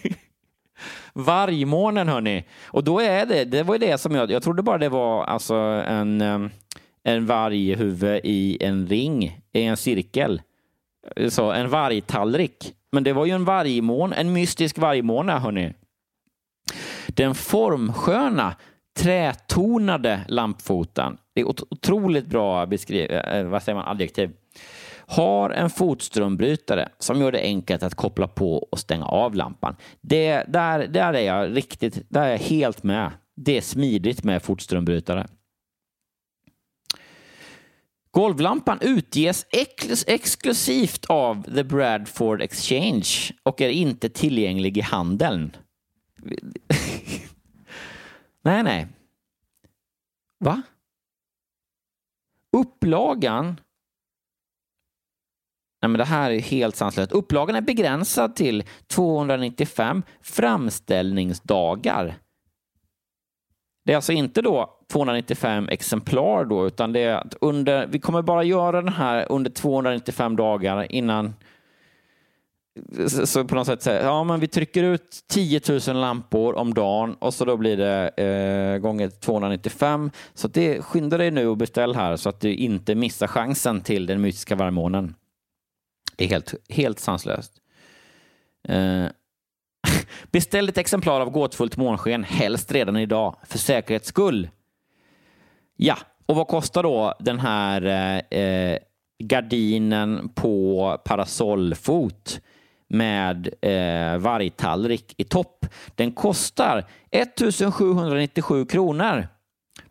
vargmånen 1.13 2.09
hörni. 2.09 2.45
Och 2.65 2.85
då 2.85 3.01
är 3.01 3.27
det, 3.27 3.45
det 3.45 3.63
var 3.63 3.79
det 3.79 3.99
som 3.99 4.15
jag, 4.15 4.31
jag 4.31 4.43
trodde 4.43 4.63
bara 4.63 4.79
det 4.79 4.89
var 4.89 5.25
alltså 5.25 5.55
en 5.55 6.21
ehm, 6.21 6.51
en 7.07 7.27
varghuvud 7.27 8.21
i 8.25 8.59
en 8.61 8.87
ring, 8.87 9.41
i 9.53 9.63
en 9.63 9.77
cirkel. 9.77 10.43
Så 11.29 11.53
en 11.53 11.69
vargtallrik. 11.69 12.75
Men 12.93 13.05
det 13.05 13.13
var 13.13 13.27
ju 13.27 13.33
en 13.33 13.45
vargmån, 13.45 14.13
en 14.13 14.33
mystisk 14.33 14.79
vargmåne, 14.79 15.33
hörni. 15.33 15.73
Den 17.09 17.35
formsköna, 17.35 18.57
trätonade 18.99 20.21
lampfoten. 20.29 21.17
Det 21.35 21.41
är 21.41 21.45
otroligt 21.45 22.27
bra 22.27 22.67
beskriv, 22.67 23.11
eh, 23.11 23.45
vad 23.45 23.63
säger 23.63 23.77
man, 23.77 23.89
adjektiv. 23.89 24.31
Har 25.09 25.51
en 25.51 25.71
fotströmbrytare 25.71 26.89
som 26.99 27.21
gör 27.21 27.33
det 27.33 27.41
enkelt 27.41 27.83
att 27.83 27.95
koppla 27.95 28.29
på 28.29 28.57
och 28.57 28.79
stänga 28.79 29.05
av 29.05 29.35
lampan. 29.35 29.77
Det, 30.01 30.45
där, 30.49 30.87
där 30.87 31.13
är 31.13 31.27
jag 31.27 31.57
riktigt, 31.57 32.03
där 32.09 32.23
är 32.23 32.31
jag 32.31 32.39
helt 32.39 32.83
med. 32.83 33.11
Det 33.37 33.57
är 33.57 33.61
smidigt 33.61 34.25
med 34.25 34.43
fotströmbrytare. 34.43 35.27
Golvlampan 38.17 38.79
utges 38.81 39.47
ex 39.51 40.05
exklusivt 40.07 41.05
av 41.05 41.43
The 41.43 41.65
Bradford 41.65 42.43
Exchange 42.43 43.33
och 43.43 43.61
är 43.61 43.69
inte 43.69 44.09
tillgänglig 44.09 44.79
i 44.79 44.81
handeln. 44.81 45.57
nej, 48.43 48.63
nej. 48.63 48.89
Va? 50.39 50.63
Upplagan 52.57 53.47
Nej, 55.83 55.89
men 55.89 55.99
det 55.99 56.05
här 56.05 56.31
är 56.31 56.41
helt 56.41 56.77
sanslöst. 56.77 57.13
Upplagan 57.13 57.57
är 57.57 57.61
begränsad 57.61 58.37
till 58.37 58.65
295 58.87 60.03
framställningsdagar. 60.21 62.19
Det 63.85 63.93
är 63.93 63.97
alltså 63.97 64.13
inte 64.13 64.43
då 64.43 64.76
295 64.93 65.69
exemplar 65.69 66.45
då, 66.45 66.67
utan 66.67 66.93
det 66.93 67.01
är 67.01 67.15
att 67.15 67.35
under, 67.41 67.87
vi 67.87 67.99
kommer 67.99 68.23
bara 68.23 68.45
göra 68.45 68.83
den 68.83 68.93
här 68.93 69.27
under 69.33 69.51
295 69.51 70.37
dagar 70.37 70.93
innan 70.93 71.35
så 73.25 73.45
på 73.45 73.55
något 73.55 73.67
sätt 73.67 73.83
säga, 73.83 74.03
ja 74.03 74.25
men 74.25 74.41
vi 74.41 74.49
trycker 74.49 74.83
ut 74.83 75.25
10 75.27 75.61
000 75.69 75.81
lampor 75.97 76.55
om 76.55 76.75
dagen 76.75 77.15
och 77.15 77.35
så 77.35 77.45
då 77.45 77.57
blir 77.57 77.77
det 77.77 78.09
eh, 78.09 78.79
gånger 78.79 79.09
295. 79.09 80.11
Så 80.35 80.49
det 80.49 80.83
skynda 80.83 81.19
dig 81.19 81.31
nu 81.31 81.47
och 81.47 81.57
beställ 81.57 81.95
här 81.95 82.17
så 82.17 82.29
att 82.29 82.41
du 82.41 82.55
inte 82.55 82.95
missar 82.95 83.27
chansen 83.27 83.81
till 83.81 84.07
den 84.07 84.21
mystiska 84.21 84.55
varmånen. 84.55 85.15
Det 86.17 86.25
är 86.25 86.29
helt, 86.29 86.55
helt 86.69 86.99
sanslöst. 86.99 87.53
Eh, 88.69 89.07
beställ 90.31 90.69
ett 90.69 90.79
exemplar 90.79 91.21
av 91.21 91.31
Gåtfullt 91.31 91.77
månsken, 91.77 92.25
helst 92.25 92.73
redan 92.73 92.97
idag, 92.97 93.37
för 93.47 93.59
säkerhets 93.59 94.09
skull. 94.09 94.49
Ja, 95.77 95.97
och 96.27 96.37
vad 96.37 96.49
kostar 96.49 96.83
då 96.83 97.15
den 97.19 97.41
här 97.41 97.83
eh, 98.35 98.79
gardinen 99.25 100.29
på 100.35 100.99
parasollfot 101.05 102.41
med 102.89 103.49
eh, 103.63 104.19
vargtallrik 104.19 105.15
i 105.17 105.25
topp? 105.25 105.67
Den 105.95 106.13
kostar 106.13 106.87
1797 107.11 108.67
kronor 108.67 109.29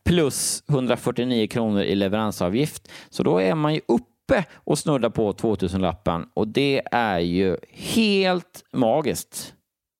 plus 0.03 0.63
149 0.69 1.47
kronor 1.47 1.81
i 1.81 1.95
leveransavgift. 1.95 2.91
Så 3.09 3.23
då 3.23 3.41
är 3.41 3.55
man 3.55 3.73
ju 3.73 3.81
uppe 3.87 4.45
och 4.53 4.79
snuddar 4.79 5.09
på 5.09 5.33
2000-lappen 5.33 6.29
och 6.33 6.47
det 6.47 6.81
är 6.91 7.19
ju 7.19 7.57
helt 7.71 8.63
magiskt 8.71 9.53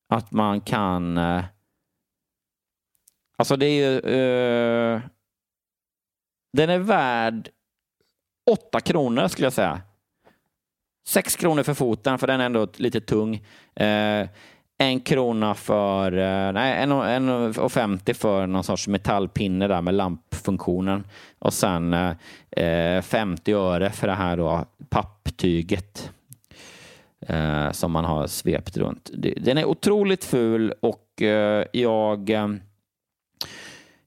att 0.09 0.31
man 0.31 0.61
kan 0.61 1.17
eh, 1.17 1.43
Alltså 3.37 3.55
det 3.55 3.65
är 3.65 3.89
ju 3.89 3.99
eh, 3.99 5.01
den 6.55 6.69
är 6.69 6.79
värd 6.79 7.49
8 8.51 8.79
kronor 8.79 9.27
skulle 9.27 9.45
jag 9.45 9.53
säga. 9.53 9.81
6 11.07 11.35
kronor 11.35 11.63
för 11.63 11.73
foten, 11.73 12.19
för 12.19 12.27
den 12.27 12.41
är 12.41 12.45
ändå 12.45 12.67
lite 12.75 13.01
tung. 13.01 13.35
Eh, 13.75 14.27
en 14.77 14.99
krona 14.99 15.55
för, 15.55 16.11
eh, 16.17 16.51
nej, 16.51 16.83
en, 16.83 16.91
en 16.91 17.29
och 17.57 17.71
50 17.71 18.13
för 18.13 18.47
någon 18.47 18.63
sorts 18.63 18.87
metallpinne 18.87 19.67
där 19.67 19.81
med 19.81 19.93
lampfunktionen. 19.93 21.03
Och 21.39 21.53
sen 21.53 21.93
eh, 21.93 22.15
eh 22.51 23.01
50 23.01 23.53
öre 23.53 23.89
för 23.89 24.07
det 24.07 24.13
här 24.13 24.37
då, 24.37 24.65
papptyget 24.89 26.11
eh, 27.27 27.71
som 27.71 27.91
man 27.91 28.05
har 28.05 28.27
svept 28.27 28.77
runt. 28.77 29.09
Den 29.37 29.57
är 29.57 29.65
otroligt 29.65 30.23
ful 30.23 30.73
och 30.81 31.21
eh, 31.21 31.65
jag 31.73 32.29
eh, 32.29 32.47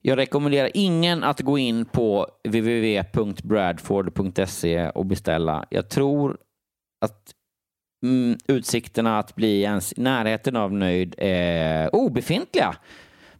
jag 0.02 0.18
rekommenderar 0.18 0.70
ingen 0.74 1.24
att 1.24 1.40
gå 1.40 1.58
in 1.58 1.84
på 1.84 2.26
www.bradford.se 2.44 4.90
och 4.90 5.06
beställa. 5.06 5.64
Jag 5.70 5.88
tror 5.88 6.38
att 7.00 7.34
mm, 8.02 8.38
utsikterna 8.48 9.18
att 9.18 9.34
bli 9.34 9.62
ens 9.62 9.92
i 9.92 10.00
närheten 10.00 10.56
av 10.56 10.72
nöjd 10.72 11.14
är 11.18 11.94
obefintliga. 11.94 12.76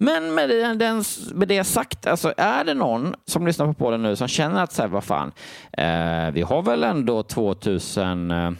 Men 0.01 0.35
med, 0.35 0.49
det, 0.49 0.75
den, 0.75 1.05
med 1.35 1.49
det 1.49 1.65
sagt, 1.65 2.07
alltså, 2.07 2.35
är 2.37 2.65
det 2.65 2.75
någon 2.75 3.15
som 3.25 3.47
lyssnar 3.47 3.67
på 3.67 3.75
podden 3.75 4.03
nu 4.03 4.17
som 4.17 4.29
känner 4.29 4.63
att 4.63 4.73
så 4.73 4.83
här, 4.83 4.89
vad 4.89 5.05
fan, 5.05 5.33
eh, 5.73 6.31
vi 6.33 6.43
har 6.43 6.63
väl 6.63 6.85
ändå 6.85 7.23
2000 7.23 8.31
eh, 8.31 8.51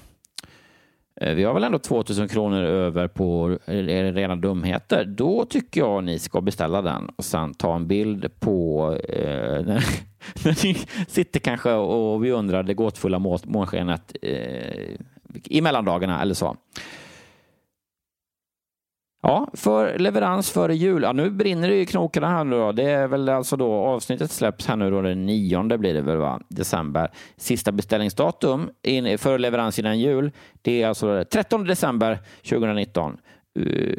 Eh, 1.21 1.35
vi 1.35 1.45
har 1.45 1.55
väl 1.55 1.65
ändå 1.65 1.79
2000 1.79 2.29
kronor 2.29 2.63
över 2.63 3.09
på 3.09 3.59
rena 3.67 4.37
dumheter. 4.37 5.05
Då 5.05 5.45
tycker 5.45 5.81
jag 5.81 6.05
ni 6.05 6.19
ska 6.19 6.41
beställa 6.41 6.83
den 6.83 7.11
och 7.17 7.25
sen 7.25 7.55
ta 7.55 7.77
en 7.77 7.87
bild 7.87 8.41
på 8.41 8.93
eh, 9.09 9.65
när, 9.67 9.85
när 10.45 10.65
ni 10.65 10.75
sitter 11.09 11.41
kanske 11.41 11.73
och 11.73 12.21
beundrar 12.21 12.63
det 12.63 12.75
gåtfulla 12.75 13.19
månskenet 13.45 14.17
eh, 14.23 14.97
i 15.45 15.61
mellandagarna 15.61 16.23
eller 16.23 16.35
så. 16.35 16.57
Ja, 19.23 19.49
för 19.53 19.99
leverans 19.99 20.51
före 20.51 20.75
jul. 20.75 21.03
Ja, 21.03 21.13
nu 21.13 21.31
brinner 21.31 21.69
det 21.69 21.81
i 21.81 21.87
knokarna 21.87 22.29
här 22.29 22.45
nu 22.45 22.57
då. 22.57 22.73
Det 22.73 22.91
är 22.91 23.09
väl 23.09 23.29
alltså 23.29 23.57
då 23.57 23.73
avsnittet 23.73 24.31
släpps 24.31 24.67
här 24.67 24.77
nu 24.77 24.91
då 24.91 25.03
den 25.03 25.27
nionde 25.27 25.79
blir 25.79 25.95
det 25.95 26.01
väl 26.01 26.17
va? 26.17 26.41
December. 26.49 27.11
Sista 27.37 27.73
beställningsdatum 27.73 28.71
in, 28.83 29.19
för 29.19 29.39
leverans 29.39 29.79
innan 29.79 29.99
jul. 29.99 30.33
Det 30.63 30.83
är 30.83 30.89
alltså 30.89 31.25
13 31.25 31.65
december 31.65 32.19
2019. 32.43 33.19
Uh, 33.59 33.67
eh, 33.67 33.95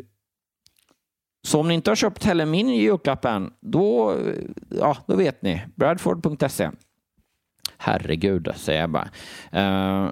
så 1.47 1.59
om 1.59 1.67
ni 1.67 1.73
inte 1.73 1.91
har 1.91 1.95
köpt 1.95 2.23
heller 2.23 2.45
min 2.45 2.69
julklapp 2.69 3.25
än, 3.25 3.53
då, 3.59 4.11
eh, 4.11 4.17
ja, 4.79 4.97
då 5.05 5.15
vet 5.15 5.41
ni. 5.41 5.61
Bradford.se. 5.75 6.69
Herregud, 7.77 8.51
säger 8.55 8.81
jag 8.81 8.89
bara. 8.89 9.09
Uh, 9.53 10.11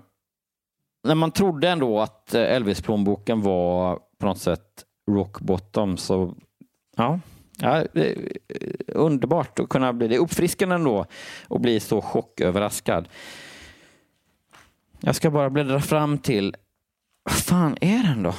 när 1.04 1.16
man 1.16 1.32
trodde 1.32 1.70
ändå 1.70 2.00
att 2.00 2.34
Elvis-plånboken 2.34 3.42
var 3.42 4.00
på 4.20 4.26
något 4.26 4.38
sätt 4.38 4.84
rock 5.08 5.40
bottom. 5.40 5.98
Så 5.98 6.36
ja, 6.96 7.20
ja 7.58 7.86
eh, 7.94 8.18
underbart 8.88 9.60
att 9.60 9.70
kunna 9.70 9.94
bli 9.94 10.08
det. 10.08 10.18
Uppfriskande 10.18 10.76
ändå 10.76 11.06
att 11.50 11.62
bli 11.62 11.80
så 11.80 12.02
chocköverraskad. 12.02 13.08
Jag 15.00 15.16
ska 15.16 15.32
bara 15.32 15.50
bläddra 15.50 15.80
fram 15.80 16.18
till, 16.18 16.56
vad 17.24 17.36
fan 17.36 17.78
är 17.82 18.04
den 18.04 18.24
då? 18.24 18.34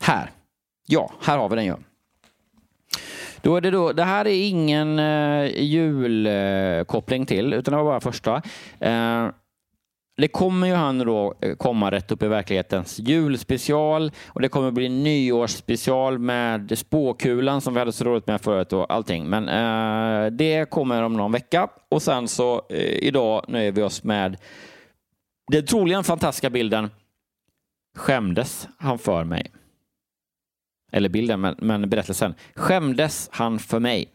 Här. 0.00 0.30
Ja, 0.86 1.12
här 1.20 1.38
har 1.38 1.48
vi 1.48 1.56
den 1.56 1.64
ju. 1.64 1.76
Då 3.42 3.56
är 3.56 3.60
det, 3.60 3.70
då, 3.70 3.92
det 3.92 4.04
här 4.04 4.26
är 4.26 4.48
ingen 4.48 4.98
eh, 4.98 5.62
julkoppling 5.62 7.26
till, 7.26 7.52
utan 7.52 7.72
det 7.72 7.78
var 7.78 7.84
bara 7.84 8.00
första. 8.00 8.42
Eh, 8.80 9.28
det 10.16 10.28
kommer 10.28 10.66
ju 10.66 10.74
han 10.74 10.98
då 10.98 11.34
eh, 11.40 11.56
komma 11.56 11.90
rätt 11.90 12.12
upp 12.12 12.22
i 12.22 12.28
verklighetens 12.28 12.98
julspecial 12.98 14.12
och 14.26 14.40
det 14.40 14.48
kommer 14.48 14.70
bli 14.70 14.88
nyårsspecial 14.88 16.18
med 16.18 16.78
spåkulan 16.78 17.60
som 17.60 17.74
vi 17.74 17.78
hade 17.78 17.92
så 17.92 18.04
roligt 18.04 18.26
med 18.26 18.40
förut 18.40 18.72
och 18.72 18.92
allting. 18.92 19.28
Men 19.28 19.48
eh, 19.48 20.30
det 20.30 20.70
kommer 20.70 21.02
om 21.02 21.12
någon 21.12 21.32
vecka 21.32 21.68
och 21.88 22.02
sen 22.02 22.28
så 22.28 22.66
eh, 22.68 22.78
idag 22.78 23.44
nöjer 23.48 23.72
vi 23.72 23.82
oss 23.82 24.04
med 24.04 24.36
den 25.52 25.66
troligen 25.66 26.04
fantastiska 26.04 26.50
bilden 26.50 26.90
Skämdes 27.96 28.68
han 28.78 28.98
för 28.98 29.24
mig? 29.24 29.52
Eller 30.92 31.08
bilden, 31.08 31.40
men, 31.40 31.54
men 31.58 31.90
berättelsen. 31.90 32.34
Skämdes 32.54 33.28
han 33.32 33.58
för 33.58 33.80
mig? 33.80 34.08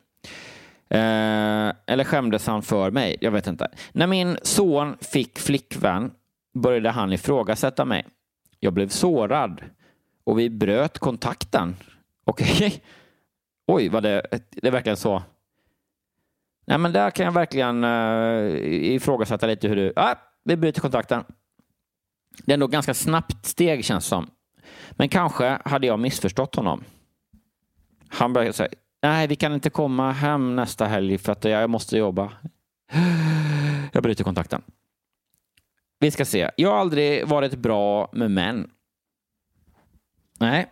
Eh, 0.89 1.73
eller 1.85 2.03
skämdes 2.03 2.47
han 2.47 2.61
för 2.61 2.91
mig? 2.91 3.17
Jag 3.21 3.31
vet 3.31 3.47
inte. 3.47 3.71
När 3.91 4.07
min 4.07 4.37
son 4.41 4.97
fick 5.01 5.39
flickvän 5.39 6.11
började 6.53 6.89
han 6.89 7.13
ifrågasätta 7.13 7.85
mig. 7.85 8.05
Jag 8.59 8.73
blev 8.73 8.87
sårad 8.87 9.61
och 10.23 10.39
vi 10.39 10.49
bröt 10.49 10.99
kontakten. 10.99 11.75
Okej. 12.25 12.55
Okay. 12.55 12.71
Oj, 13.67 13.89
vad 13.89 14.03
det, 14.03 14.21
det 14.49 14.67
är 14.67 14.71
verkligen 14.71 14.97
så. 14.97 15.23
Nej, 16.67 16.77
men 16.77 16.93
där 16.93 17.11
kan 17.11 17.25
jag 17.25 17.33
verkligen 17.33 17.83
uh, 17.83 18.55
ifrågasätta 18.95 19.47
lite 19.47 19.67
hur 19.67 19.75
du... 19.75 19.93
Ah, 19.95 20.15
vi 20.43 20.57
bryter 20.57 20.81
kontakten. 20.81 21.23
Det 22.45 22.51
är 22.51 22.53
ändå 22.53 22.67
ganska 22.67 22.93
snabbt 22.93 23.45
steg 23.45 23.85
känns 23.85 24.05
som. 24.05 24.29
Men 24.91 25.09
kanske 25.09 25.59
hade 25.65 25.87
jag 25.87 25.99
missförstått 25.99 26.55
honom. 26.55 26.83
Han 28.09 28.33
började 28.33 28.53
säga, 28.53 28.69
Nej, 29.03 29.27
vi 29.27 29.35
kan 29.35 29.53
inte 29.53 29.69
komma 29.69 30.11
hem 30.11 30.55
nästa 30.55 30.85
helg 30.85 31.17
för 31.17 31.31
att 31.31 31.43
jag 31.43 31.69
måste 31.69 31.97
jobba. 31.97 32.31
Jag 33.91 34.03
bryter 34.03 34.23
kontakten. 34.23 34.61
Vi 35.99 36.11
ska 36.11 36.25
se. 36.25 36.51
Jag 36.55 36.71
har 36.71 36.77
aldrig 36.77 37.27
varit 37.27 37.55
bra 37.55 38.09
med 38.13 38.31
män. 38.31 38.69
Nej. 40.39 40.67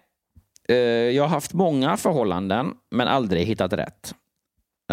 Eh, 0.70 0.76
jag 1.16 1.24
har 1.24 1.30
haft 1.30 1.54
många 1.54 1.98
förhållanden, 1.98 2.74
men 2.92 3.08
aldrig 3.08 3.48
hittat 3.48 3.74
rätt. 3.74 4.16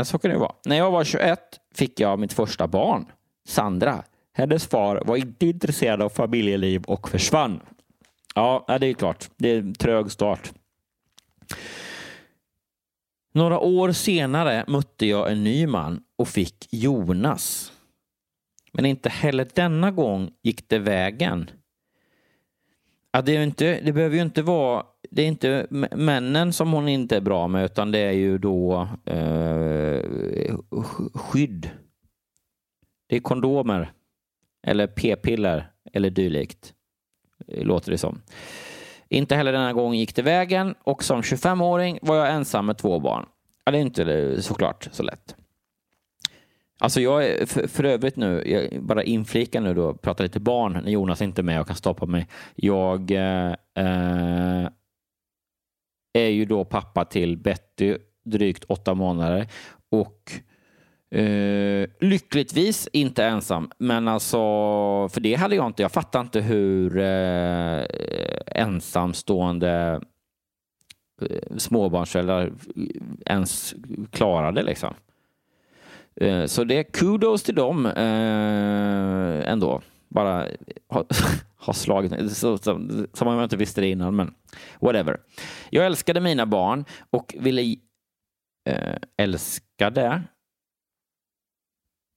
Så 0.05 0.18
kan 0.18 0.30
det 0.30 0.39
vara. 0.39 0.55
När 0.64 0.76
jag 0.76 0.91
var 0.91 1.05
21 1.05 1.39
fick 1.74 2.01
jag 2.01 2.18
mitt 2.18 2.33
första 2.33 2.66
barn, 2.66 3.07
Sandra. 3.49 4.05
Hennes 4.33 4.66
far 4.66 5.03
var 5.07 5.16
inte 5.16 5.47
intresserad 5.47 6.03
av 6.03 6.09
familjeliv 6.09 6.85
och 6.85 7.09
försvann. 7.09 7.61
Ja, 8.35 8.78
det 8.80 8.87
är 8.87 8.95
klart. 8.95 9.30
Det 9.37 9.49
är 9.49 9.59
en 9.59 9.74
trög 9.74 10.11
start. 10.11 10.53
Några 13.33 13.59
år 13.61 13.93
senare 13.93 14.64
mötte 14.68 15.07
jag 15.07 15.33
en 15.33 15.45
ny 15.45 15.66
man 15.66 16.03
och 16.18 16.28
fick 16.28 16.68
Jonas. 16.70 17.72
Men 18.72 18.87
inte 18.87 19.09
heller 19.09 19.49
denna 19.55 19.91
gång 19.91 20.30
gick 20.43 20.68
det 20.68 20.78
vägen. 20.78 21.51
Ja, 23.12 23.22
det, 23.22 23.37
är 23.37 23.43
inte, 23.43 23.80
det 23.80 23.93
behöver 23.93 24.16
ju 24.16 24.22
inte 24.22 24.43
vara 24.43 24.85
det 25.14 25.22
är 25.22 25.26
inte 25.26 25.66
männen 25.97 26.53
som 26.53 26.72
hon 26.72 26.89
inte 26.89 27.16
är 27.16 27.20
bra 27.20 27.49
med 27.49 27.64
utan 27.64 27.93
det 27.93 27.99
är 27.99 28.12
ju 28.12 28.39
då 28.39 28.89
eh, 29.05 30.05
skydd. 31.14 31.70
Det 33.07 33.16
är 33.16 33.20
kondomer 33.20 33.93
eller 34.66 34.87
p-piller 34.87 35.70
eller 35.93 36.11
dylikt. 36.11 36.74
Låter 37.47 37.91
det 37.91 37.99
som. 37.99 38.22
Inte 39.12 39.36
heller 39.36 39.52
denna 39.52 39.72
gång 39.72 39.94
gick 39.94 40.14
det 40.14 40.22
vägen 40.22 40.74
och 40.82 41.04
som 41.04 41.22
25-åring 41.22 41.98
var 42.02 42.16
jag 42.16 42.30
ensam 42.30 42.66
med 42.66 42.78
två 42.78 43.00
barn. 43.00 43.26
Ja, 43.64 43.72
det 43.72 43.78
är 43.78 43.82
inte 43.82 44.42
såklart 44.42 44.88
så 44.92 45.02
lätt. 45.02 45.36
Alltså 46.78 47.00
jag 47.00 47.26
är 47.26 47.46
för, 47.46 47.66
för 47.66 47.84
övrigt 47.84 48.16
nu, 48.16 48.42
jag 48.46 48.82
bara 48.82 49.02
inflika 49.02 49.60
nu 49.60 49.74
då, 49.74 49.94
pratar 49.94 50.24
lite 50.24 50.40
barn 50.40 50.72
när 50.72 50.90
Jonas 50.90 51.22
inte 51.22 51.40
är 51.40 51.42
med 51.42 51.60
och 51.60 51.66
kan 51.66 51.76
stoppa 51.76 52.06
mig. 52.06 52.28
Jag 52.54 53.10
eh, 53.10 53.54
eh, 53.74 54.68
är 56.12 56.28
ju 56.28 56.44
då 56.44 56.64
pappa 56.64 57.04
till 57.04 57.36
Betty 57.36 57.96
drygt 58.24 58.64
åtta 58.64 58.94
månader 58.94 59.46
och 59.90 60.32
Uh, 61.14 61.86
lyckligtvis 62.00 62.88
inte 62.92 63.24
ensam, 63.24 63.70
men 63.78 64.08
alltså, 64.08 64.38
för 65.08 65.20
det 65.20 65.34
hade 65.34 65.56
jag 65.56 65.66
inte. 65.66 65.82
Jag 65.82 65.92
fattar 65.92 66.20
inte 66.20 66.40
hur 66.40 66.96
uh, 66.96 67.84
ensamstående 68.46 70.00
uh, 71.22 71.56
småbarnsföräldrar 71.56 72.52
ens 73.26 73.74
klarade 74.10 74.62
liksom. 74.62 74.94
Uh, 76.22 76.46
så 76.46 76.64
det 76.64 76.78
är 76.78 76.82
kudos 76.82 77.42
till 77.42 77.54
dem 77.54 77.86
uh, 77.86 77.92
ändå. 79.50 79.82
Bara 80.08 80.46
ha, 80.88 81.04
ha 81.56 81.72
slagit 81.72 82.32
så, 82.36 82.58
som 82.58 83.08
om 83.20 83.34
jag 83.34 83.44
inte 83.44 83.56
visste 83.56 83.80
det 83.80 83.88
innan, 83.88 84.16
men 84.16 84.34
whatever. 84.80 85.20
Jag 85.70 85.86
älskade 85.86 86.20
mina 86.20 86.46
barn 86.46 86.84
och 87.10 87.34
ville 87.38 87.62
uh, 87.62 88.96
älskade 89.16 90.22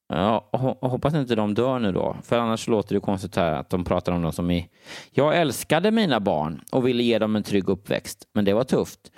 Ja, 0.08 0.50
hoppas 0.82 1.14
inte 1.14 1.36
de 1.36 1.54
dör 1.54 1.80
nu 1.80 1.92
då, 1.92 2.18
för 2.24 2.40
annars 2.40 2.68
låter 2.68 2.96
det 2.96 3.02
konstigt 3.02 3.36
här 3.36 3.52
att 3.52 3.70
de 3.70 3.84
pratar 3.84 4.12
om 4.12 4.22
dem 4.22 4.34
som 4.34 4.52
i... 4.52 4.70
Jag 5.12 5.38
älskade 5.38 5.92
mina 5.92 6.20
barn 6.20 6.62
och 6.72 6.88
ville 6.88 7.04
ge 7.04 7.20
dem 7.20 7.36
en 7.36 7.44
trygg 7.44 7.70
uppväxt, 7.70 8.28
men 8.34 8.46
det 8.46 8.54
var 8.54 8.64
tufft. 8.64 9.12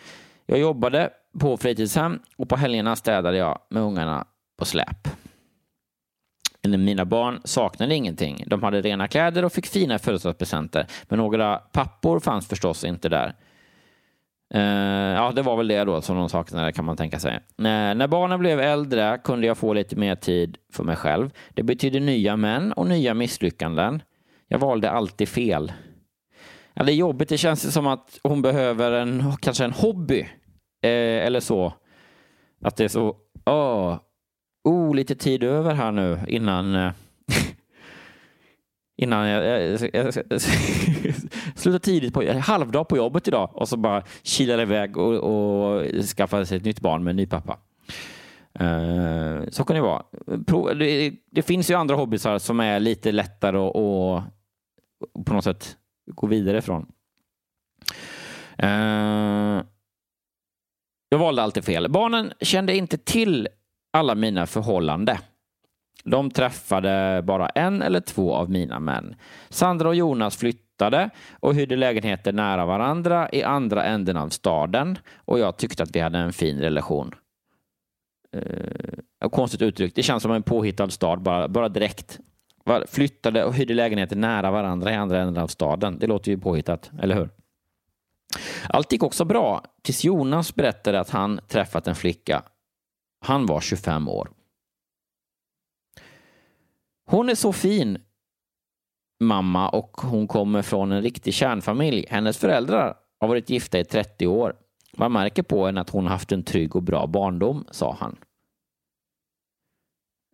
Jag 0.45 0.59
jobbade 0.59 1.09
på 1.39 1.57
fritidshem 1.57 2.19
och 2.37 2.49
på 2.49 2.55
helgerna 2.55 2.95
städade 2.95 3.37
jag 3.37 3.59
med 3.69 3.83
ungarna 3.83 4.25
på 4.59 4.65
släp. 4.65 5.07
Mina 6.67 7.05
barn 7.05 7.41
saknade 7.43 7.95
ingenting. 7.95 8.43
De 8.47 8.63
hade 8.63 8.81
rena 8.81 9.07
kläder 9.07 9.45
och 9.45 9.53
fick 9.53 9.65
fina 9.65 9.99
födelsedagspresenter, 9.99 10.87
men 11.03 11.19
några 11.19 11.57
pappor 11.57 12.19
fanns 12.19 12.47
förstås 12.47 12.83
inte 12.83 13.09
där. 13.09 13.35
Uh, 14.55 14.61
ja, 14.61 15.31
det 15.35 15.41
var 15.41 15.57
väl 15.57 15.67
det 15.67 15.83
då 15.83 16.01
som 16.01 16.17
de 16.17 16.29
saknade 16.29 16.71
kan 16.71 16.85
man 16.85 16.97
tänka 16.97 17.19
sig. 17.19 17.33
Uh, 17.33 17.39
när 17.59 18.07
barnen 18.07 18.39
blev 18.39 18.59
äldre 18.59 19.19
kunde 19.23 19.47
jag 19.47 19.57
få 19.57 19.73
lite 19.73 19.95
mer 19.95 20.15
tid 20.15 20.57
för 20.73 20.83
mig 20.83 20.95
själv. 20.95 21.29
Det 21.49 21.63
betydde 21.63 21.99
nya 21.99 22.35
män 22.35 22.71
och 22.73 22.87
nya 22.87 23.13
misslyckanden. 23.13 24.01
Jag 24.47 24.59
valde 24.59 24.89
alltid 24.91 25.29
fel. 25.29 25.71
Ja, 26.73 26.83
det 26.83 26.91
är 26.91 26.95
jobbigt. 26.95 27.29
Det 27.29 27.37
känns 27.37 27.73
som 27.73 27.87
att 27.87 28.19
hon 28.23 28.41
behöver 28.41 28.91
en, 28.91 29.37
kanske 29.39 29.65
en 29.65 29.71
hobby. 29.71 30.21
Uh, 30.21 31.25
eller 31.25 31.39
så. 31.39 31.73
Att 32.61 32.75
det 32.75 32.83
är 32.83 32.87
så, 32.87 33.15
oh, 33.45 33.97
oh, 34.63 34.95
lite 34.95 35.15
tid 35.15 35.43
över 35.43 35.73
här 35.73 35.91
nu 35.91 36.19
innan 36.27 36.75
innan 38.97 39.27
jag, 39.27 39.45
jag, 39.45 39.89
jag, 39.93 40.13
jag 40.29 40.41
slutade 41.55 41.79
tidigt 41.79 42.13
på 42.13 42.39
halvdag 42.39 42.87
på 42.87 42.97
jobbet 42.97 43.27
idag 43.27 43.49
och 43.53 43.69
så 43.69 43.77
bara 43.77 44.03
kilade 44.23 44.61
iväg 44.61 44.97
och, 44.97 45.13
och 45.13 45.85
skaffade 46.05 46.45
sig 46.45 46.57
ett 46.57 46.65
nytt 46.65 46.79
barn 46.79 47.03
med 47.03 47.11
en 47.11 47.15
ny 47.15 47.25
pappa. 47.25 47.57
Uh, 48.61 49.49
så 49.49 49.63
kan 49.63 49.75
det 49.75 49.81
vara. 49.81 50.03
Det, 50.75 51.13
det, 51.31 51.41
finns 51.41 51.71
ju 51.71 51.75
andra 51.75 51.95
hobbysar 51.95 52.39
som 52.39 52.59
är 52.59 52.79
lite 52.79 53.11
lättare 53.11 53.57
att 53.57 53.75
och, 53.75 54.15
och 55.13 55.25
på 55.25 55.33
något 55.33 55.43
sätt 55.43 55.77
gå 56.05 56.27
vidare 56.27 56.57
ifrån. 56.57 56.85
Uh, 58.63 58.69
eh, 58.69 59.63
jag 61.09 61.17
valde 61.17 61.43
alltid 61.43 61.65
fel. 61.65 61.89
Barnen 61.89 62.33
kände 62.41 62.75
inte 62.75 62.97
till 62.97 63.47
alla 63.93 64.15
mina 64.15 64.45
förhållanden. 64.45 65.17
De 66.03 66.31
träffade 66.31 67.21
bara 67.23 67.49
en 67.49 67.81
eller 67.81 67.99
två 67.99 68.33
av 68.33 68.49
mina 68.49 68.79
män. 68.79 69.15
Sandra 69.49 69.87
och 69.87 69.95
Jonas 69.95 70.37
flyttade 70.37 70.66
och 71.39 71.55
hyrde 71.55 71.75
lägenheter 71.75 72.33
nära 72.33 72.65
varandra 72.65 73.29
i 73.31 73.43
andra 73.43 73.83
änden 73.83 74.17
av 74.17 74.29
staden 74.29 74.97
och 75.15 75.39
jag 75.39 75.57
tyckte 75.57 75.83
att 75.83 75.95
vi 75.95 75.99
hade 75.99 76.17
en 76.17 76.33
fin 76.33 76.59
relation. 76.59 77.15
Eh, 78.31 79.29
konstigt 79.29 79.61
uttryckt. 79.61 79.95
Det 79.95 80.03
känns 80.03 80.23
som 80.23 80.31
en 80.31 80.43
påhittad 80.43 80.89
stad, 80.89 81.21
bara, 81.21 81.47
bara 81.47 81.69
direkt. 81.69 82.19
Flyttade 82.87 83.43
och 83.43 83.53
hyrde 83.53 83.73
lägenheter 83.73 84.15
nära 84.15 84.51
varandra 84.51 84.91
i 84.91 84.95
andra 84.95 85.19
änden 85.21 85.43
av 85.43 85.47
staden. 85.47 85.99
Det 85.99 86.07
låter 86.07 86.31
ju 86.31 86.37
påhittat, 86.37 86.91
eller 87.01 87.15
hur? 87.15 87.29
Allt 88.69 88.91
gick 88.91 89.03
också 89.03 89.25
bra 89.25 89.63
tills 89.81 90.03
Jonas 90.03 90.55
berättade 90.55 90.99
att 90.99 91.09
han 91.09 91.39
träffat 91.47 91.87
en 91.87 91.95
flicka. 91.95 92.43
Han 93.25 93.45
var 93.45 93.61
25 93.61 94.07
år. 94.07 94.29
Hon 97.05 97.29
är 97.29 97.35
så 97.35 97.53
fin, 97.53 97.97
mamma, 99.19 99.69
och 99.69 100.01
hon 100.01 100.27
kommer 100.27 100.61
från 100.61 100.91
en 100.91 101.01
riktig 101.01 101.33
kärnfamilj. 101.33 102.05
Hennes 102.09 102.37
föräldrar 102.37 102.95
har 103.19 103.27
varit 103.27 103.49
gifta 103.49 103.79
i 103.79 103.85
30 103.85 104.27
år. 104.27 104.55
Man 104.97 105.11
märker 105.11 105.43
på 105.43 105.65
henne 105.65 105.81
att 105.81 105.89
hon 105.89 106.07
haft 106.07 106.31
en 106.31 106.43
trygg 106.43 106.75
och 106.75 106.83
bra 106.83 107.07
barndom, 107.07 107.65
sa 107.71 107.97
han. 107.99 108.17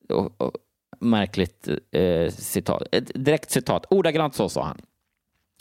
Och, 0.09 0.41
och, 0.41 0.51
märkligt 0.99 1.67
eh, 1.91 2.29
citat. 2.29 2.83
Ett 2.91 3.11
direkt 3.15 3.51
citat. 3.51 3.85
Ordagrant 3.89 4.35
så 4.35 4.49
sa 4.49 4.63
han. 4.63 4.81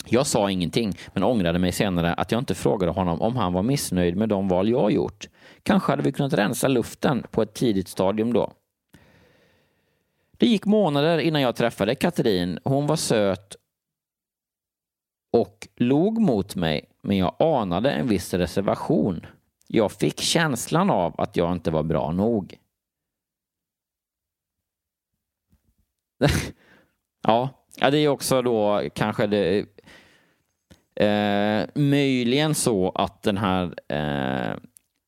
Jag 0.05 0.27
sa 0.27 0.51
ingenting, 0.51 0.93
men 1.13 1.23
ångrade 1.23 1.59
mig 1.59 1.71
senare 1.71 2.13
att 2.13 2.31
jag 2.31 2.39
inte 2.39 2.55
frågade 2.55 2.91
honom 2.91 3.21
om 3.21 3.35
han 3.35 3.53
var 3.53 3.63
missnöjd 3.63 4.17
med 4.17 4.29
de 4.29 4.47
val 4.47 4.69
jag 4.69 4.91
gjort. 4.91 5.29
Kanske 5.63 5.91
hade 5.91 6.03
vi 6.03 6.11
kunnat 6.11 6.33
rensa 6.33 6.67
luften 6.67 7.23
på 7.31 7.41
ett 7.41 7.53
tidigt 7.53 7.87
stadium 7.87 8.33
då. 8.33 8.53
Det 10.37 10.45
gick 10.45 10.65
månader 10.65 11.17
innan 11.17 11.41
jag 11.41 11.55
träffade 11.55 11.95
Katrin. 11.95 12.59
Hon 12.63 12.87
var 12.87 12.95
söt 12.95 13.55
och 15.31 15.67
log 15.75 16.21
mot 16.21 16.55
mig, 16.55 16.89
men 17.01 17.17
jag 17.17 17.35
anade 17.39 17.91
en 17.91 18.07
viss 18.07 18.33
reservation. 18.33 19.25
Jag 19.67 19.91
fick 19.91 20.19
känslan 20.19 20.89
av 20.89 21.21
att 21.21 21.37
jag 21.37 21.51
inte 21.51 21.71
var 21.71 21.83
bra 21.83 22.11
nog. 22.11 22.57
ja, 27.21 27.49
det 27.79 27.97
är 27.97 28.07
också 28.07 28.41
då 28.41 28.89
kanske 28.95 29.27
det 29.27 29.65
eh, 30.95 31.65
möjligen 31.75 32.55
så 32.55 32.91
att 32.95 33.23
den 33.23 33.37
här 33.37 33.73
eh, 33.87 34.57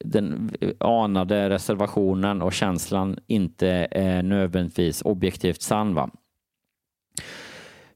den 0.03 0.51
anade 0.79 1.49
reservationen 1.49 2.41
och 2.41 2.53
känslan 2.53 3.19
inte 3.27 3.87
är 3.91 4.23
nödvändigtvis 4.23 5.01
objektivt 5.01 5.61
sann. 5.61 5.95
Va? 5.95 6.09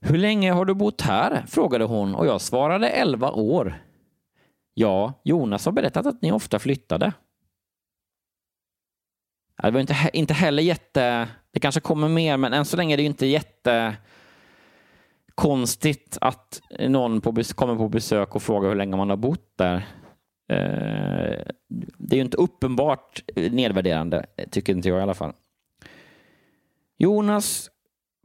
Hur 0.00 0.18
länge 0.18 0.52
har 0.52 0.64
du 0.64 0.74
bott 0.74 1.00
här? 1.00 1.44
frågade 1.48 1.84
hon 1.84 2.14
och 2.14 2.26
jag 2.26 2.40
svarade 2.40 2.88
11 2.88 3.30
år. 3.30 3.82
Ja, 4.74 5.12
Jonas 5.24 5.64
har 5.64 5.72
berättat 5.72 6.06
att 6.06 6.22
ni 6.22 6.32
ofta 6.32 6.58
flyttade. 6.58 7.12
Det 9.62 9.70
var 9.70 9.80
inte, 9.80 10.10
inte 10.12 10.34
heller 10.34 10.62
jätte... 10.62 11.28
Det 11.52 11.60
kanske 11.60 11.80
kommer 11.80 12.08
mer, 12.08 12.36
men 12.36 12.52
än 12.52 12.64
så 12.64 12.76
länge 12.76 12.94
är 12.94 12.96
det 12.96 13.02
inte 13.02 13.26
jätte 13.26 13.96
konstigt 15.34 16.18
att 16.20 16.60
någon 16.88 17.20
på, 17.20 17.42
kommer 17.54 17.76
på 17.76 17.88
besök 17.88 18.34
och 18.34 18.42
frågar 18.42 18.68
hur 18.68 18.76
länge 18.76 18.96
man 18.96 19.10
har 19.10 19.16
bott 19.16 19.52
där. 19.56 19.86
Eh, 20.50 21.42
det 21.98 22.14
är 22.14 22.16
ju 22.16 22.20
inte 22.20 22.36
uppenbart 22.36 23.22
eh, 23.36 23.52
nedvärderande, 23.52 24.26
tycker 24.50 24.72
inte 24.72 24.88
jag 24.88 24.98
i 24.98 25.02
alla 25.02 25.14
fall. 25.14 25.32
Jonas 26.98 27.70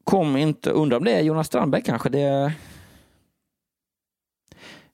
kom 0.04 0.38
inte, 0.38 0.70
undrar 0.70 0.98
om 0.98 1.04
det 1.04 1.12
är 1.12 1.24
Jonas 1.24 1.48
Strandberg 1.48 1.82
kanske. 1.82 2.10
Det 2.10 2.54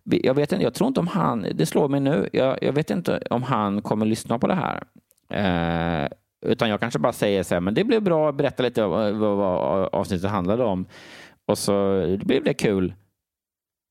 jag 0.04 0.34
vet 0.34 0.52
inte, 0.52 0.64
jag 0.64 0.74
tror 0.74 0.88
inte 0.88 1.00
om 1.00 1.08
han, 1.08 1.46
det 1.56 1.66
slår 1.66 1.88
mig 1.88 2.00
nu, 2.00 2.30
jag, 2.34 2.58
jag 2.62 2.74
vet 2.74 2.90
inte 2.90 3.22
om 3.30 3.44
han 3.44 3.82
kommer 3.82 4.06
lyssna 4.06 4.40
på 4.40 4.48
det 4.48 4.56
här. 4.56 4.84
Eh, 5.30 6.10
utan 6.46 6.70
jag 6.70 6.80
kanske 6.80 7.00
bara 7.00 7.14
säger 7.14 7.44
så 7.44 7.56
här, 7.56 7.62
men 7.62 7.74
det 7.74 7.84
blev 7.84 8.02
bra, 8.02 8.32
berätta 8.32 8.64
lite 8.64 8.86
vad, 8.86 9.14
vad 9.14 9.90
avsnittet 9.94 10.30
handlade 10.30 10.64
om. 10.64 10.86
Och 11.46 11.58
så 11.58 12.06
det 12.20 12.26
blev 12.26 12.44
det 12.44 12.54
kul. 12.54 12.94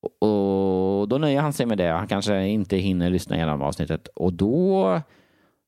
Och 0.03 1.09
då 1.09 1.19
nöjer 1.19 1.41
han 1.41 1.53
sig 1.53 1.67
med 1.67 1.79
det. 1.79 1.89
Han 1.89 2.09
kanske 2.09 2.47
inte 2.47 2.77
hinner 2.77 3.11
lyssna 3.11 3.37
igenom 3.37 3.63
avsnittet 3.63 4.09
och 4.09 4.33
då, 4.33 5.01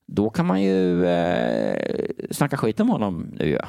då 0.06 0.30
kan 0.30 0.46
man 0.46 0.62
ju 0.62 1.06
eh, 1.06 2.06
snacka 2.30 2.56
skit 2.56 2.80
om 2.80 2.88
honom 2.88 3.30
nu. 3.32 3.50
Ja. 3.50 3.68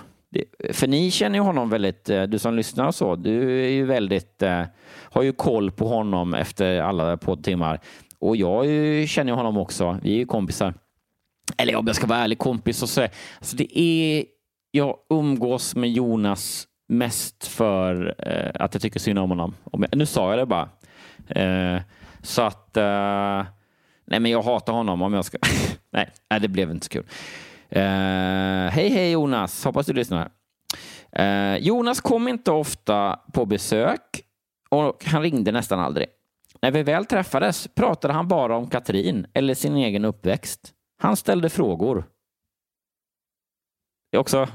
För 0.74 0.88
ni 0.88 1.11
känner 1.11 1.39
ju 1.39 1.43
honom 1.43 1.70
väldigt, 1.70 2.09
eh, 2.09 2.24
du 2.24 2.39
som 2.39 2.55
lyssnar 2.55 2.88
och 2.88 2.95
så, 2.95 3.16
du 3.16 3.66
är 3.66 3.70
ju 3.70 3.86
väldigt, 3.86 4.41
eh, 4.41 4.64
har 5.11 5.22
ju 5.22 5.34
koll 5.34 5.72
på 5.72 5.88
honom 5.88 6.34
efter 6.34 6.82
alla 6.82 7.18
poddtimmar. 7.18 7.80
Och 8.20 8.36
jag 8.36 8.66
känner 9.09 9.32
ju 9.32 9.36
honom 9.36 9.57
också, 9.57 9.99
vi 10.03 10.14
är 10.14 10.18
ju 10.18 10.26
kompisar. 10.26 10.74
Eller 11.57 11.76
om 11.76 11.88
jag 11.88 11.95
ska 11.95 12.07
vara 12.07 12.20
ärlig, 12.20 12.38
kompis 12.38 12.84
och 12.84 12.89
så. 12.89 13.01
Alltså 13.39 13.55
det 13.55 13.80
är, 13.80 14.26
jag 14.72 14.97
umgås 15.09 15.76
med 15.76 15.91
Jonas 15.91 16.68
mest 16.93 17.47
för 17.47 18.15
eh, 18.17 18.51
att 18.65 18.73
jag 18.73 18.81
tycker 18.81 18.99
synd 18.99 19.19
om 19.19 19.29
honom. 19.29 19.55
nu 19.91 20.05
sa 20.05 20.29
jag 20.29 20.39
det 20.39 20.45
bara. 20.45 20.69
Eh, 21.27 21.81
så 22.21 22.41
att... 22.41 22.77
Eh, 22.77 23.45
nej, 24.05 24.19
men 24.19 24.31
jag 24.31 24.41
hatar 24.41 24.73
honom 24.73 25.01
om 25.01 25.13
jag 25.13 25.25
ska... 25.25 25.37
nej, 25.91 26.11
nej, 26.29 26.39
det 26.39 26.47
blev 26.47 26.71
inte 26.71 26.85
så 26.85 26.89
kul. 26.89 27.05
Eh, 27.69 27.81
hej, 28.71 28.89
hej 28.89 29.11
Jonas. 29.11 29.65
Hoppas 29.65 29.85
du 29.85 29.93
lyssnar. 29.93 30.31
Eh, 31.11 31.57
Jonas 31.57 32.01
kom 32.01 32.27
inte 32.27 32.51
ofta 32.51 33.19
på 33.33 33.45
besök 33.45 34.21
och 34.69 35.05
han 35.05 35.21
ringde 35.21 35.51
nästan 35.51 35.79
aldrig. 35.79 36.07
När 36.61 36.71
vi 36.71 36.83
väl 36.83 37.05
träffades 37.05 37.67
pratade 37.67 38.13
han 38.13 38.27
bara 38.27 38.57
om 38.57 38.69
Katrin 38.69 39.27
eller 39.33 39.53
sin 39.53 39.75
egen 39.75 40.05
uppväxt. 40.05 40.73
Han 41.01 41.15
ställde 41.15 41.49
frågor. 41.49 42.05
Det 44.11 44.17
är 44.17 44.21
också 44.21 44.47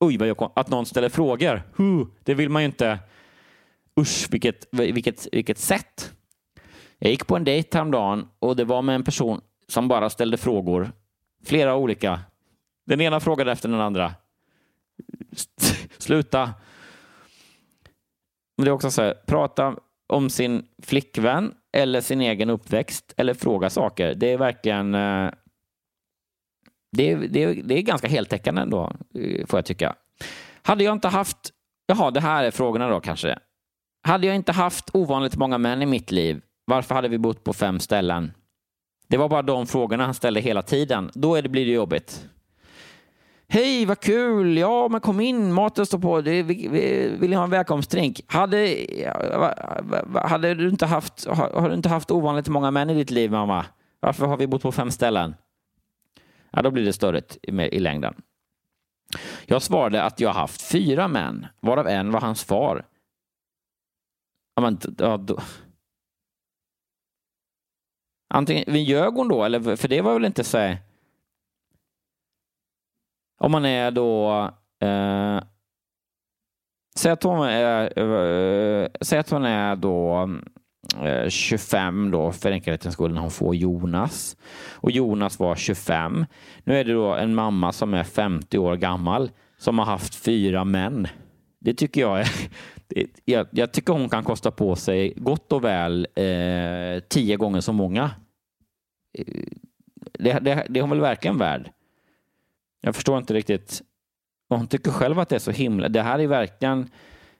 Oj, 0.00 0.18
vad 0.18 0.28
jag, 0.28 0.52
att 0.56 0.68
någon 0.68 0.86
ställer 0.86 1.08
frågor. 1.08 1.62
Huh, 1.76 2.06
det 2.22 2.34
vill 2.34 2.48
man 2.48 2.62
ju 2.62 2.66
inte. 2.66 2.98
Usch, 4.00 4.26
vilket, 4.30 4.68
vilket, 4.70 5.28
vilket 5.32 5.58
sätt. 5.58 6.12
Jag 6.98 7.10
gick 7.10 7.26
på 7.26 7.36
en 7.36 7.44
dejt 7.44 7.78
häromdagen 7.78 8.28
och 8.38 8.56
det 8.56 8.64
var 8.64 8.82
med 8.82 8.94
en 8.94 9.04
person 9.04 9.40
som 9.68 9.88
bara 9.88 10.10
ställde 10.10 10.36
frågor. 10.36 10.92
Flera 11.44 11.76
olika. 11.76 12.20
Den 12.86 13.00
ena 13.00 13.20
frågade 13.20 13.52
efter 13.52 13.68
den 13.68 13.80
andra. 13.80 14.14
Sluta. 15.98 16.54
Men 18.56 18.64
det 18.64 18.70
är 18.70 18.72
också 18.72 18.90
så 18.90 19.02
här, 19.02 19.14
prata 19.26 19.76
om 20.06 20.30
sin 20.30 20.66
flickvän 20.82 21.54
eller 21.72 22.00
sin 22.00 22.20
egen 22.20 22.50
uppväxt 22.50 23.14
eller 23.16 23.34
fråga 23.34 23.70
saker. 23.70 24.14
Det 24.14 24.32
är 24.32 24.38
verkligen 24.38 24.94
eh, 24.94 25.30
det 26.94 27.12
är, 27.12 27.16
det, 27.16 27.54
det 27.54 27.78
är 27.78 27.82
ganska 27.82 28.08
heltäckande 28.08 28.62
ändå, 28.62 28.92
eh, 29.14 29.46
får 29.46 29.58
jag 29.58 29.64
tycka. 29.64 29.94
Hade 30.62 30.84
jag 30.84 30.92
inte 30.92 31.08
haft, 31.08 31.38
jaha, 31.86 32.10
det 32.10 32.20
här 32.20 32.44
är 32.44 32.50
frågorna 32.50 32.88
då 32.88 33.00
kanske. 33.00 33.38
Hade 34.02 34.26
jag 34.26 34.36
inte 34.36 34.52
haft 34.52 34.90
ovanligt 34.92 35.36
många 35.36 35.58
män 35.58 35.82
i 35.82 35.86
mitt 35.86 36.10
liv, 36.10 36.40
varför 36.64 36.94
hade 36.94 37.08
vi 37.08 37.18
bott 37.18 37.44
på 37.44 37.52
fem 37.52 37.80
ställen? 37.80 38.32
Det 39.08 39.16
var 39.16 39.28
bara 39.28 39.42
de 39.42 39.66
frågorna 39.66 40.04
han 40.04 40.14
ställde 40.14 40.40
hela 40.40 40.62
tiden. 40.62 41.10
Då 41.14 41.34
är 41.34 41.42
det, 41.42 41.48
blir 41.48 41.66
det 41.66 41.72
jobbigt. 41.72 42.28
Hej, 43.48 43.86
vad 43.86 44.00
kul! 44.00 44.58
Ja, 44.58 44.88
men 44.88 45.00
kom 45.00 45.20
in, 45.20 45.52
maten 45.52 45.86
står 45.86 45.98
på. 45.98 46.20
Det, 46.20 46.42
vi, 46.42 46.68
vi, 46.68 47.16
vill 47.18 47.30
ni 47.30 47.36
ha 47.36 47.44
en 47.44 47.50
välkomstdrink? 47.50 48.20
Hade, 48.26 48.76
hade 50.14 50.54
du 50.54 50.68
inte 50.68 50.86
haft, 50.86 51.26
har, 51.26 51.50
har, 51.50 51.68
du 51.68 51.74
inte 51.74 51.88
haft 51.88 52.10
ovanligt 52.10 52.48
många 52.48 52.70
män 52.70 52.90
i 52.90 52.94
ditt 52.94 53.10
liv, 53.10 53.30
mamma? 53.30 53.66
Varför 54.00 54.26
har 54.26 54.36
vi 54.36 54.46
bott 54.46 54.62
på 54.62 54.72
fem 54.72 54.90
ställen? 54.90 55.34
Ja, 56.54 56.62
då 56.62 56.70
blir 56.70 56.84
det 56.84 56.92
störigt 56.92 57.38
i, 57.42 57.80
längden. 57.80 58.22
Jag 59.46 59.62
svarade 59.62 60.02
att 60.02 60.20
jag 60.20 60.32
haft 60.32 60.62
fyra 60.62 61.08
män, 61.08 61.46
varav 61.60 61.88
en 61.88 62.10
var 62.10 62.20
hans 62.20 62.44
far. 62.44 62.86
Ja, 64.54 64.62
men, 64.62 64.78
ja, 64.98 65.16
då. 65.16 65.38
Antingen, 68.34 68.84
ljög 68.84 69.14
hon 69.14 69.28
då, 69.28 69.44
eller, 69.44 69.76
för 69.76 69.88
det 69.88 70.00
var 70.00 70.14
väl 70.14 70.24
inte 70.24 70.44
så 70.44 70.76
Om 73.38 73.52
man 73.52 73.64
är 73.64 73.90
då... 73.90 74.30
Eh, 74.80 75.40
Säg 76.96 77.12
att 77.12 77.22
hon 77.22 77.46
är, 77.46 77.98
eh, 77.98 78.84
eh 78.84 78.88
säg 79.00 79.18
att 79.18 79.30
hon 79.30 79.44
är 79.44 79.76
då 79.76 80.28
Eh, 81.02 81.28
25 81.28 82.10
då 82.10 82.32
för 82.32 82.52
enkelhetens 82.52 82.94
skull 82.94 83.12
när 83.12 83.20
hon 83.20 83.30
får 83.30 83.54
Jonas. 83.54 84.36
Och 84.72 84.90
Jonas 84.90 85.38
var 85.38 85.56
25. 85.56 86.26
Nu 86.64 86.80
är 86.80 86.84
det 86.84 86.92
då 86.92 87.14
en 87.14 87.34
mamma 87.34 87.72
som 87.72 87.94
är 87.94 88.04
50 88.04 88.58
år 88.58 88.76
gammal 88.76 89.30
som 89.58 89.78
har 89.78 89.86
haft 89.86 90.14
fyra 90.14 90.64
män. 90.64 91.08
Det 91.60 91.74
tycker 91.74 92.00
jag 92.00 92.20
är 92.20 92.30
jag, 93.24 93.46
jag, 93.50 93.72
tycker 93.72 93.92
hon 93.92 94.08
kan 94.08 94.24
kosta 94.24 94.50
på 94.50 94.76
sig 94.76 95.12
gott 95.16 95.52
och 95.52 95.64
väl 95.64 96.06
eh, 96.14 97.00
tio 97.08 97.36
gånger 97.36 97.60
så 97.60 97.72
många. 97.72 98.10
Eh, 99.18 99.24
det, 100.12 100.38
det, 100.38 100.66
det 100.68 100.78
är 100.78 100.80
hon 100.80 100.90
väl 100.90 101.00
verkligen 101.00 101.38
värd. 101.38 101.70
Jag 102.80 102.94
förstår 102.94 103.18
inte 103.18 103.34
riktigt. 103.34 103.82
Hon 104.48 104.66
tycker 104.66 104.90
själv 104.90 105.18
att 105.18 105.28
det 105.28 105.34
är 105.34 105.38
så 105.38 105.50
himla... 105.50 105.88
Det 105.88 106.02
här 106.02 106.18
är 106.18 106.26
verkligen... 106.26 106.90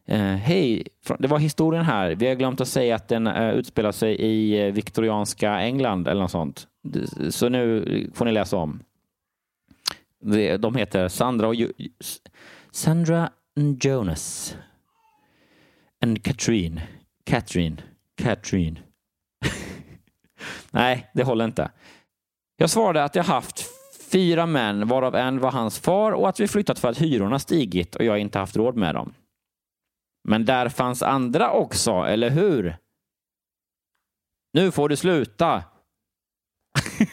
Eh, 0.07 0.21
Hej, 0.21 0.87
det 1.19 1.29
var 1.29 1.39
historien 1.39 1.85
här. 1.85 2.15
Vi 2.15 2.29
har 2.29 2.35
glömt 2.35 2.61
att 2.61 2.69
säga 2.69 2.95
att 2.95 3.09
den 3.09 3.27
eh, 3.27 3.51
utspelar 3.51 3.93
sig 3.93 4.15
i 4.15 4.67
eh, 4.67 4.73
viktorianska 4.73 5.61
England 5.61 6.09
eller 6.09 6.21
något 6.21 6.31
sånt. 6.31 6.69
Så 7.31 7.49
nu 7.49 8.11
får 8.15 8.25
ni 8.25 8.33
läsa 8.33 8.57
om. 8.57 8.83
De 10.59 10.75
heter 10.75 11.09
Sandra 11.09 11.49
och 11.49 11.55
Sandra 12.71 13.31
Jonas 13.83 14.57
and 16.03 16.25
Katrin. 16.25 16.81
Katrin. 17.25 17.81
Katrin. 18.17 18.79
Nej, 20.71 21.11
det 21.15 21.23
håller 21.23 21.45
inte. 21.45 21.71
Jag 22.57 22.71
svarade 22.71 23.05
att 23.05 23.15
jag 23.15 23.25
haft 23.25 23.65
fyra 24.13 24.47
män, 24.47 24.89
varav 24.89 25.15
en 25.15 25.39
var 25.39 25.53
hans 25.53 25.79
far 25.79 26.13
och 26.13 26.29
att 26.29 26.41
vi 26.41 26.49
flyttat 26.49 26.79
för 26.79 26.89
att 26.89 26.99
hyrorna 26.99 27.39
stigit 27.39 27.97
och 27.97 28.05
jag 28.05 28.19
inte 28.19 28.39
haft 28.39 28.57
råd 28.57 28.77
med 28.77 28.95
dem. 28.95 29.13
Men 30.25 30.45
där 30.45 30.68
fanns 30.68 31.03
andra 31.03 31.51
också, 31.51 31.93
eller 31.93 32.31
hur? 32.31 32.77
Nu 34.53 34.70
får 34.70 34.89
du 34.89 34.97
sluta. 34.97 35.64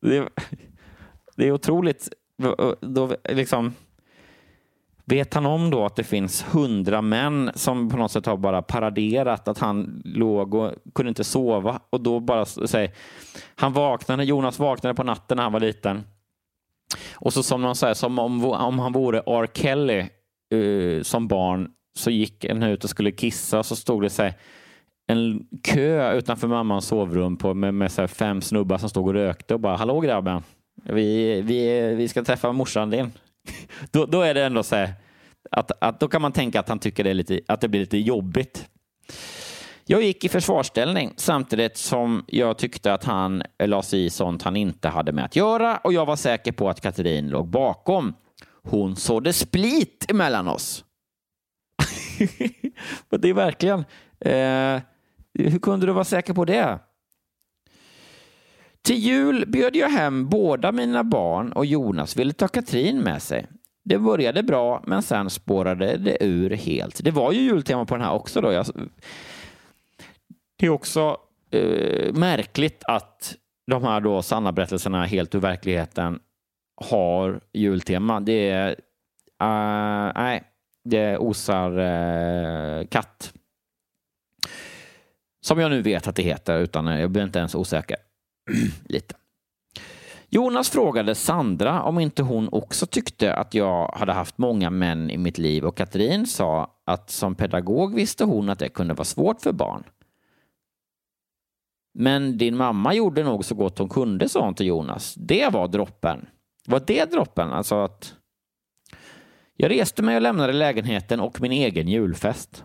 det, 0.00 0.16
är, 0.16 0.28
det 1.36 1.48
är 1.48 1.52
otroligt. 1.52 2.08
Då, 2.80 3.16
liksom, 3.24 3.74
Vet 5.06 5.34
han 5.34 5.46
om 5.46 5.70
då 5.70 5.84
att 5.84 5.96
det 5.96 6.04
finns 6.04 6.42
hundra 6.42 7.02
män 7.02 7.50
som 7.54 7.90
på 7.90 7.96
något 7.96 8.12
sätt 8.12 8.26
har 8.26 8.36
bara 8.36 8.62
paraderat 8.62 9.48
att 9.48 9.58
han 9.58 10.02
låg 10.04 10.54
och 10.54 10.72
kunde 10.94 11.08
inte 11.08 11.24
sova 11.24 11.80
och 11.90 12.00
då 12.00 12.20
bara 12.20 12.44
säger 12.44 12.92
han 13.54 13.72
vaknade, 13.72 14.24
Jonas 14.24 14.58
vaknade 14.58 14.94
på 14.94 15.02
natten 15.02 15.36
när 15.36 15.42
han 15.42 15.52
var 15.52 15.60
liten 15.60 16.02
och 17.12 17.32
så 17.32 17.42
som 17.42 17.62
någon 17.62 17.76
säger 17.76 17.94
som 17.94 18.18
om, 18.18 18.44
om 18.44 18.78
han 18.78 18.92
vore 18.92 19.18
R. 19.18 19.46
Kelly 19.54 20.08
uh, 20.54 21.02
som 21.02 21.28
barn 21.28 21.70
så 21.96 22.10
gick 22.10 22.44
en 22.44 22.62
ut 22.62 22.84
och 22.84 22.90
skulle 22.90 23.12
kissa 23.12 23.58
och 23.58 23.66
så 23.66 23.76
stod 23.76 24.02
det 24.02 24.10
så 24.10 24.22
här, 24.22 24.34
en 25.06 25.46
kö 25.62 26.12
utanför 26.12 26.48
mammans 26.48 26.86
sovrum 26.86 27.36
på, 27.36 27.54
med, 27.54 27.74
med 27.74 27.92
så 27.92 28.08
fem 28.08 28.42
snubbar 28.42 28.78
som 28.78 28.88
stod 28.88 29.06
och 29.06 29.14
rökte 29.14 29.54
och 29.54 29.60
bara 29.60 29.76
hallå 29.76 30.00
grabben, 30.00 30.42
vi, 30.82 31.40
vi, 31.40 31.94
vi 31.94 32.08
ska 32.08 32.24
träffa 32.24 32.52
morsan 32.52 32.90
din 32.90 33.12
då, 33.90 34.06
då 34.06 34.20
är 34.20 34.34
det 34.34 34.44
ändå 34.44 34.62
så 34.62 34.76
här, 34.76 34.94
att, 35.50 35.70
att 35.80 36.00
då 36.00 36.08
kan 36.08 36.22
man 36.22 36.32
tänka 36.32 36.60
att 36.60 36.68
han 36.68 36.78
tycker 36.78 37.04
det, 37.04 37.10
är 37.10 37.14
lite, 37.14 37.40
att 37.48 37.60
det 37.60 37.68
blir 37.68 37.80
lite 37.80 37.98
jobbigt. 37.98 38.68
Jag 39.86 40.02
gick 40.02 40.24
i 40.24 40.28
försvarsställning 40.28 41.12
samtidigt 41.16 41.76
som 41.76 42.24
jag 42.26 42.58
tyckte 42.58 42.94
att 42.94 43.04
han 43.04 43.42
la 43.58 43.82
sig 43.82 44.04
i 44.04 44.10
sånt 44.10 44.42
han 44.42 44.56
inte 44.56 44.88
hade 44.88 45.12
med 45.12 45.24
att 45.24 45.36
göra 45.36 45.76
och 45.76 45.92
jag 45.92 46.06
var 46.06 46.16
säker 46.16 46.52
på 46.52 46.68
att 46.68 46.80
Katrin 46.80 47.28
låg 47.28 47.48
bakom. 47.48 48.14
Hon 48.64 48.96
sådde 48.96 49.32
split 49.32 50.06
emellan 50.10 50.48
oss. 50.48 50.84
det 53.10 53.28
är 53.28 53.34
verkligen... 53.34 53.84
Eh, 54.20 54.80
hur 55.38 55.58
kunde 55.58 55.86
du 55.86 55.92
vara 55.92 56.04
säker 56.04 56.34
på 56.34 56.44
det? 56.44 56.78
Till 58.82 58.98
jul 58.98 59.44
bjöd 59.46 59.76
jag 59.76 59.88
hem 59.88 60.28
båda 60.28 60.72
mina 60.72 61.04
barn 61.04 61.52
och 61.52 61.66
Jonas 61.66 62.16
ville 62.16 62.32
ta 62.32 62.48
Katrin 62.48 62.98
med 62.98 63.22
sig. 63.22 63.46
Det 63.84 63.98
började 63.98 64.42
bra, 64.42 64.82
men 64.86 65.02
sen 65.02 65.30
spårade 65.30 65.96
det 65.96 66.24
ur 66.24 66.50
helt. 66.50 67.04
Det 67.04 67.10
var 67.10 67.32
ju 67.32 67.40
jultema 67.40 67.84
på 67.84 67.94
den 67.94 68.04
här 68.04 68.12
också. 68.12 68.40
Då. 68.40 68.52
Jag... 68.52 68.66
Det 70.58 70.66
är 70.66 70.70
också 70.70 71.16
eh, 71.50 72.12
märkligt 72.14 72.84
att 72.84 73.36
de 73.66 73.84
här 73.84 74.00
då 74.00 74.22
sanna 74.22 74.52
berättelserna 74.52 75.04
helt 75.04 75.34
ur 75.34 75.38
verkligheten 75.38 76.20
har 76.76 77.40
jultema. 77.52 78.20
Det 78.20 78.50
är, 78.50 78.70
uh, 79.42 80.12
nej, 80.14 80.42
det 80.84 81.18
osar 81.18 81.78
uh, 81.78 82.86
katt. 82.86 83.32
Som 85.44 85.58
jag 85.58 85.70
nu 85.70 85.82
vet 85.82 86.08
att 86.08 86.16
det 86.16 86.22
heter, 86.22 86.58
utan 86.58 86.88
eh, 86.88 87.00
jag 87.00 87.10
blir 87.10 87.22
inte 87.22 87.38
ens 87.38 87.54
osäker. 87.54 87.96
Lite. 88.88 89.14
Jonas 90.28 90.70
frågade 90.70 91.14
Sandra 91.14 91.82
om 91.82 91.98
inte 92.00 92.22
hon 92.22 92.48
också 92.52 92.86
tyckte 92.86 93.34
att 93.34 93.54
jag 93.54 93.88
hade 93.88 94.12
haft 94.12 94.38
många 94.38 94.70
män 94.70 95.10
i 95.10 95.16
mitt 95.16 95.38
liv 95.38 95.64
och 95.64 95.76
Katrin 95.76 96.26
sa 96.26 96.70
att 96.84 97.10
som 97.10 97.34
pedagog 97.34 97.94
visste 97.94 98.24
hon 98.24 98.48
att 98.48 98.58
det 98.58 98.68
kunde 98.68 98.94
vara 98.94 99.04
svårt 99.04 99.40
för 99.40 99.52
barn. 99.52 99.84
Men 101.98 102.38
din 102.38 102.56
mamma 102.56 102.94
gjorde 102.94 103.22
nog 103.22 103.44
så 103.44 103.54
gott 103.54 103.78
hon 103.78 103.88
kunde, 103.88 104.28
sa 104.28 104.44
hon 104.44 104.54
till 104.54 104.66
Jonas. 104.66 105.14
Det 105.14 105.52
var 105.52 105.68
droppen. 105.68 106.26
Var 106.66 106.82
det 106.86 107.04
droppen? 107.04 107.52
Alltså 107.52 107.74
att... 107.74 108.14
Jag 109.56 109.70
reste 109.70 110.02
mig 110.02 110.16
och 110.16 110.22
lämnade 110.22 110.52
lägenheten 110.52 111.20
och 111.20 111.40
min 111.40 111.52
egen 111.52 111.88
julfest. 111.88 112.64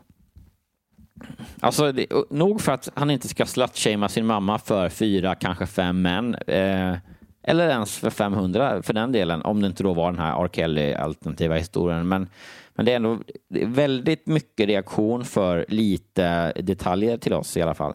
Alltså, 1.59 1.91
det, 1.91 2.07
nog 2.29 2.61
för 2.61 2.71
att 2.71 2.89
han 2.93 3.11
inte 3.11 3.27
ska 3.27 3.45
slutshamea 3.45 4.09
sin 4.09 4.25
mamma 4.25 4.59
för 4.59 4.89
fyra, 4.89 5.35
kanske 5.35 5.65
fem 5.65 6.01
män. 6.01 6.35
Eh, 6.35 6.97
eller 7.43 7.69
ens 7.69 7.97
för 7.97 8.09
500 8.09 8.83
för 8.83 8.93
den 8.93 9.11
delen, 9.11 9.41
om 9.41 9.61
det 9.61 9.67
inte 9.67 9.83
då 9.83 9.93
var 9.93 10.11
den 10.11 10.21
här 10.21 10.43
R. 10.45 10.49
Kelly-alternativa 10.53 11.55
historien. 11.55 12.07
Men, 12.07 12.29
men 12.73 12.85
det 12.85 12.91
är 12.91 12.95
ändå 12.95 13.19
väldigt 13.65 14.27
mycket 14.27 14.67
reaktion 14.67 15.25
för 15.25 15.65
lite 15.69 16.51
detaljer 16.51 17.17
till 17.17 17.33
oss 17.33 17.57
i 17.57 17.61
alla 17.61 17.73
fall. 17.73 17.93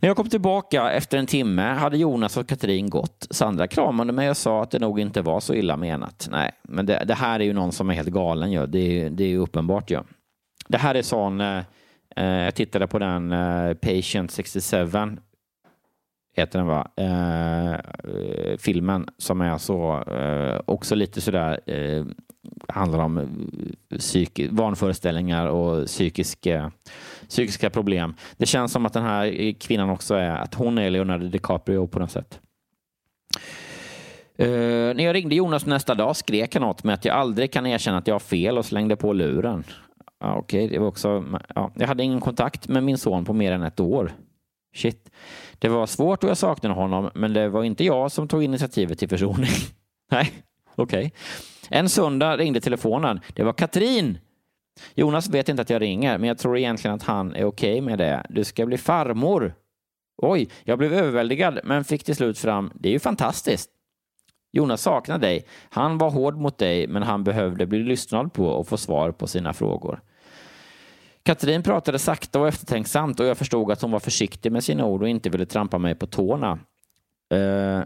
När 0.00 0.08
jag 0.08 0.16
kom 0.16 0.28
tillbaka 0.28 0.90
efter 0.90 1.18
en 1.18 1.26
timme 1.26 1.62
hade 1.62 1.96
Jonas 1.96 2.36
och 2.36 2.48
Katrin 2.48 2.90
gått. 2.90 3.26
Sandra 3.30 3.66
kramade 3.66 4.12
mig 4.12 4.30
och 4.30 4.36
sa 4.36 4.62
att 4.62 4.70
det 4.70 4.78
nog 4.78 5.00
inte 5.00 5.22
var 5.22 5.40
så 5.40 5.54
illa 5.54 5.76
menat. 5.76 6.28
Nej, 6.30 6.50
men 6.62 6.86
det, 6.86 7.04
det 7.06 7.14
här 7.14 7.40
är 7.40 7.44
ju 7.44 7.52
någon 7.52 7.72
som 7.72 7.90
är 7.90 7.94
helt 7.94 8.08
galen. 8.08 8.52
Ja. 8.52 8.66
Det, 8.66 8.78
är, 8.78 9.10
det 9.10 9.24
är 9.24 9.28
ju 9.28 9.38
uppenbart. 9.38 9.90
Ja. 9.90 10.04
Det 10.68 10.78
här 10.78 10.94
är 10.94 11.02
sån... 11.02 11.40
Eh, 11.40 11.62
jag 12.26 12.54
tittade 12.54 12.86
på 12.86 12.98
den 12.98 13.32
eh, 13.32 13.74
Patient 13.74 14.30
67 14.30 14.86
heter 16.36 16.58
den 16.58 16.66
va? 16.66 16.90
Eh, 16.96 18.56
filmen 18.58 19.06
som 19.18 19.40
är 19.40 19.58
så 19.58 20.02
eh, 20.02 20.60
också 20.64 20.94
lite 20.94 21.20
sådär 21.20 21.60
eh, 21.66 22.04
handlar 22.68 22.98
om 22.98 23.18
eh, 23.18 23.98
psyk 23.98 24.40
vanföreställningar 24.50 25.46
och 25.46 25.86
psykiska, 25.86 26.54
eh, 26.54 26.68
psykiska 27.28 27.70
problem. 27.70 28.14
Det 28.36 28.46
känns 28.46 28.72
som 28.72 28.86
att 28.86 28.92
den 28.92 29.02
här 29.02 29.52
kvinnan 29.52 29.90
också 29.90 30.14
är 30.14 30.30
att 30.30 30.54
hon 30.54 30.78
är 30.78 30.90
Leonardo 30.90 31.28
DiCaprio 31.28 31.86
på 31.86 31.98
något 31.98 32.10
sätt. 32.10 32.40
Uh, 34.42 34.48
när 34.94 35.04
jag 35.04 35.14
ringde 35.14 35.34
Jonas 35.34 35.66
nästa 35.66 35.94
dag 35.94 36.16
skrek 36.16 36.54
han 36.54 36.64
åt 36.64 36.84
mig 36.84 36.94
att 36.94 37.04
jag 37.04 37.16
aldrig 37.16 37.52
kan 37.52 37.66
erkänna 37.66 37.98
att 37.98 38.06
jag 38.06 38.14
har 38.14 38.20
fel 38.20 38.58
och 38.58 38.64
slängde 38.64 38.96
på 38.96 39.12
luren. 39.12 39.64
Ja, 40.20 40.36
Okej, 40.36 40.64
okay. 40.64 40.74
det 40.74 40.78
var 40.78 40.86
också... 40.86 41.24
Ja, 41.54 41.72
jag 41.74 41.86
hade 41.86 42.02
ingen 42.02 42.20
kontakt 42.20 42.68
med 42.68 42.82
min 42.82 42.98
son 42.98 43.24
på 43.24 43.32
mer 43.32 43.52
än 43.52 43.62
ett 43.62 43.80
år. 43.80 44.12
Shit. 44.76 45.10
Det 45.58 45.68
var 45.68 45.86
svårt 45.86 46.24
och 46.24 46.30
jag 46.30 46.36
saknade 46.36 46.74
honom, 46.74 47.10
men 47.14 47.32
det 47.32 47.48
var 47.48 47.64
inte 47.64 47.84
jag 47.84 48.12
som 48.12 48.28
tog 48.28 48.42
initiativet 48.44 48.98
till 48.98 49.08
försoning. 49.08 49.50
Nej, 50.10 50.32
okej. 50.74 50.98
Okay. 51.06 51.10
En 51.78 51.88
söndag 51.88 52.36
ringde 52.36 52.60
telefonen. 52.60 53.20
Det 53.34 53.42
var 53.42 53.52
Katrin. 53.52 54.18
Jonas 54.94 55.28
vet 55.28 55.48
inte 55.48 55.62
att 55.62 55.70
jag 55.70 55.82
ringer, 55.82 56.18
men 56.18 56.28
jag 56.28 56.38
tror 56.38 56.58
egentligen 56.58 56.94
att 56.94 57.02
han 57.02 57.34
är 57.34 57.44
okej 57.44 57.72
okay 57.72 57.80
med 57.80 57.98
det. 57.98 58.26
Du 58.28 58.44
ska 58.44 58.66
bli 58.66 58.78
farmor. 58.78 59.54
Oj, 60.16 60.48
jag 60.64 60.78
blev 60.78 60.92
överväldigad, 60.92 61.60
men 61.64 61.84
fick 61.84 62.04
till 62.04 62.16
slut 62.16 62.38
fram. 62.38 62.72
Det 62.74 62.88
är 62.88 62.92
ju 62.92 62.98
fantastiskt. 62.98 63.70
Jonas 64.52 64.82
saknar 64.82 65.18
dig. 65.18 65.46
Han 65.70 65.98
var 65.98 66.10
hård 66.10 66.36
mot 66.36 66.58
dig, 66.58 66.86
men 66.86 67.02
han 67.02 67.24
behövde 67.24 67.66
bli 67.66 67.78
lyssnad 67.78 68.32
på 68.32 68.46
och 68.46 68.68
få 68.68 68.76
svar 68.76 69.10
på 69.12 69.26
sina 69.26 69.52
frågor. 69.52 70.00
Katrin 71.22 71.62
pratade 71.62 71.98
sakta 71.98 72.40
och 72.40 72.48
eftertänksamt 72.48 73.20
och 73.20 73.26
jag 73.26 73.38
förstod 73.38 73.72
att 73.72 73.82
hon 73.82 73.90
var 73.90 74.00
försiktig 74.00 74.52
med 74.52 74.64
sina 74.64 74.84
ord 74.86 75.02
och 75.02 75.08
inte 75.08 75.30
ville 75.30 75.46
trampa 75.46 75.78
mig 75.78 75.94
på 75.94 76.06
tårna. 76.06 76.58
Eh, 77.34 77.82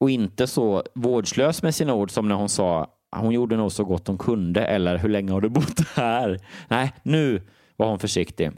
och 0.00 0.10
inte 0.10 0.46
så 0.46 0.82
vårdslös 0.94 1.62
med 1.62 1.74
sina 1.74 1.94
ord 1.94 2.10
som 2.10 2.28
när 2.28 2.34
hon 2.34 2.48
sa 2.48 2.95
hon 3.10 3.32
gjorde 3.32 3.56
nog 3.56 3.72
så 3.72 3.84
gott 3.84 4.06
hon 4.06 4.18
kunde 4.18 4.64
eller 4.64 4.98
hur 4.98 5.08
länge 5.08 5.32
har 5.32 5.40
du 5.40 5.48
bott 5.48 5.80
här? 5.94 6.40
Nej, 6.68 6.92
nu 7.02 7.42
var 7.76 7.88
hon 7.88 7.98
försiktig. 7.98 8.50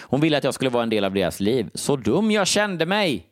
Hon 0.00 0.20
ville 0.20 0.38
att 0.38 0.44
jag 0.44 0.54
skulle 0.54 0.70
vara 0.70 0.82
en 0.82 0.90
del 0.90 1.04
av 1.04 1.14
deras 1.14 1.40
liv. 1.40 1.70
Så 1.74 1.96
dum 1.96 2.30
jag 2.30 2.46
kände 2.46 2.86
mig! 2.86 3.26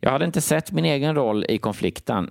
Jag 0.00 0.10
hade 0.10 0.24
inte 0.24 0.40
sett 0.40 0.72
min 0.72 0.84
egen 0.84 1.14
roll 1.14 1.44
i 1.48 1.58
konflikten 1.58 2.30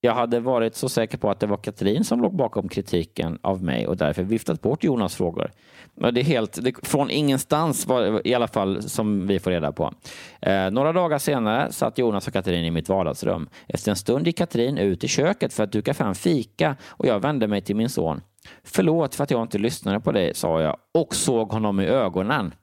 jag 0.00 0.14
hade 0.14 0.40
varit 0.40 0.76
så 0.76 0.88
säker 0.88 1.18
på 1.18 1.30
att 1.30 1.40
det 1.40 1.46
var 1.46 1.56
Katrin 1.56 2.04
som 2.04 2.20
låg 2.20 2.36
bakom 2.36 2.68
kritiken 2.68 3.38
av 3.42 3.64
mig 3.64 3.86
och 3.86 3.96
därför 3.96 4.22
viftat 4.22 4.60
bort 4.62 4.84
Jonas 4.84 5.16
frågor. 5.16 5.52
Det 5.94 6.20
är 6.20 6.24
helt, 6.24 6.58
det, 6.62 6.86
från 6.86 7.10
ingenstans 7.10 7.86
var, 7.86 8.26
i 8.26 8.34
alla 8.34 8.48
fall 8.48 8.82
som 8.82 9.26
vi 9.26 9.38
får 9.38 9.50
reda 9.50 9.72
på. 9.72 9.94
Eh, 10.40 10.70
några 10.70 10.92
dagar 10.92 11.18
senare 11.18 11.72
satt 11.72 11.98
Jonas 11.98 12.26
och 12.26 12.32
Katrin 12.32 12.64
i 12.64 12.70
mitt 12.70 12.88
vardagsrum. 12.88 13.48
Efter 13.68 13.90
en 13.90 13.96
stund 13.96 14.26
gick 14.26 14.38
Katrin 14.38 14.78
ut 14.78 15.04
i 15.04 15.08
köket 15.08 15.52
för 15.52 15.64
att 15.64 15.72
duka 15.72 15.94
fram 15.94 16.14
fika 16.14 16.76
och 16.86 17.06
jag 17.06 17.20
vände 17.20 17.46
mig 17.48 17.60
till 17.60 17.76
min 17.76 17.88
son. 17.88 18.20
Förlåt 18.64 19.14
för 19.14 19.24
att 19.24 19.30
jag 19.30 19.42
inte 19.42 19.58
lyssnade 19.58 20.00
på 20.00 20.12
dig, 20.12 20.34
sa 20.34 20.62
jag 20.62 20.76
och 20.94 21.14
såg 21.14 21.52
honom 21.52 21.80
i 21.80 21.86
ögonen. 21.86 22.54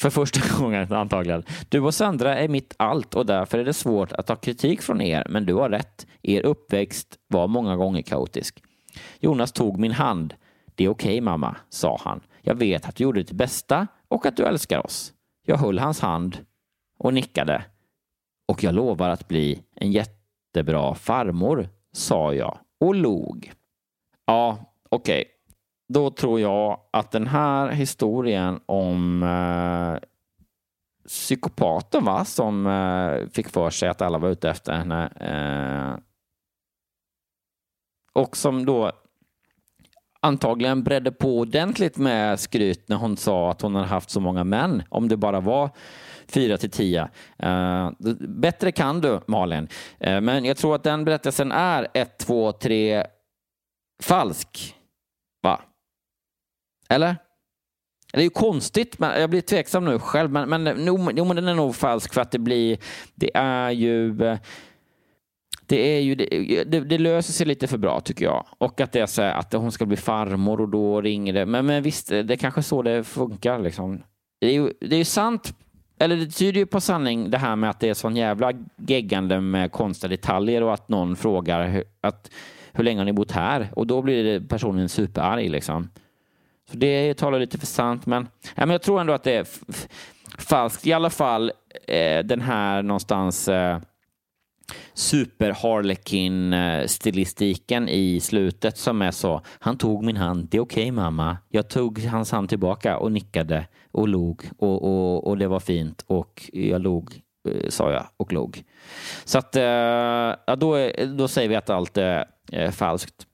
För 0.00 0.10
första 0.10 0.40
gången 0.58 0.92
antagligen. 0.92 1.42
Du 1.68 1.80
och 1.80 1.94
Sandra 1.94 2.38
är 2.38 2.48
mitt 2.48 2.74
allt 2.76 3.14
och 3.14 3.26
därför 3.26 3.58
är 3.58 3.64
det 3.64 3.72
svårt 3.72 4.12
att 4.12 4.26
ta 4.26 4.36
kritik 4.36 4.82
från 4.82 5.00
er, 5.00 5.26
men 5.28 5.46
du 5.46 5.54
har 5.54 5.70
rätt. 5.70 6.06
Er 6.22 6.42
uppväxt 6.42 7.18
var 7.28 7.48
många 7.48 7.76
gånger 7.76 8.02
kaotisk. 8.02 8.62
Jonas 9.20 9.52
tog 9.52 9.78
min 9.78 9.92
hand. 9.92 10.34
Det 10.74 10.84
är 10.84 10.88
okej 10.88 11.10
okay, 11.10 11.20
mamma, 11.20 11.56
sa 11.68 11.98
han. 12.00 12.20
Jag 12.40 12.54
vet 12.54 12.88
att 12.88 12.96
du 12.96 13.04
gjorde 13.04 13.20
ditt 13.20 13.32
bästa 13.32 13.86
och 14.08 14.26
att 14.26 14.36
du 14.36 14.44
älskar 14.44 14.86
oss. 14.86 15.12
Jag 15.46 15.56
höll 15.56 15.78
hans 15.78 16.00
hand 16.00 16.38
och 16.98 17.14
nickade. 17.14 17.64
Och 18.48 18.64
jag 18.64 18.74
lovar 18.74 19.08
att 19.08 19.28
bli 19.28 19.62
en 19.74 19.92
jättebra 19.92 20.94
farmor, 20.94 21.68
sa 21.92 22.34
jag 22.34 22.58
och 22.80 22.94
log. 22.94 23.52
Ja, 24.26 24.58
okej. 24.90 25.20
Okay 25.20 25.31
då 25.92 26.10
tror 26.10 26.40
jag 26.40 26.80
att 26.90 27.10
den 27.10 27.26
här 27.26 27.68
historien 27.68 28.60
om 28.66 29.22
eh, 29.22 30.08
psykopaten 31.06 32.04
va, 32.04 32.24
som 32.24 32.66
eh, 32.66 33.28
fick 33.28 33.48
för 33.48 33.70
sig 33.70 33.88
att 33.88 34.02
alla 34.02 34.18
var 34.18 34.28
ute 34.28 34.50
efter 34.50 34.72
henne 34.72 35.12
eh, 35.20 36.02
och 38.12 38.36
som 38.36 38.66
då 38.66 38.92
antagligen 40.20 40.82
bredde 40.82 41.12
på 41.12 41.38
ordentligt 41.38 41.96
med 41.96 42.40
skryt 42.40 42.88
när 42.88 42.96
hon 42.96 43.16
sa 43.16 43.50
att 43.50 43.62
hon 43.62 43.74
hade 43.74 43.86
haft 43.86 44.10
så 44.10 44.20
många 44.20 44.44
män, 44.44 44.82
om 44.88 45.08
det 45.08 45.16
bara 45.16 45.40
var 45.40 45.70
fyra 46.26 46.56
till 46.56 46.70
tio. 46.70 47.08
Eh, 47.38 47.90
bättre 48.20 48.72
kan 48.72 49.00
du, 49.00 49.20
Malin. 49.26 49.68
Eh, 49.98 50.20
men 50.20 50.44
jag 50.44 50.56
tror 50.56 50.74
att 50.74 50.82
den 50.82 51.04
berättelsen 51.04 51.52
är 51.52 51.88
ett, 51.94 52.18
två, 52.18 52.52
tre 52.52 53.06
falsk. 54.02 54.76
Va? 55.42 55.60
Eller? 56.92 57.16
Det 58.12 58.18
är 58.18 58.22
ju 58.22 58.30
konstigt, 58.30 58.98
men 58.98 59.20
jag 59.20 59.30
blir 59.30 59.40
tveksam 59.40 59.84
nu 59.84 59.98
själv, 59.98 60.30
men, 60.30 60.48
men, 60.48 60.84
jo, 60.86 61.24
men 61.24 61.36
den 61.36 61.48
är 61.48 61.54
nog 61.54 61.76
falsk 61.76 62.14
för 62.14 62.20
att 62.20 62.30
det 62.30 62.38
blir, 62.38 62.78
det 63.14 63.30
är 63.34 63.70
ju 63.70 64.22
eh, 64.22 64.38
det, 65.66 65.96
är 65.96 66.00
ju, 66.00 66.14
det, 66.14 66.64
det, 66.64 66.80
det, 66.80 66.98
löser 66.98 67.32
sig 67.32 67.46
lite 67.46 67.66
för 67.66 67.78
bra 67.78 68.00
tycker 68.00 68.24
jag. 68.24 68.46
Och 68.58 68.80
att 68.80 68.92
det 68.92 69.00
är 69.00 69.06
så 69.06 69.22
att 69.22 69.52
hon 69.52 69.72
ska 69.72 69.86
bli 69.86 69.96
farmor 69.96 70.60
och 70.60 70.68
då 70.68 71.00
ringer 71.00 71.32
det. 71.32 71.46
Men, 71.46 71.66
men 71.66 71.82
visst, 71.82 72.08
det 72.08 72.30
är 72.30 72.36
kanske 72.36 72.62
så 72.62 72.82
det 72.82 73.04
funkar. 73.04 73.58
Liksom. 73.58 74.02
Det 74.40 74.46
är 74.46 74.52
ju 74.52 74.72
det 74.80 74.96
är 74.96 75.04
sant, 75.04 75.54
eller 75.98 76.16
det 76.16 76.26
tyder 76.26 76.60
ju 76.60 76.66
på 76.66 76.80
sanning 76.80 77.30
det 77.30 77.38
här 77.38 77.56
med 77.56 77.70
att 77.70 77.80
det 77.80 77.88
är 77.88 77.94
sån 77.94 78.16
jävla 78.16 78.52
geggande 78.76 79.40
med 79.40 79.72
konstiga 79.72 80.08
detaljer 80.08 80.62
och 80.62 80.74
att 80.74 80.88
någon 80.88 81.16
frågar 81.16 81.68
hur, 81.68 81.84
att, 82.00 82.30
hur 82.72 82.84
länge 82.84 83.00
har 83.00 83.04
ni 83.04 83.12
bott 83.12 83.32
här? 83.32 83.68
Och 83.76 83.86
då 83.86 84.02
blir 84.02 84.40
personen 84.40 84.88
superarg. 84.88 85.48
Liksom. 85.48 85.88
Så 86.72 86.78
det 86.78 87.14
talar 87.14 87.38
lite 87.38 87.58
för 87.58 87.66
sant, 87.66 88.06
men, 88.06 88.28
ja, 88.42 88.66
men 88.66 88.70
jag 88.70 88.82
tror 88.82 89.00
ändå 89.00 89.12
att 89.12 89.22
det 89.22 89.32
är 89.32 89.46
falskt. 90.38 90.86
I 90.86 90.92
alla 90.92 91.10
fall 91.10 91.52
eh, 91.88 92.24
den 92.24 92.40
här 92.40 92.82
någonstans 92.82 93.48
eh, 93.48 93.78
super 94.94 95.50
harlequin 95.50 96.52
eh, 96.52 96.86
stilistiken 96.86 97.88
i 97.88 98.20
slutet 98.20 98.78
som 98.78 99.02
är 99.02 99.10
så. 99.10 99.40
Han 99.58 99.78
tog 99.78 100.04
min 100.04 100.16
hand. 100.16 100.48
Det 100.50 100.56
är 100.56 100.60
okej 100.60 100.82
okay, 100.82 100.92
mamma. 100.92 101.36
Jag 101.48 101.68
tog 101.68 102.04
hans 102.04 102.32
hand 102.32 102.48
tillbaka 102.48 102.98
och 102.98 103.12
nickade 103.12 103.66
och 103.90 104.08
log 104.08 104.42
och, 104.58 104.82
och, 104.82 105.26
och 105.26 105.38
det 105.38 105.48
var 105.48 105.60
fint 105.60 106.04
och 106.06 106.50
jag 106.52 106.80
log 106.80 107.22
eh, 107.48 107.68
sa 107.68 107.92
jag 107.92 108.06
och 108.16 108.32
log. 108.32 108.62
Så 109.24 109.38
att 109.38 109.56
eh, 109.56 109.62
ja, 110.46 110.56
då, 110.58 110.90
då 111.16 111.28
säger 111.28 111.48
vi 111.48 111.56
att 111.56 111.70
allt 111.70 111.96
är, 111.96 112.24
eh, 112.52 112.70
falskt. 112.70 113.26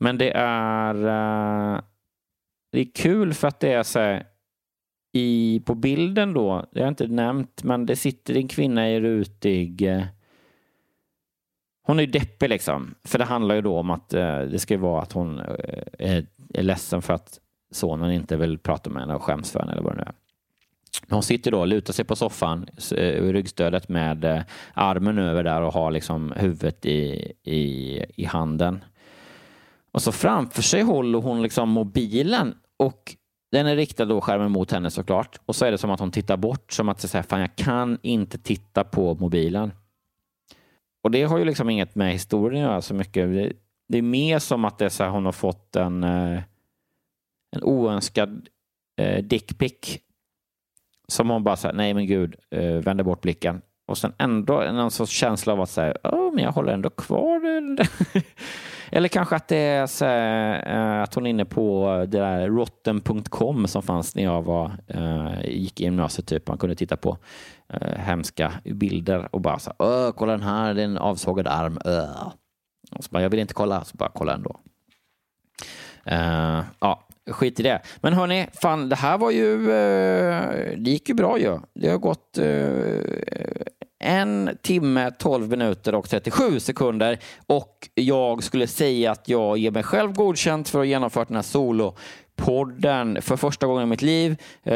Men 0.00 0.18
det 0.18 0.30
är 0.36 0.94
eh, 1.74 1.80
det 2.74 2.80
är 2.80 2.90
kul 2.94 3.34
för 3.34 3.48
att 3.48 3.60
det 3.60 3.72
är 3.72 3.82
så 3.82 3.98
här, 3.98 4.26
i, 5.12 5.62
på 5.64 5.74
bilden 5.74 6.34
då, 6.34 6.66
det 6.72 6.80
har 6.80 6.86
jag 6.86 6.90
inte 6.90 7.06
nämnt, 7.06 7.62
men 7.62 7.86
det 7.86 7.96
sitter 7.96 8.36
en 8.36 8.48
kvinna 8.48 8.90
i 8.90 9.00
rutig... 9.00 9.82
Eh, 9.82 10.02
hon 11.86 11.98
är 11.98 12.02
ju 12.02 12.10
deppig 12.10 12.48
liksom, 12.48 12.94
för 13.04 13.18
det 13.18 13.24
handlar 13.24 13.54
ju 13.54 13.60
då 13.60 13.78
om 13.78 13.90
att 13.90 14.14
eh, 14.14 14.38
det 14.38 14.58
ska 14.58 14.78
vara 14.78 15.02
att 15.02 15.12
hon 15.12 15.38
eh, 15.38 15.82
är, 15.98 16.26
är 16.54 16.62
ledsen 16.62 17.02
för 17.02 17.14
att 17.14 17.40
sonen 17.70 18.12
inte 18.12 18.36
vill 18.36 18.58
prata 18.58 18.90
med 18.90 19.02
henne 19.02 19.14
och 19.14 19.22
skäms 19.22 19.52
för 19.52 19.60
henne 19.60 19.72
eller 19.72 19.82
vad 19.82 19.92
det 19.92 19.96
nu 19.96 20.02
är. 20.02 20.14
Hon 21.14 21.22
sitter 21.22 21.50
då 21.50 21.60
och 21.60 21.66
lutar 21.66 21.92
sig 21.92 22.04
på 22.04 22.16
soffan 22.16 22.68
i 22.90 22.94
eh, 22.94 23.22
ryggstödet 23.22 23.88
med 23.88 24.44
armen 24.74 25.18
över 25.18 25.44
där 25.44 25.62
och 25.62 25.72
har 25.72 25.90
liksom 25.90 26.32
huvudet 26.36 26.86
i, 26.86 27.32
i, 27.42 27.98
i 28.16 28.24
handen. 28.24 28.84
Och 29.92 30.02
så 30.02 30.12
framför 30.12 30.62
sig 30.62 30.82
håller 30.82 31.18
hon 31.18 31.42
liksom 31.42 31.68
mobilen 31.68 32.54
och 32.78 33.16
den 33.52 33.66
är 33.66 33.76
riktad 33.76 34.04
då 34.04 34.20
skärmen 34.20 34.50
mot 34.50 34.70
henne 34.70 34.90
såklart. 34.90 35.40
Och 35.46 35.56
så 35.56 35.64
är 35.64 35.70
det 35.70 35.78
som 35.78 35.90
att 35.90 36.00
hon 36.00 36.10
tittar 36.10 36.36
bort, 36.36 36.72
som 36.72 36.88
att 36.88 37.00
säga, 37.00 37.22
fan 37.22 37.40
jag 37.40 37.56
kan 37.56 37.98
inte 38.02 38.38
titta 38.38 38.84
på 38.84 39.14
mobilen. 39.14 39.72
Och 41.02 41.10
det 41.10 41.22
har 41.22 41.38
ju 41.38 41.44
liksom 41.44 41.70
inget 41.70 41.94
med 41.94 42.12
historien 42.12 42.64
att 42.64 42.70
göra 42.70 42.82
så 42.82 42.94
mycket. 42.94 43.28
Det, 43.28 43.52
det 43.88 43.98
är 43.98 44.02
mer 44.02 44.38
som 44.38 44.64
att 44.64 44.78
det 44.78 44.84
är 44.84 44.88
så 44.88 45.04
här, 45.04 45.10
hon 45.10 45.24
har 45.24 45.32
fått 45.32 45.76
en, 45.76 46.04
eh, 46.04 46.42
en 47.56 47.62
oönskad 47.62 48.48
eh, 49.00 49.24
dickpic. 49.24 49.98
Som 51.08 51.30
hon 51.30 51.44
bara 51.44 51.56
säger, 51.56 51.74
nej 51.74 51.94
men 51.94 52.06
gud, 52.06 52.36
eh, 52.50 52.74
vänder 52.74 53.04
bort 53.04 53.20
blicken. 53.20 53.62
Och 53.86 53.98
sen 53.98 54.12
ändå 54.18 54.60
en 54.60 54.90
sorts 54.90 55.12
känsla 55.12 55.52
av 55.52 55.60
att 55.60 55.70
säga, 55.70 55.96
oh, 56.02 56.34
men 56.34 56.44
jag 56.44 56.52
håller 56.52 56.72
ändå 56.72 56.90
kvar 56.90 57.40
Eller 58.96 59.08
kanske 59.08 59.36
att 59.36 59.48
det 59.48 59.56
är 59.56 59.86
så 59.86 60.04
här, 60.04 61.02
att 61.02 61.14
hon 61.14 61.26
är 61.26 61.30
inne 61.30 61.44
på 61.44 61.96
det 62.08 62.18
där 62.18 62.48
rotten.com 62.48 63.66
som 63.66 63.82
fanns 63.82 64.14
när 64.14 64.22
jag 64.22 64.42
var, 64.42 64.72
eh, 64.88 65.50
gick 65.50 65.80
i 65.80 65.84
gymnasiet. 65.84 66.26
Typ. 66.26 66.48
Man 66.48 66.58
kunde 66.58 66.74
titta 66.74 66.96
på 66.96 67.18
eh, 67.68 67.98
hemska 67.98 68.52
bilder 68.64 69.28
och 69.34 69.40
bara 69.40 69.58
så 69.58 69.72
här, 69.78 70.12
kolla 70.12 70.32
den 70.32 70.42
här, 70.42 70.74
det 70.74 70.82
är 70.82 70.84
en 70.84 70.98
avsågad 70.98 71.46
arm. 71.46 71.78
Och 72.92 73.04
så 73.04 73.10
bara, 73.10 73.22
jag 73.22 73.30
vill 73.30 73.40
inte 73.40 73.54
kolla, 73.54 73.84
så 73.84 73.96
bara 73.96 74.10
kolla 74.14 74.34
ändå. 74.34 74.56
Uh, 76.12 76.64
ja, 76.80 77.06
skit 77.30 77.60
i 77.60 77.62
det. 77.62 77.80
Men 78.00 78.12
hörni, 78.12 78.46
fan, 78.62 78.88
det 78.88 78.96
här 78.96 79.18
var 79.18 79.30
ju, 79.30 79.66
det 80.76 80.90
gick 80.90 81.08
ju 81.08 81.14
bra 81.14 81.38
ju. 81.38 81.58
Det 81.74 81.88
har 81.88 81.98
gått 81.98 82.38
en 84.04 84.58
timme, 84.62 85.10
12 85.10 85.50
minuter 85.50 85.94
och 85.94 86.08
37 86.08 86.60
sekunder. 86.60 87.18
Och 87.46 87.88
jag 87.94 88.42
skulle 88.42 88.66
säga 88.66 89.10
att 89.10 89.28
jag 89.28 89.58
ger 89.58 89.70
mig 89.70 89.82
själv 89.82 90.12
godkänt 90.12 90.68
för 90.68 90.80
att 90.80 90.86
genomföra 90.86 91.24
den 91.24 91.36
här 91.36 91.42
solopodden 91.42 93.22
för 93.22 93.36
första 93.36 93.66
gången 93.66 93.82
i 93.82 93.86
mitt 93.86 94.02
liv. 94.02 94.36
Eh, 94.62 94.74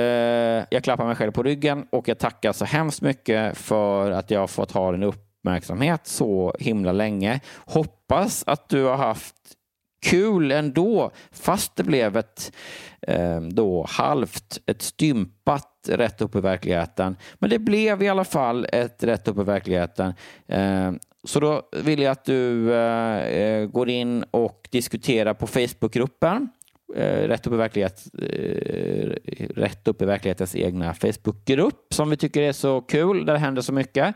jag 0.70 0.84
klappar 0.84 1.06
mig 1.06 1.16
själv 1.16 1.32
på 1.32 1.42
ryggen 1.42 1.86
och 1.90 2.08
jag 2.08 2.18
tackar 2.18 2.52
så 2.52 2.64
hemskt 2.64 3.02
mycket 3.02 3.58
för 3.58 4.10
att 4.10 4.30
jag 4.30 4.40
har 4.40 4.46
fått 4.46 4.72
ha 4.72 4.92
din 4.92 5.02
uppmärksamhet 5.02 6.06
så 6.06 6.54
himla 6.60 6.92
länge. 6.92 7.40
Hoppas 7.56 8.44
att 8.46 8.68
du 8.68 8.84
har 8.84 8.96
haft 8.96 9.34
kul 10.00 10.52
ändå, 10.52 11.10
fast 11.32 11.76
det 11.76 11.84
blev 11.84 12.16
ett 12.16 12.52
eh, 13.02 13.40
då 13.40 13.86
halvt, 13.88 14.60
ett 14.66 14.82
stympat 14.82 15.88
rätt 15.88 16.20
upp 16.20 16.36
i 16.36 16.40
verkligheten. 16.40 17.16
Men 17.34 17.50
det 17.50 17.58
blev 17.58 18.02
i 18.02 18.08
alla 18.08 18.24
fall 18.24 18.66
ett 18.72 19.04
rätt 19.04 19.28
upp 19.28 19.38
i 19.38 19.42
verkligheten. 19.42 20.14
Eh, 20.46 20.92
så 21.24 21.40
då 21.40 21.62
vill 21.72 22.00
jag 22.00 22.12
att 22.12 22.24
du 22.24 22.74
eh, 22.74 23.18
eh 23.18 23.66
går 23.66 23.88
in 23.88 24.24
och 24.30 24.68
diskuterar 24.70 25.34
på 25.34 25.46
Facebookgruppen 25.46 26.48
Eh, 26.96 27.28
rätt 27.28 27.46
upp, 27.46 27.52
i 27.52 27.56
verklighet, 27.56 28.06
eh, 28.22 29.10
rätt 29.60 29.88
upp 29.88 30.02
i 30.02 30.04
verklighetens 30.04 30.56
egna 30.56 30.94
Facebookgrupp 30.94 31.94
som 31.94 32.10
vi 32.10 32.16
tycker 32.16 32.42
är 32.42 32.52
så 32.52 32.80
kul, 32.80 33.26
där 33.26 33.32
det 33.32 33.38
händer 33.38 33.62
så 33.62 33.72
mycket. 33.72 34.14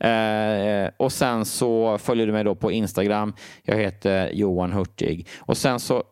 Eh, 0.00 0.90
och 0.96 1.12
sen 1.12 1.44
så 1.44 1.98
följer 1.98 2.26
du 2.26 2.32
mig 2.32 2.44
då 2.44 2.54
på 2.54 2.72
Instagram. 2.72 3.34
Jag 3.62 3.76
heter 3.76 4.30
Johan 4.32 4.72
Hurtig. 4.72 5.28
Och 5.40 5.56
sen 5.56 5.80
så 5.80 6.04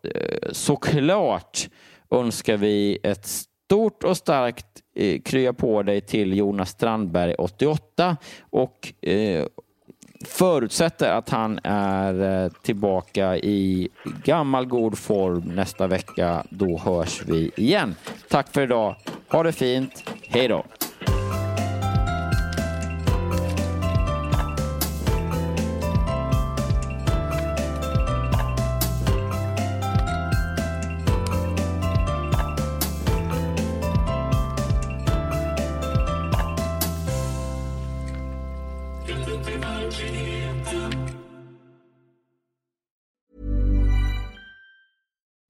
såklart 0.53 1.69
önskar 2.11 2.57
vi 2.57 2.99
ett 3.03 3.27
stort 3.27 4.05
och 4.05 4.17
starkt 4.17 4.67
krya 5.25 5.53
på 5.53 5.83
dig 5.83 6.01
till 6.01 6.37
Jonas 6.37 6.71
Strandberg 6.71 7.35
88 7.35 8.17
och 8.51 8.93
förutsätter 10.27 11.13
att 11.13 11.31
han 11.31 11.61
är 11.63 12.45
eh, 12.45 12.53
tillbaka 12.63 13.37
i 13.37 13.89
gammal 14.25 14.67
god 14.67 14.99
form 14.99 15.43
nästa 15.55 15.87
vecka. 15.87 16.45
Då 16.51 16.79
hörs 16.79 17.23
vi 17.27 17.51
igen. 17.57 17.95
Tack 18.29 18.53
för 18.53 18.63
idag. 18.63 18.97
Ha 19.29 19.43
det 19.43 19.53
fint. 19.53 20.11
Hej 20.29 20.49
då. 20.49 20.65